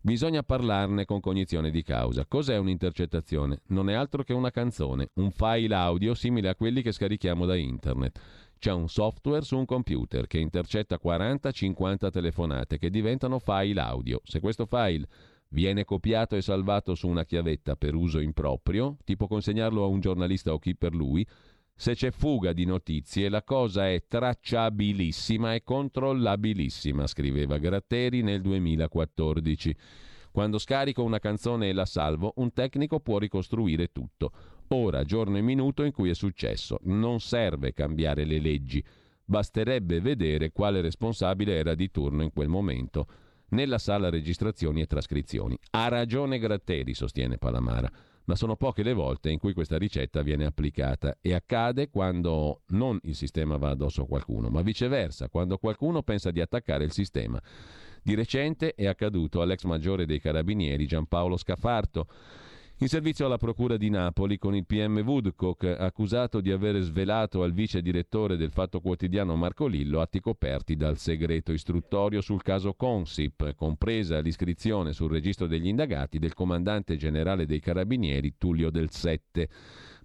[0.00, 2.24] bisogna parlarne con cognizione di causa.
[2.26, 3.60] Cos'è un'intercettazione?
[3.68, 7.56] Non è altro che una canzone, un file audio simile a quelli che scarichiamo da
[7.56, 8.20] internet.
[8.60, 14.20] C'è un software su un computer che intercetta 40-50 telefonate che diventano file audio.
[14.22, 15.08] Se questo file
[15.48, 20.52] viene copiato e salvato su una chiavetta per uso improprio, tipo consegnarlo a un giornalista
[20.52, 21.26] o chi per lui,
[21.74, 29.74] se c'è fuga di notizie la cosa è tracciabilissima e controllabilissima, scriveva Gratteri nel 2014.
[30.30, 34.32] Quando scarico una canzone e la salvo, un tecnico può ricostruire tutto
[34.72, 36.78] ora, giorno e minuto in cui è successo.
[36.84, 38.84] Non serve cambiare le leggi,
[39.24, 43.06] basterebbe vedere quale responsabile era di turno in quel momento
[43.50, 45.58] nella sala registrazioni e trascrizioni.
[45.70, 47.90] Ha ragione Gratteri, sostiene Palamara,
[48.24, 52.98] ma sono poche le volte in cui questa ricetta viene applicata e accade quando non
[53.02, 57.40] il sistema va addosso a qualcuno, ma viceversa, quando qualcuno pensa di attaccare il sistema.
[58.02, 62.06] Di recente è accaduto all'ex maggiore dei carabinieri Giampaolo Scafarto
[62.82, 67.52] in servizio alla Procura di Napoli con il PM Woodcock, accusato di aver svelato al
[67.52, 73.54] vice direttore del Fatto Quotidiano Marco Lillo atti coperti dal segreto istruttorio sul caso Consip,
[73.54, 79.50] compresa l'iscrizione sul registro degli indagati del comandante generale dei Carabinieri Tullio Del Sette.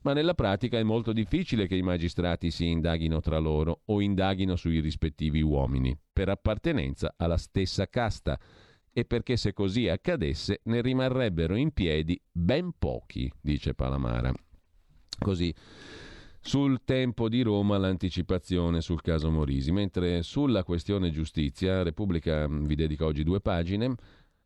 [0.01, 4.57] Ma nella pratica è molto difficile che i magistrati si indaghino tra loro o indaghino
[4.57, 8.37] sui rispettivi uomini, per appartenenza alla stessa casta
[8.97, 14.31] e perché se così accadesse ne rimarrebbero in piedi ben pochi, dice Palamara.
[15.19, 15.53] Così
[16.39, 22.75] sul tempo di Roma l'anticipazione sul caso Morisi, mentre sulla questione giustizia Repubblica mm, vi
[22.75, 23.95] dedica oggi due pagine.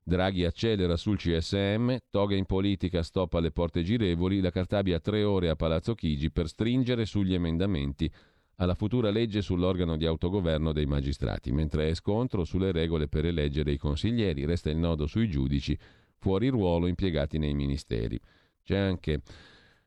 [0.01, 5.49] Draghi accelera sul CSM, toga in politica stoppa alle porte girevoli, la Cartabia tre ore
[5.49, 8.11] a Palazzo Chigi per stringere sugli emendamenti
[8.59, 13.71] alla futura legge sull'organo di autogoverno dei magistrati, mentre è scontro sulle regole per eleggere
[13.71, 15.77] i consiglieri, resta il nodo sui giudici
[16.17, 18.19] fuori ruolo impiegati nei ministeri.
[18.61, 19.21] C'è anche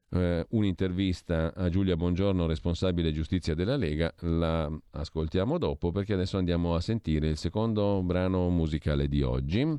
[0.09, 6.75] eh, un'intervista a Giulia Bongiorno, responsabile giustizia della Lega, la ascoltiamo dopo perché adesso andiamo
[6.75, 9.79] a sentire il secondo brano musicale di oggi.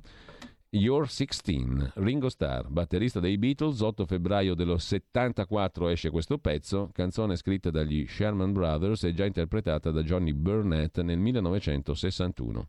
[0.76, 7.36] You're 16, Ringo Starr, batterista dei Beatles, 8 febbraio dello 74 esce questo pezzo, canzone
[7.36, 12.68] scritta dagli Sherman Brothers e già interpretata da Johnny Burnett nel 1961.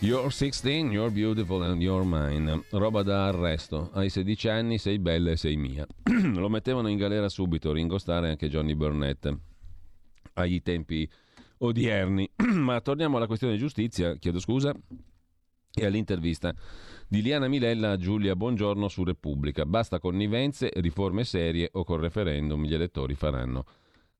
[0.00, 2.62] You're 16, you're beautiful and you're mine.
[2.70, 3.90] Roba da arresto.
[3.94, 5.84] Hai 16 anni, sei bella e sei mia.
[6.34, 9.28] Lo mettevano in galera subito Ringo Starr e anche Johnny Burnett
[10.34, 11.10] agli tempi
[11.58, 12.30] odierni.
[12.54, 14.72] Ma torniamo alla questione giustizia, chiedo scusa,
[15.74, 16.54] e all'intervista
[17.08, 19.66] di Liana Milella a Giulia Buongiorno su Repubblica.
[19.66, 23.64] Basta connivenze, riforme serie o col referendum gli elettori faranno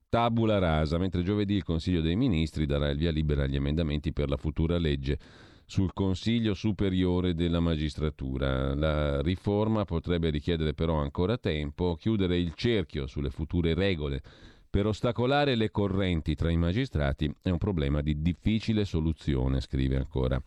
[0.09, 4.27] tabula rasa, mentre giovedì il Consiglio dei Ministri darà il via libera agli emendamenti per
[4.27, 8.73] la futura legge sul Consiglio Superiore della Magistratura.
[8.73, 14.21] La riforma potrebbe richiedere però ancora tempo, chiudere il cerchio sulle future regole
[14.67, 20.41] per ostacolare le correnti tra i magistrati è un problema di difficile soluzione, scrive ancora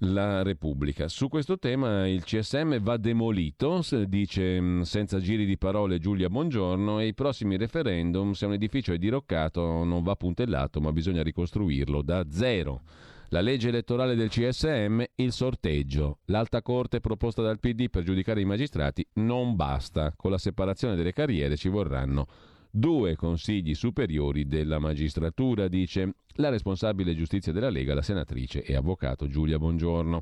[0.00, 1.08] la Repubblica.
[1.08, 7.00] Su questo tema il CSM va demolito, dice mm, senza giri di parole Giulia Bongiorno,
[7.00, 12.02] e i prossimi referendum, se un edificio è diroccato, non va puntellato, ma bisogna ricostruirlo
[12.02, 12.82] da zero.
[13.30, 16.18] La legge elettorale del CSM, il sorteggio.
[16.26, 20.12] L'alta corte proposta dal PD per giudicare i magistrati non basta.
[20.16, 22.26] Con la separazione delle carriere ci vorranno
[22.70, 29.26] due consigli superiori della magistratura, dice la responsabile giustizia della Lega, la senatrice e avvocato
[29.26, 30.20] Giulia Bongiorno.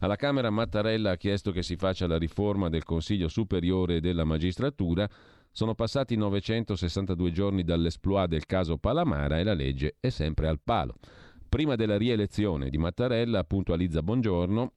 [0.00, 5.08] Alla Camera Mattarella ha chiesto che si faccia la riforma del Consiglio Superiore della Magistratura.
[5.52, 10.96] Sono passati 962 giorni dall'esploit del caso Palamara e la legge è sempre al palo.
[11.50, 14.74] Prima della rielezione di Mattarella, puntualizza Bongiorno,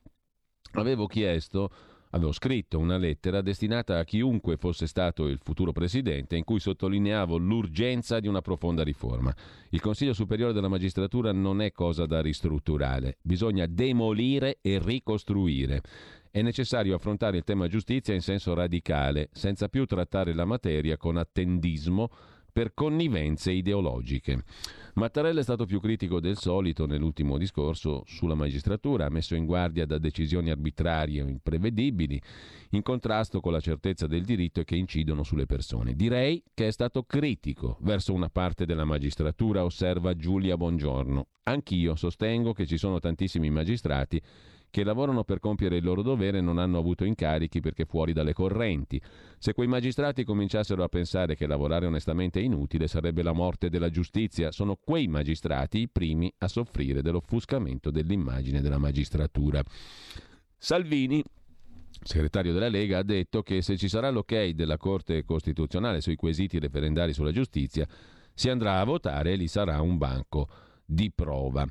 [0.71, 1.69] avevo chiesto
[2.15, 7.37] Avevo scritto una lettera destinata a chiunque fosse stato il futuro presidente in cui sottolineavo
[7.37, 9.33] l'urgenza di una profonda riforma.
[9.69, 15.81] Il Consiglio Superiore della Magistratura non è cosa da ristrutturare, bisogna demolire e ricostruire.
[16.29, 21.17] È necessario affrontare il tema giustizia in senso radicale, senza più trattare la materia con
[21.17, 22.11] attendismo
[22.53, 24.43] per connivenze ideologiche.
[24.93, 29.97] Mattarella è stato più critico del solito nell'ultimo discorso sulla magistratura, messo in guardia da
[29.97, 32.21] decisioni arbitrarie o imprevedibili,
[32.69, 35.95] in contrasto con la certezza del diritto e che incidono sulle persone.
[35.95, 41.29] Direi che è stato critico verso una parte della magistratura, osserva Giulia Bongiorno.
[41.45, 44.21] Anch'io sostengo che ci sono tantissimi magistrati
[44.73, 48.99] che lavorano per compiere il loro dovere non hanno avuto incarichi perché fuori dalle correnti.
[49.37, 53.91] Se quei magistrati cominciassero a pensare che lavorare onestamente è inutile, sarebbe la morte della
[53.91, 54.51] giustizia.
[54.51, 59.61] Sono quei magistrati i primi a soffrire dell'offuscamento dell'immagine della magistratura.
[60.57, 61.23] Salvini
[62.01, 66.57] segretario della Lega, ha detto che se ci sarà l'ok della Corte Costituzionale sui quesiti
[66.57, 67.87] referendari sulla giustizia,
[68.33, 70.49] si andrà a votare e lì sarà un banco
[70.83, 71.63] di prova.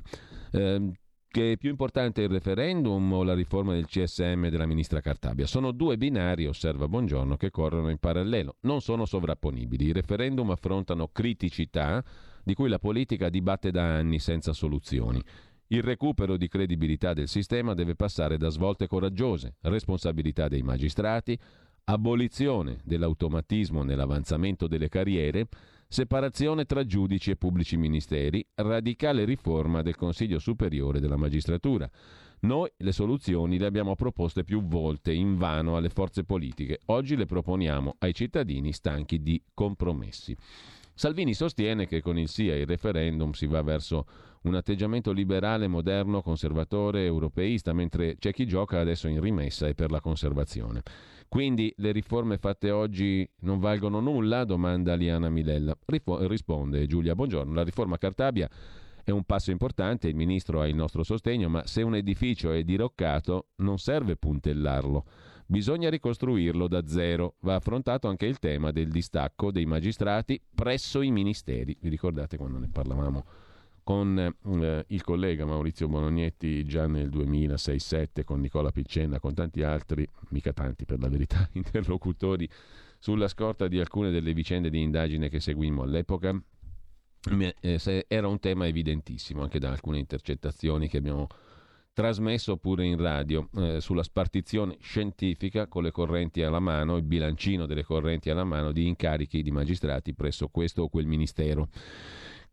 [0.53, 0.91] Eh,
[1.33, 5.47] che è più importante il referendum o la riforma del CSM della ministra Cartabia?
[5.47, 9.87] Sono due binari, osserva Bongiorno, che corrono in parallelo, non sono sovrapponibili.
[9.87, 12.03] I referendum affrontano criticità
[12.43, 15.19] di cui la politica dibatte da anni senza soluzioni.
[15.69, 21.35] Il recupero di credibilità del sistema deve passare da svolte coraggiose, responsabilità dei magistrati,
[21.85, 25.47] abolizione dell'automatismo nell'avanzamento delle carriere,
[25.93, 31.87] separazione tra giudici e pubblici ministeri, radicale riforma del Consiglio Superiore della Magistratura.
[32.41, 36.79] Noi le soluzioni le abbiamo proposte più volte, invano alle forze politiche.
[36.85, 40.35] Oggi le proponiamo ai cittadini stanchi di compromessi.
[40.95, 44.07] Salvini sostiene che con il sì ai referendum si va verso
[44.43, 49.91] un atteggiamento liberale, moderno, conservatore, europeista, mentre c'è chi gioca adesso in rimessa e per
[49.91, 50.81] la conservazione.
[51.33, 54.43] Quindi le riforme fatte oggi non valgono nulla?
[54.43, 55.75] domanda Liana Milella.
[55.87, 57.55] Rifo- risponde Giulia Buongiorno.
[57.55, 58.47] La riforma Cartabia
[59.03, 62.61] è un passo importante, il ministro ha il nostro sostegno, ma se un edificio è
[62.63, 65.05] diroccato non serve puntellarlo.
[65.47, 67.37] Bisogna ricostruirlo da zero.
[67.39, 71.75] Va affrontato anche il tema del distacco dei magistrati presso i ministeri.
[71.81, 73.25] Vi ricordate quando ne parlavamo
[73.83, 80.07] con eh, il collega Maurizio Bonognetti già nel 2006-2007, con Nicola Piccenna, con tanti altri,
[80.29, 82.49] mica tanti per la verità, interlocutori,
[82.97, 86.41] sulla scorta di alcune delle vicende di indagine che seguimmo all'epoca.
[87.61, 91.27] Eh, era un tema evidentissimo anche da alcune intercettazioni che abbiamo
[91.93, 97.65] trasmesso pure in radio eh, sulla spartizione scientifica con le correnti alla mano, il bilancino
[97.65, 101.69] delle correnti alla mano di incarichi di magistrati presso questo o quel ministero.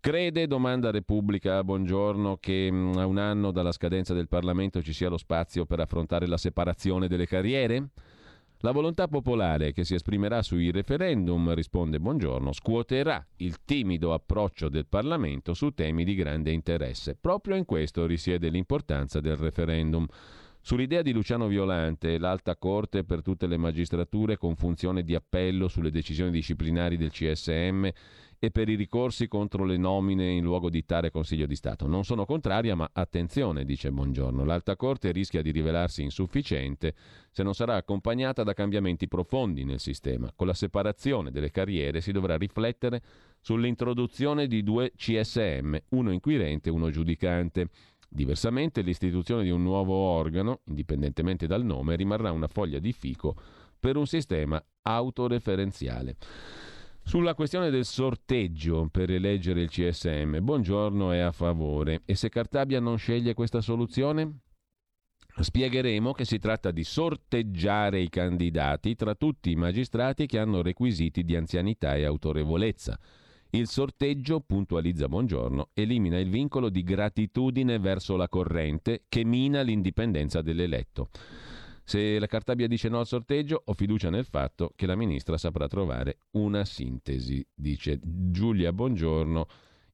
[0.02, 5.10] Crede, domanda Repubblica, buongiorno, che mm, a un anno dalla scadenza del Parlamento ci sia
[5.10, 7.90] lo spazio per affrontare la separazione delle carriere?
[8.60, 14.86] La volontà popolare che si esprimerà sui referendum, risponde Buongiorno, scuoterà il timido approccio del
[14.86, 17.14] Parlamento su temi di grande interesse.
[17.20, 20.06] Proprio in questo risiede l'importanza del referendum.
[20.62, 25.90] Sull'idea di Luciano Violante, l'alta corte per tutte le magistrature con funzione di appello sulle
[25.90, 27.88] decisioni disciplinari del CSM
[28.42, 31.86] e per i ricorsi contro le nomine in luogo di tale Consiglio di Stato.
[31.86, 36.94] Non sono contraria, ma attenzione, dice Buongiorno, l'Alta Corte rischia di rivelarsi insufficiente
[37.30, 40.32] se non sarà accompagnata da cambiamenti profondi nel sistema.
[40.34, 43.02] Con la separazione delle carriere si dovrà riflettere
[43.42, 47.68] sull'introduzione di due CSM, uno inquirente e uno giudicante.
[48.08, 53.36] Diversamente l'istituzione di un nuovo organo, indipendentemente dal nome, rimarrà una foglia di fico
[53.78, 56.16] per un sistema autoreferenziale.
[57.02, 62.02] Sulla questione del sorteggio per eleggere il CSM, buongiorno è a favore.
[62.04, 64.38] E se Cartabia non sceglie questa soluzione?
[65.36, 71.24] Spiegheremo che si tratta di sorteggiare i candidati tra tutti i magistrati che hanno requisiti
[71.24, 72.98] di anzianità e autorevolezza.
[73.50, 80.40] Il sorteggio, puntualizza Buongiorno, elimina il vincolo di gratitudine verso la corrente che mina l'indipendenza
[80.42, 81.08] dell'eletto.
[81.90, 85.66] Se la Cartabia dice no al sorteggio, ho fiducia nel fatto che la ministra saprà
[85.66, 89.48] trovare una sintesi, dice Giulia Buongiorno,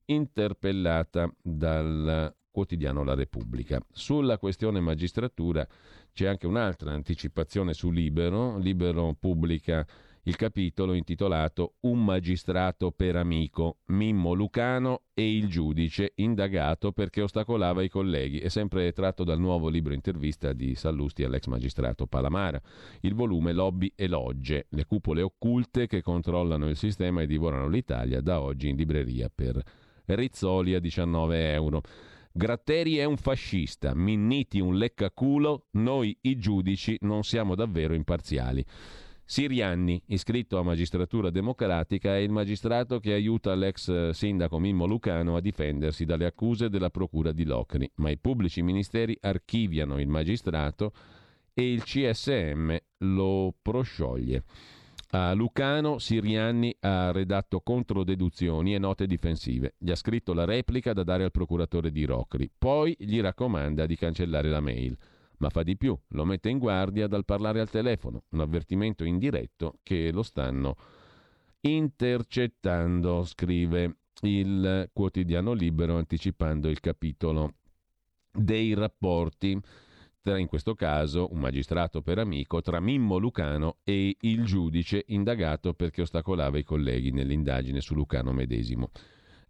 [0.05, 3.83] interpellata dal quotidiano La Repubblica.
[3.91, 5.67] Sulla questione magistratura
[6.13, 8.59] c'è anche un'altra anticipazione su Libero.
[8.59, 9.83] Libero pubblica
[10.27, 17.81] il capitolo intitolato Un magistrato per amico, Mimmo Lucano e il giudice indagato perché ostacolava
[17.81, 18.39] i colleghi.
[18.39, 22.61] È sempre tratto dal nuovo libro intervista di Sallusti all'ex magistrato Palamara.
[23.01, 28.19] Il volume Lobby e Logge, le cupole occulte che controllano il sistema e divorano l'Italia,
[28.19, 29.61] da oggi in libreria per
[30.07, 31.81] Rizzoli a 19 euro.
[32.33, 38.63] Gratteri è un fascista, Minniti un leccaculo, noi i giudici non siamo davvero imparziali.
[39.29, 45.41] Sirianni, iscritto a Magistratura Democratica, è il magistrato che aiuta l'ex sindaco Mimmo Lucano a
[45.41, 50.93] difendersi dalle accuse della Procura di Locri, ma i pubblici ministeri archiviano il magistrato
[51.53, 54.45] e il CSM lo proscioglie.
[55.09, 59.75] A Lucano Sirianni ha redatto controdeduzioni e note difensive.
[59.77, 62.49] Gli ha scritto la replica da dare al procuratore di Rocri.
[62.57, 64.97] Poi gli raccomanda di cancellare la mail.
[65.37, 69.79] Ma fa di più, lo mette in guardia dal parlare al telefono, un avvertimento indiretto
[69.83, 70.75] che lo stanno
[71.61, 77.53] intercettando, scrive il quotidiano libero anticipando il capitolo
[78.31, 79.59] dei rapporti
[80.27, 85.73] tra in questo caso un magistrato per amico tra Mimmo Lucano e il giudice indagato
[85.73, 88.89] perché ostacolava i colleghi nell'indagine su Lucano medesimo.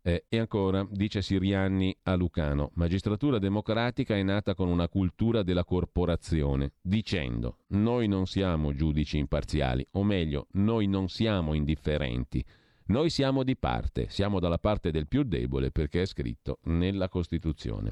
[0.07, 5.65] Eh, e ancora, dice Sirianni a Lucano, magistratura democratica è nata con una cultura della
[5.65, 12.41] corporazione, dicendo noi non siamo giudici imparziali, o meglio, noi non siamo indifferenti,
[12.85, 17.91] noi siamo di parte, siamo dalla parte del più debole perché è scritto nella Costituzione.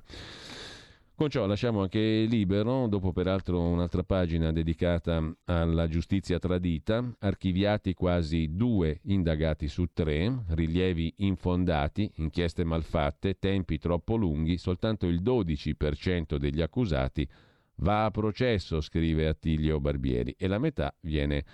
[1.18, 8.50] Con ciò lasciamo anche libero, dopo peraltro un'altra pagina dedicata alla giustizia tradita, archiviati quasi
[8.58, 16.62] due indagati su tre, rilievi infondati, inchieste malfatte, tempi troppo lunghi, soltanto il 12% degli
[16.62, 17.26] accusati
[17.76, 21.46] va a processo, scrive Attilio Barbieri, e la metà viene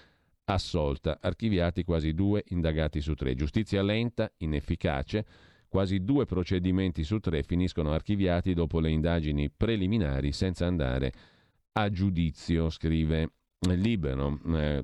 [0.46, 3.36] assolta, archiviati quasi due indagati su tre.
[3.36, 5.24] Giustizia lenta, inefficace,
[5.72, 11.14] Quasi due procedimenti su tre finiscono archiviati dopo le indagini preliminari senza andare
[11.72, 14.84] a giudizio, scrive Libero, eh,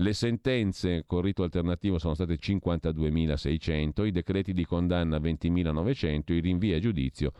[0.00, 6.72] Le sentenze con rito alternativo sono state 52.600, i decreti di condanna 20.900, i rinvii
[6.74, 7.32] a giudizio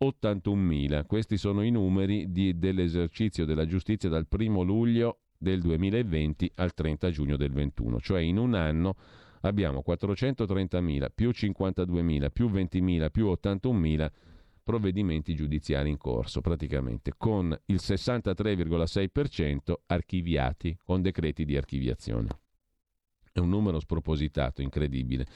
[0.00, 1.04] 81.000.
[1.06, 7.10] Questi sono i numeri di, dell'esercizio della giustizia dal 1 luglio del 2020 al 30
[7.10, 8.96] giugno del 2021, cioè in un anno
[9.42, 14.10] abbiamo 430.000 più 52.000 più 20.000 più 81.000
[14.68, 22.28] provvedimenti giudiziari in corso, praticamente con il 63,6% archiviati con decreti di archiviazione.
[23.32, 25.26] È un numero spropositato, incredibile.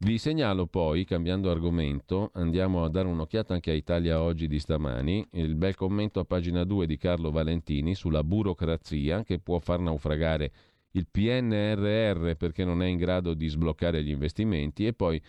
[0.00, 5.26] Vi segnalo poi, cambiando argomento, andiamo a dare un'occhiata anche a Italia Oggi di stamani,
[5.32, 10.52] il bel commento a pagina 2 di Carlo Valentini sulla burocrazia che può far naufragare
[10.98, 15.20] il PNRR perché non è in grado di sbloccare gli investimenti e poi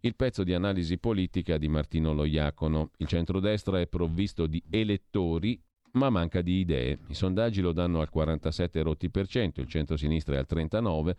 [0.00, 2.90] il pezzo di analisi politica di Martino Loiacono.
[2.98, 5.58] Il centrodestra è provvisto di elettori
[5.92, 6.98] ma manca di idee.
[7.08, 11.16] I sondaggi lo danno al 47 rotti per cento, il centro-sinistra è al 39,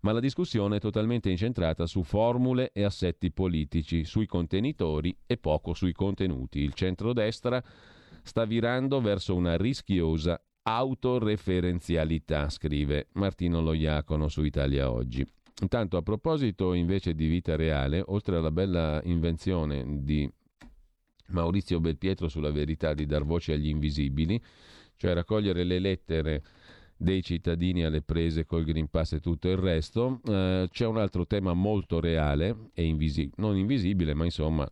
[0.00, 5.72] ma la discussione è totalmente incentrata su formule e assetti politici, sui contenitori e poco
[5.72, 6.58] sui contenuti.
[6.58, 7.62] Il centrodestra
[8.22, 15.26] sta virando verso una rischiosa autoreferenzialità, scrive Martino Loiacono su Italia Oggi.
[15.62, 20.30] Intanto, a proposito invece di vita reale, oltre alla bella invenzione di
[21.28, 24.40] Maurizio Belpietro sulla verità di dar voce agli invisibili,
[24.96, 26.44] cioè raccogliere le lettere
[26.96, 31.26] dei cittadini alle prese col Green Pass e tutto il resto, eh, c'è un altro
[31.26, 34.68] tema molto reale e invisi- non invisibile, ma insomma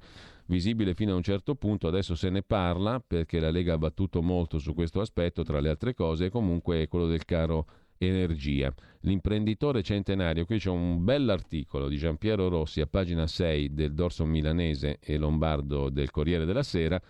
[0.46, 4.22] visibile fino a un certo punto, adesso se ne parla perché la Lega ha battuto
[4.22, 7.66] molto su questo aspetto, tra le altre cose, e comunque è quello del caro
[7.98, 8.72] energia.
[9.00, 14.98] L'imprenditore centenario, qui c'è un bell'articolo di Giampiero Rossi a pagina 6 del Dorso Milanese
[15.00, 17.00] e Lombardo del Corriere della Sera,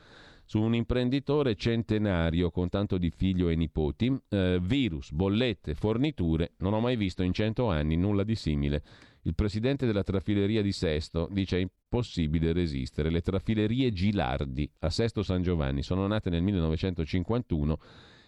[0.45, 6.73] su un imprenditore centenario con tanto di figlio e nipoti, eh, virus, bollette, forniture, non
[6.73, 8.83] ho mai visto in cento anni nulla di simile.
[9.27, 13.11] Il presidente della trafileria di Sesto dice è impossibile resistere.
[13.11, 17.77] Le trafilerie Gilardi a Sesto San Giovanni sono nate nel 1951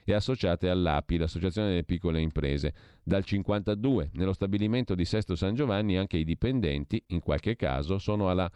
[0.04, 2.72] e associate all'API, l'Associazione delle Piccole Imprese.
[3.04, 8.28] Dal 1952 nello stabilimento di Sesto San Giovanni anche i dipendenti, in qualche caso, sono
[8.28, 8.50] alla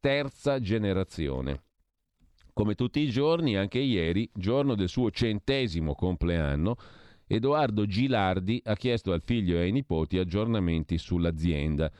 [0.00, 1.62] terza generazione.
[2.52, 6.76] Come tutti i giorni, anche ieri, giorno del suo centesimo compleanno,
[7.28, 11.90] Edoardo Gilardi ha chiesto al figlio e ai nipoti aggiornamenti sull'azienda.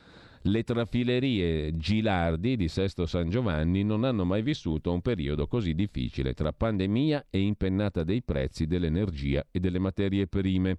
[0.43, 6.35] Le trafilerie Gilardi di Sesto San Giovanni non hanno mai vissuto un periodo così difficile
[6.35, 10.77] tra pandemia e impennata dei prezzi dell'energia e delle materie prime.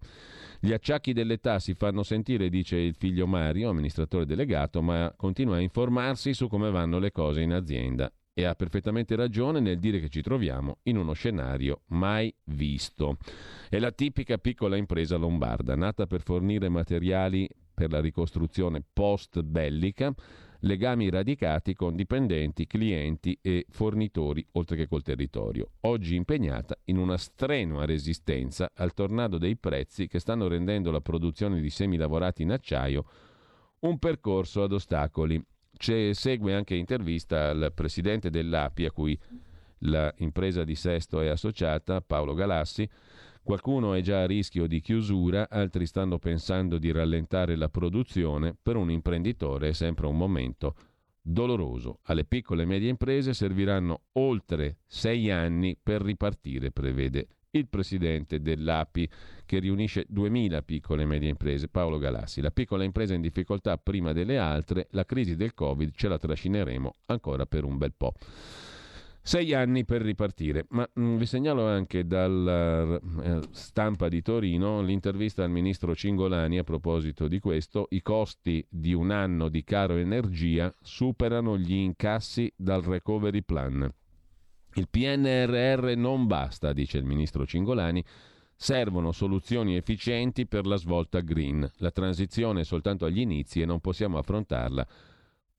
[0.62, 5.60] Gli acciacchi dell'età si fanno sentire, dice il figlio Mario, amministratore delegato, ma continua a
[5.60, 10.10] informarsi su come vanno le cose in azienda e ha perfettamente ragione nel dire che
[10.10, 13.18] ci troviamo in uno scenario mai visto.
[13.68, 20.14] È la tipica piccola impresa lombarda, nata per fornire materiali per la ricostruzione post bellica,
[20.60, 25.72] legami radicati con dipendenti, clienti e fornitori, oltre che col territorio.
[25.82, 31.60] Oggi impegnata in una strenua resistenza al tornado dei prezzi che stanno rendendo la produzione
[31.60, 33.04] di semi lavorati in acciaio
[33.80, 35.44] un percorso ad ostacoli
[35.78, 39.18] c'è, segue anche intervista al presidente dell'API, a cui
[39.80, 42.90] l'impresa di Sesto è associata, Paolo Galassi.
[43.42, 48.56] Qualcuno è già a rischio di chiusura, altri stanno pensando di rallentare la produzione.
[48.62, 50.76] Per un imprenditore è sempre un momento
[51.22, 52.00] doloroso.
[52.04, 59.10] Alle piccole e medie imprese serviranno oltre sei anni per ripartire, prevede il presidente dell'API
[59.46, 62.42] che riunisce 2000 piccole e medie imprese, Paolo Galassi.
[62.42, 66.96] La piccola impresa in difficoltà prima delle altre, la crisi del Covid ce la trascineremo
[67.06, 68.14] ancora per un bel po'.
[69.28, 74.82] Sei anni per ripartire, ma mh, mm, vi segnalo anche dalla uh, stampa di Torino
[74.82, 77.88] l'intervista al ministro Cingolani a proposito di questo.
[77.90, 83.94] I costi di un anno di caro energia superano gli incassi dal recovery plan.
[84.78, 88.04] Il PNRR non basta, dice il ministro Cingolani,
[88.56, 91.68] servono soluzioni efficienti per la svolta green.
[91.78, 94.88] La transizione è soltanto agli inizi e non possiamo affrontarla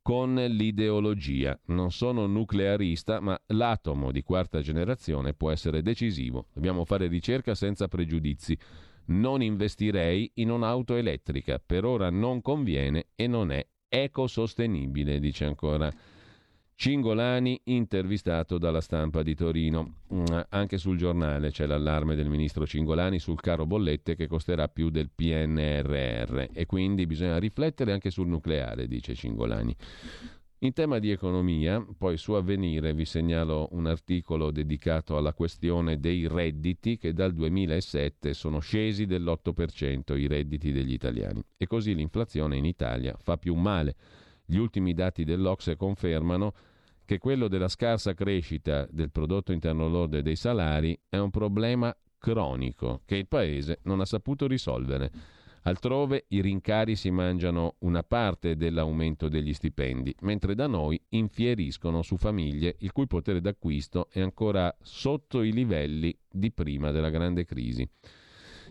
[0.02, 1.58] con l'ideologia.
[1.66, 6.46] Non sono nuclearista, ma l'atomo di quarta generazione può essere decisivo.
[6.52, 8.56] Dobbiamo fare ricerca senza pregiudizi.
[9.06, 15.92] Non investirei in un'auto elettrica, per ora non conviene e non è ecosostenibile, dice ancora
[16.80, 19.94] Cingolani intervistato dalla stampa di Torino.
[20.14, 24.88] Mm, anche sul giornale c'è l'allarme del ministro Cingolani sul caro bollette che costerà più
[24.88, 29.74] del PNRR e quindi bisogna riflettere anche sul nucleare, dice Cingolani.
[30.58, 36.28] In tema di economia, poi su Avvenire vi segnalo un articolo dedicato alla questione dei
[36.28, 42.64] redditi che dal 2007 sono scesi dell'8% i redditi degli italiani e così l'inflazione in
[42.64, 43.96] Italia fa più male.
[44.50, 46.54] Gli ultimi dati dell'Ocse confermano
[47.08, 51.96] che quello della scarsa crescita del prodotto interno lordo e dei salari è un problema
[52.18, 55.10] cronico che il Paese non ha saputo risolvere.
[55.62, 62.18] Altrove i rincari si mangiano una parte dell'aumento degli stipendi, mentre da noi infieriscono su
[62.18, 67.88] famiglie il cui potere d'acquisto è ancora sotto i livelli di prima della grande crisi.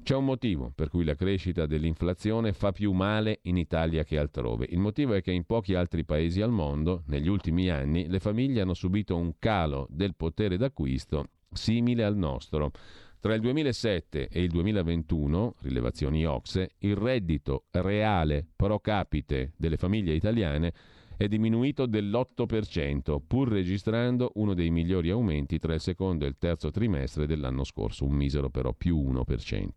[0.08, 4.66] C'è un motivo per cui la crescita dell'inflazione fa più male in Italia che altrove.
[4.70, 8.62] Il motivo è che in pochi altri paesi al mondo, negli ultimi anni, le famiglie
[8.62, 12.72] hanno subito un calo del potere d'acquisto simile al nostro.
[13.20, 20.14] Tra il 2007 e il 2021, rilevazioni Ocse, il reddito reale pro capite delle famiglie
[20.14, 20.72] italiane
[21.18, 26.70] è diminuito dell'8%, pur registrando uno dei migliori aumenti tra il secondo e il terzo
[26.70, 29.70] trimestre dell'anno scorso, un misero però più 1%.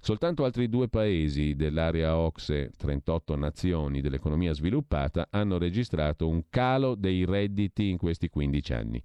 [0.00, 7.24] Soltanto altri due paesi dell'area OXE, 38 nazioni dell'economia sviluppata, hanno registrato un calo dei
[7.24, 9.02] redditi in questi 15 anni.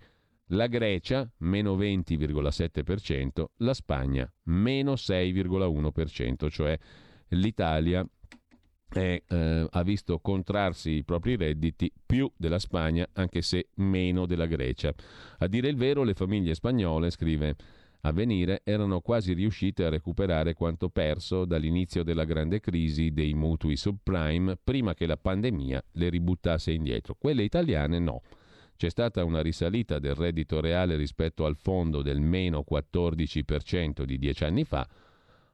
[0.48, 6.78] La Grecia meno 20,7%, la Spagna meno 6,1%, cioè
[7.30, 8.08] l'Italia
[8.94, 14.46] è, eh, ha visto contrarsi i propri redditi più della Spagna, anche se meno della
[14.46, 14.94] Grecia.
[15.40, 17.56] A dire il vero, le famiglie spagnole, scrive
[18.06, 24.58] Avvenire, erano quasi riuscite a recuperare quanto perso dall'inizio della grande crisi dei mutui subprime
[24.62, 27.16] prima che la pandemia le ributtasse indietro.
[27.18, 28.22] Quelle italiane no.
[28.76, 34.44] c'è stata una risalita del reddito reale rispetto al fondo del meno 14% di dieci
[34.44, 34.86] anni fa,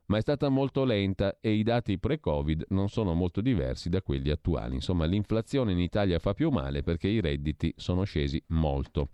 [0.10, 4.30] ma è stata molto lenta e i dati pre-Covid non sono molto diversi da quelli
[4.30, 4.76] attuali.
[4.76, 9.10] Insomma, l'inflazione in Italia fa più male perché i redditi sono scesi molto.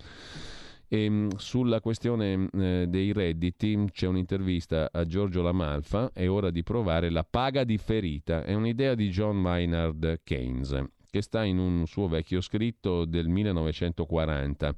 [0.88, 6.64] E, ehm, sulla questione eh, dei redditi c'è un'intervista a Giorgio Lamalfa, è ora di
[6.64, 10.84] provare la paga differita, è un'idea di John Maynard Keynes
[11.16, 14.76] che sta in un suo vecchio scritto del 1940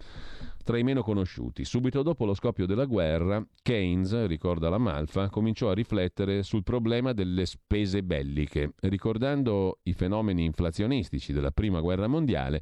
[0.68, 1.64] tra i meno conosciuti.
[1.64, 7.14] Subito dopo lo scoppio della guerra, Keynes, ricorda la Malfa, cominciò a riflettere sul problema
[7.14, 8.74] delle spese belliche.
[8.82, 12.62] Ricordando i fenomeni inflazionistici della Prima Guerra Mondiale,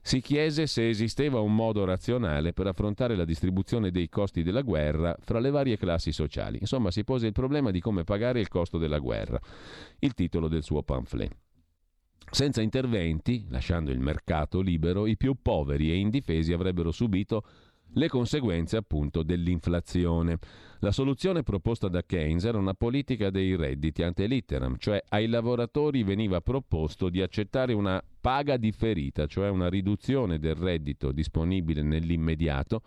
[0.00, 5.14] si chiese se esisteva un modo razionale per affrontare la distribuzione dei costi della guerra
[5.20, 6.56] fra le varie classi sociali.
[6.58, 9.38] Insomma, si pose il problema di come pagare il costo della guerra,
[9.98, 11.41] il titolo del suo pamphlet.
[12.34, 17.44] Senza interventi, lasciando il mercato libero, i più poveri e indifesi avrebbero subito
[17.92, 20.38] le conseguenze appunto dell'inflazione.
[20.78, 26.04] La soluzione proposta da Keynes era una politica dei redditi ante litteram, cioè ai lavoratori
[26.04, 32.80] veniva proposto di accettare una paga differita, cioè una riduzione del reddito disponibile nell'immediato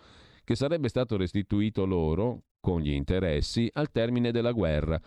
[0.43, 4.99] che sarebbe stato restituito loro con gli interessi al termine della guerra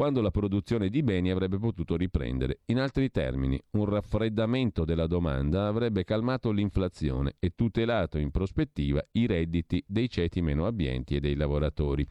[0.00, 2.60] quando la produzione di beni avrebbe potuto riprendere.
[2.68, 9.26] In altri termini, un raffreddamento della domanda avrebbe calmato l'inflazione e tutelato in prospettiva i
[9.26, 12.06] redditi dei ceti meno abbienti e dei lavoratori.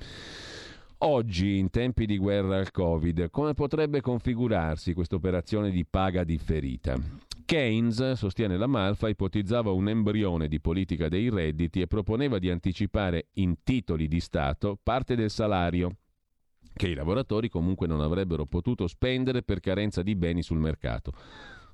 [0.99, 6.95] Oggi, in tempi di guerra al Covid, come potrebbe configurarsi questa operazione di paga differita?
[7.43, 13.29] Keynes, sostiene la Malfa, ipotizzava un embrione di politica dei redditi e proponeva di anticipare
[13.37, 15.95] in titoli di Stato parte del salario
[16.79, 21.11] che i lavoratori comunque non avrebbero potuto spendere per carenza di beni sul mercato.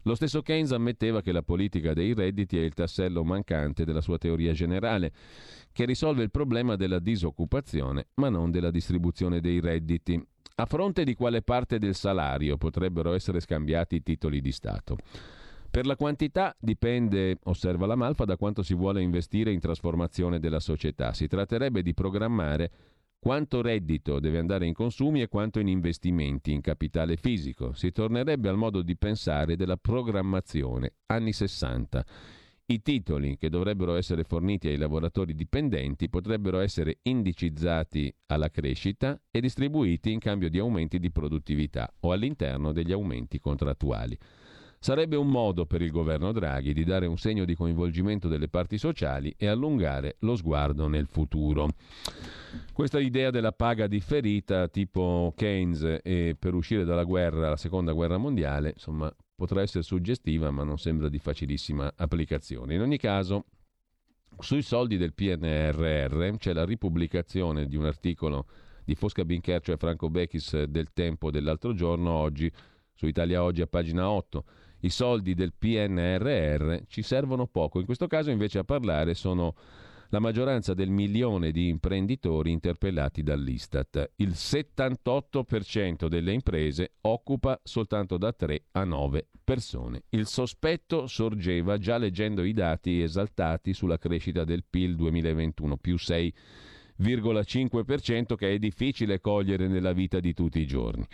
[0.01, 4.17] Lo stesso Keynes ammetteva che la politica dei redditi è il tassello mancante della sua
[4.17, 5.13] teoria generale,
[5.71, 10.19] che risolve il problema della disoccupazione, ma non della distribuzione dei redditi.
[10.55, 14.97] A fronte di quale parte del salario potrebbero essere scambiati i titoli di Stato?
[15.69, 20.59] Per la quantità dipende, osserva la Malfa, da quanto si vuole investire in trasformazione della
[20.59, 21.13] società.
[21.13, 22.71] Si tratterebbe di programmare
[23.25, 27.73] quanto reddito deve andare in consumi e quanto in investimenti, in capitale fisico.
[27.73, 32.05] Si tornerebbe al modo di pensare della programmazione, anni 60.
[32.67, 39.41] I titoli che dovrebbero essere forniti ai lavoratori dipendenti potrebbero essere indicizzati alla crescita e
[39.41, 44.15] distribuiti in cambio di aumenti di produttività o all'interno degli aumenti contrattuali.
[44.79, 48.77] Sarebbe un modo per il governo Draghi di dare un segno di coinvolgimento delle parti
[48.77, 51.69] sociali e allungare lo sguardo nel futuro.
[52.71, 58.17] Questa idea della paga differita tipo Keynes e per uscire dalla guerra, la seconda guerra
[58.17, 62.75] mondiale, insomma, potrà essere suggestiva ma non sembra di facilissima applicazione.
[62.75, 63.45] In ogni caso,
[64.39, 68.47] sui soldi del PNRR c'è la ripubblicazione di un articolo
[68.83, 72.51] di Fosca Bincher, cioè Franco Bechis del Tempo dell'altro giorno, oggi
[72.93, 74.43] su Italia Oggi a pagina 8
[74.85, 77.79] i soldi del PNRR ci servono poco.
[77.79, 79.55] In questo caso invece a parlare sono
[80.09, 84.11] la maggioranza del milione di imprenditori interpellati dall'Istat.
[84.17, 90.03] Il 78% delle imprese occupa soltanto da 3 a 9 persone.
[90.09, 98.35] Il sospetto sorgeva già leggendo i dati esaltati sulla crescita del PIL 2021, più 6,5%
[98.35, 101.07] che è difficile cogliere nella vita di tutti i giorni.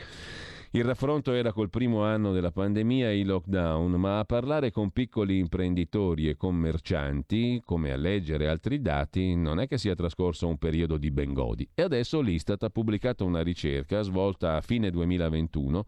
[0.73, 4.91] Il raffronto era col primo anno della pandemia e i lockdown, ma a parlare con
[4.91, 10.57] piccoli imprenditori e commercianti, come a leggere altri dati, non è che sia trascorso un
[10.57, 11.67] periodo di bengodi.
[11.73, 15.85] E adesso l'Istat ha pubblicato una ricerca svolta a fine 2021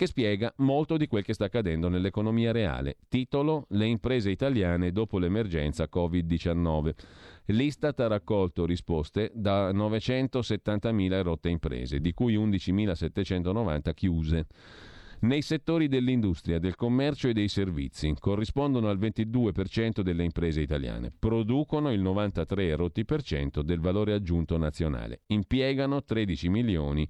[0.00, 2.96] che spiega molto di quel che sta accadendo nell'economia reale.
[3.10, 6.94] Titolo Le imprese italiane dopo l'emergenza Covid-19.
[7.48, 14.46] L'Istat ha raccolto risposte da 970.000 erotte imprese, di cui 11.790 chiuse.
[15.20, 21.92] Nei settori dell'industria, del commercio e dei servizi corrispondono al 22% delle imprese italiane, producono
[21.92, 27.06] il 93% del valore aggiunto nazionale, impiegano 13 milioni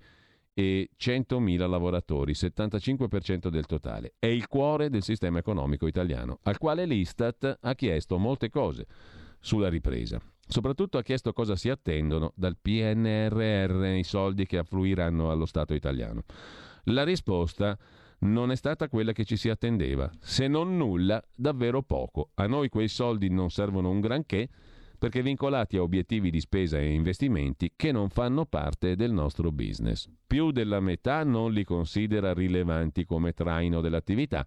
[0.61, 4.13] e 100.000 lavoratori, 75% del totale.
[4.19, 8.87] È il cuore del sistema economico italiano, al quale l'Istat ha chiesto molte cose
[9.41, 10.21] sulla ripresa.
[10.47, 16.25] Soprattutto ha chiesto cosa si attendono dal PNRR, i soldi che affluiranno allo Stato italiano.
[16.85, 17.79] La risposta
[18.21, 20.11] non è stata quella che ci si attendeva.
[20.21, 22.33] Se non nulla, davvero poco.
[22.35, 24.51] A noi quei soldi non servono un granché
[25.01, 30.07] perché vincolati a obiettivi di spesa e investimenti che non fanno parte del nostro business.
[30.27, 34.47] Più della metà non li considera rilevanti come traino dell'attività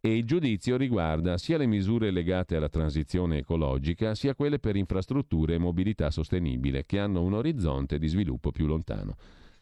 [0.00, 5.54] e il giudizio riguarda sia le misure legate alla transizione ecologica, sia quelle per infrastrutture
[5.54, 9.16] e mobilità sostenibile, che hanno un orizzonte di sviluppo più lontano.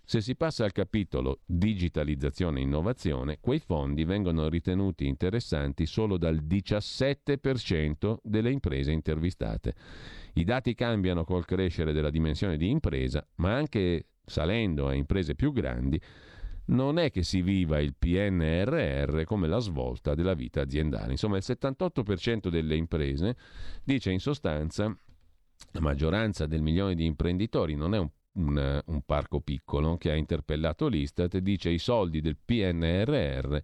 [0.08, 6.36] Se si passa al capitolo digitalizzazione e innovazione, quei fondi vengono ritenuti interessanti solo dal
[6.36, 9.74] 17% delle imprese intervistate.
[10.34, 15.50] I dati cambiano col crescere della dimensione di impresa, ma anche salendo a imprese più
[15.52, 16.00] grandi,
[16.66, 21.10] non è che si viva il PNRR come la svolta della vita aziendale.
[21.10, 23.36] Insomma, il 78% delle imprese
[23.82, 24.96] dice in sostanza
[25.72, 30.14] la maggioranza del milione di imprenditori non è un, un, un parco piccolo che ha
[30.14, 33.58] interpellato l'Istat, dice i soldi del PNRR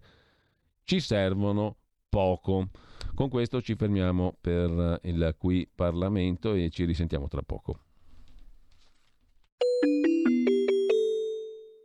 [0.83, 1.77] ci servono
[2.09, 2.69] poco.
[3.15, 7.79] Con questo ci fermiamo per il qui Parlamento e ci risentiamo tra poco.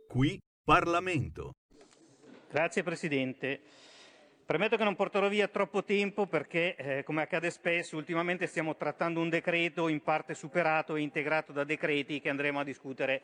[0.07, 1.51] Qui Parlamento.
[2.49, 3.61] Grazie Presidente.
[4.49, 9.21] Premetto che non porterò via troppo tempo perché, eh, come accade spesso, ultimamente stiamo trattando
[9.21, 13.21] un decreto in parte superato e integrato da decreti che andremo a discutere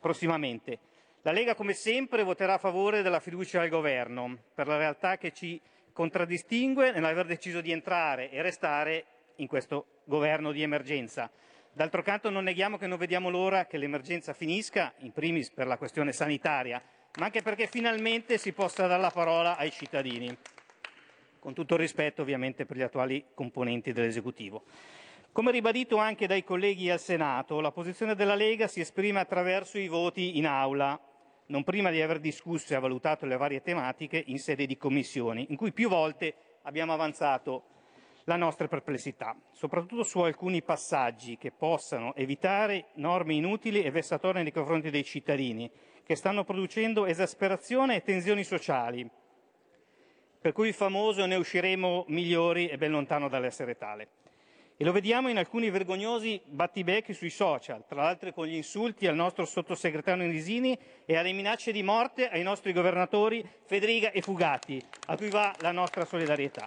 [0.00, 0.80] prossimamente.
[1.22, 5.30] La Lega, come sempre, voterà a favore della fiducia al Governo per la realtà che
[5.30, 5.60] ci
[5.92, 9.04] contraddistingue nell'aver deciso di entrare e restare
[9.36, 11.30] in questo governo di emergenza.
[11.72, 15.78] D'altro canto non neghiamo che non vediamo l'ora che l'emergenza finisca, in primis per la
[15.78, 16.82] questione sanitaria,
[17.20, 20.36] ma anche perché finalmente si possa dare la parola ai cittadini,
[21.44, 24.62] con tutto il rispetto ovviamente per gli attuali componenti dell'esecutivo.
[25.30, 29.86] Come ribadito anche dai colleghi al Senato, la posizione della Lega si esprime attraverso i
[29.86, 30.98] voti in aula,
[31.48, 35.56] non prima di aver discusso e valutato le varie tematiche in sede di commissioni, in
[35.56, 37.64] cui più volte abbiamo avanzato
[38.24, 44.50] la nostra perplessità, soprattutto su alcuni passaggi che possano evitare norme inutili e vessatorie nei
[44.50, 45.70] confronti dei cittadini,
[46.06, 49.06] che stanno producendo esasperazione e tensioni sociali,
[50.44, 54.08] per cui famoso ne usciremo migliori e ben lontano dall'essere tale.
[54.76, 59.14] E lo vediamo in alcuni vergognosi battibecchi sui social, tra l'altro con gli insulti al
[59.14, 65.16] nostro sottosegretario Nisini e alle minacce di morte ai nostri governatori Federica e Fugatti, a
[65.16, 66.66] cui va la nostra solidarietà.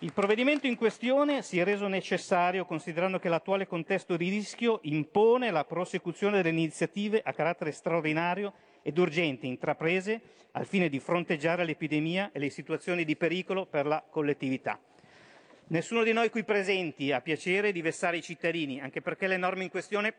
[0.00, 5.50] Il provvedimento in questione si è reso necessario considerando che l'attuale contesto di rischio impone
[5.50, 8.52] la prosecuzione delle iniziative a carattere straordinario
[8.86, 10.20] ed urgente intraprese
[10.52, 14.78] al fine di fronteggiare l'epidemia e le situazioni di pericolo per la collettività.
[15.68, 19.64] Nessuno di noi qui presenti ha piacere di vessare i cittadini, anche perché le norme
[19.64, 20.14] in questione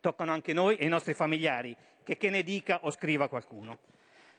[0.00, 3.78] toccano anche noi e i nostri familiari, che che ne dica o scriva qualcuno.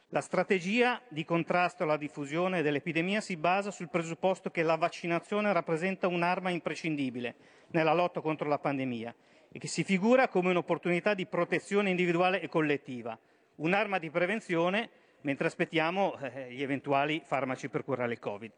[0.07, 6.07] La strategia di contrasto alla diffusione dell'epidemia si basa sul presupposto che la vaccinazione rappresenta
[6.07, 7.35] un'arma imprescindibile
[7.67, 9.13] nella lotta contro la pandemia
[9.51, 13.15] e che si figura come un'opportunità di protezione individuale e collettiva,
[13.59, 14.89] un'arma di prevenzione
[15.21, 18.51] mentre aspettiamo eh, gli eventuali farmaci per curare il Covid.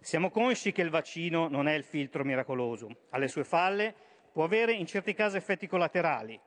[0.00, 3.94] Siamo consci che il vaccino non è il filtro miracoloso, alle sue falle
[4.32, 6.38] può avere in certi casi effetti collaterali,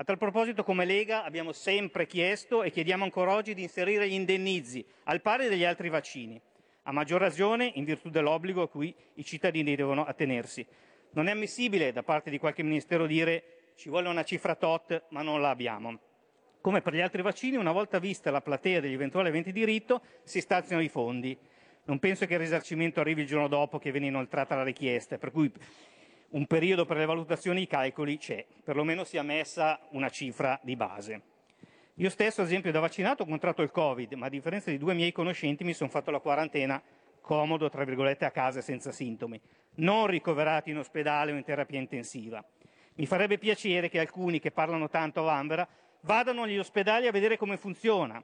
[0.00, 4.14] a tal proposito, come Lega, abbiamo sempre chiesto e chiediamo ancora oggi di inserire gli
[4.14, 6.40] indennizi al pari degli altri vaccini,
[6.84, 10.66] a maggior ragione in virtù dell'obbligo a cui i cittadini devono attenersi.
[11.10, 15.20] Non è ammissibile da parte di qualche ministero dire ci vuole una cifra tot, ma
[15.20, 15.98] non la abbiamo.
[16.60, 20.02] Come per gli altri vaccini, una volta vista la platea degli eventuali eventi di diritto,
[20.24, 21.36] si staziano i fondi.
[21.84, 25.30] Non penso che il risarcimento arrivi il giorno dopo che viene inoltrata la richiesta, per
[25.30, 25.50] cui
[26.30, 30.76] un periodo per le valutazioni e i calcoli c'è, perlomeno sia messa una cifra di
[30.76, 31.22] base.
[31.94, 34.92] Io stesso, ad esempio, da vaccinato ho contratto il Covid, ma a differenza di due
[34.92, 36.80] miei conoscenti mi sono fatto la quarantena
[37.22, 39.40] comodo, tra virgolette, a casa senza sintomi,
[39.76, 42.44] non ricoverato in ospedale o in terapia intensiva.
[42.96, 45.66] Mi farebbe piacere che alcuni che parlano tanto a Vanvera
[46.02, 48.22] vadano agli ospedali a vedere come funziona,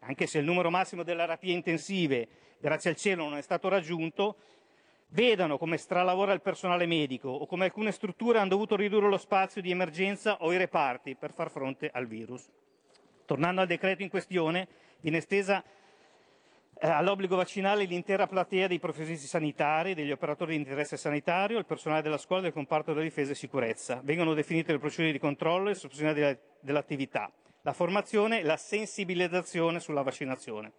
[0.00, 2.28] anche se il numero massimo delle terapie intensive,
[2.58, 4.36] grazie al cielo, non è stato raggiunto,
[5.08, 9.60] vedano come stralavora il personale medico o come alcune strutture hanno dovuto ridurre lo spazio
[9.60, 12.48] di emergenza o i reparti per far fronte al virus.
[13.24, 14.66] Tornando al decreto in questione,
[15.00, 15.62] viene estesa
[16.80, 22.16] all'obbligo vaccinale l'intera platea dei professionisti sanitari, degli operatori di interesse sanitario, il personale della
[22.16, 24.00] scuola del comparto della difesa e sicurezza.
[24.02, 27.30] Vengono definite le procedure di controllo e sospensione dell'attività,
[27.62, 30.72] la formazione e la sensibilizzazione sulla vaccinazione.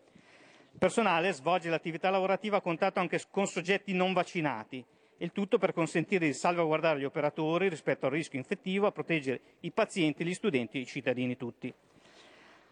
[0.74, 4.84] Il personale svolge l'attività lavorativa a contatto anche con soggetti non vaccinati,
[5.18, 9.72] il tutto per consentire di salvaguardare gli operatori rispetto al rischio infettivo, a proteggere i
[9.72, 11.72] pazienti, gli studenti e i cittadini tutti.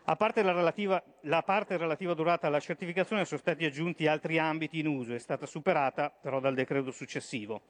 [0.09, 4.79] A parte la, relativa, la parte relativa durata alla certificazione sono stati aggiunti altri ambiti
[4.79, 7.61] in uso, è stata superata però dal decreto successivo.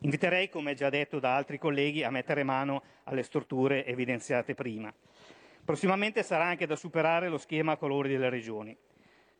[0.00, 4.92] Inviterei, come già detto da altri colleghi, a mettere mano alle strutture evidenziate prima.
[5.64, 8.76] Prossimamente sarà anche da superare lo schema a colori delle regioni.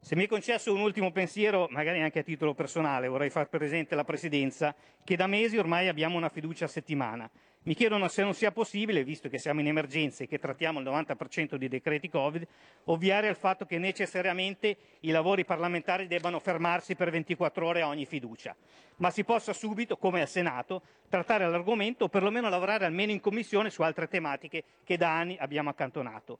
[0.00, 3.92] Se mi è concesso un ultimo pensiero, magari anche a titolo personale, vorrei far presente
[3.92, 4.74] alla Presidenza
[5.04, 7.30] che da mesi ormai abbiamo una fiducia a settimana.
[7.64, 10.86] Mi chiedono se non sia possibile, visto che siamo in emergenza e che trattiamo il
[10.86, 12.46] 90% di decreti Covid,
[12.84, 18.06] ovviare al fatto che necessariamente i lavori parlamentari debbano fermarsi per 24 ore a ogni
[18.06, 18.56] fiducia,
[18.96, 23.70] ma si possa subito, come al Senato, trattare l'argomento o perlomeno lavorare almeno in commissione
[23.70, 26.38] su altre tematiche che da anni abbiamo accantonato.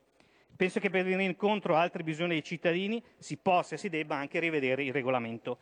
[0.56, 4.16] Penso che per venire incontro a altri bisogni dei cittadini si possa e si debba
[4.16, 5.58] anche rivedere il regolamento.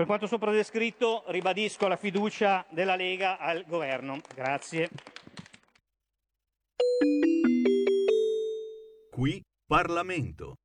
[0.00, 4.18] Per quanto sopra descritto, ribadisco la fiducia della Lega al Governo.
[4.34, 4.88] Grazie.
[9.10, 10.59] Qui Parlamento.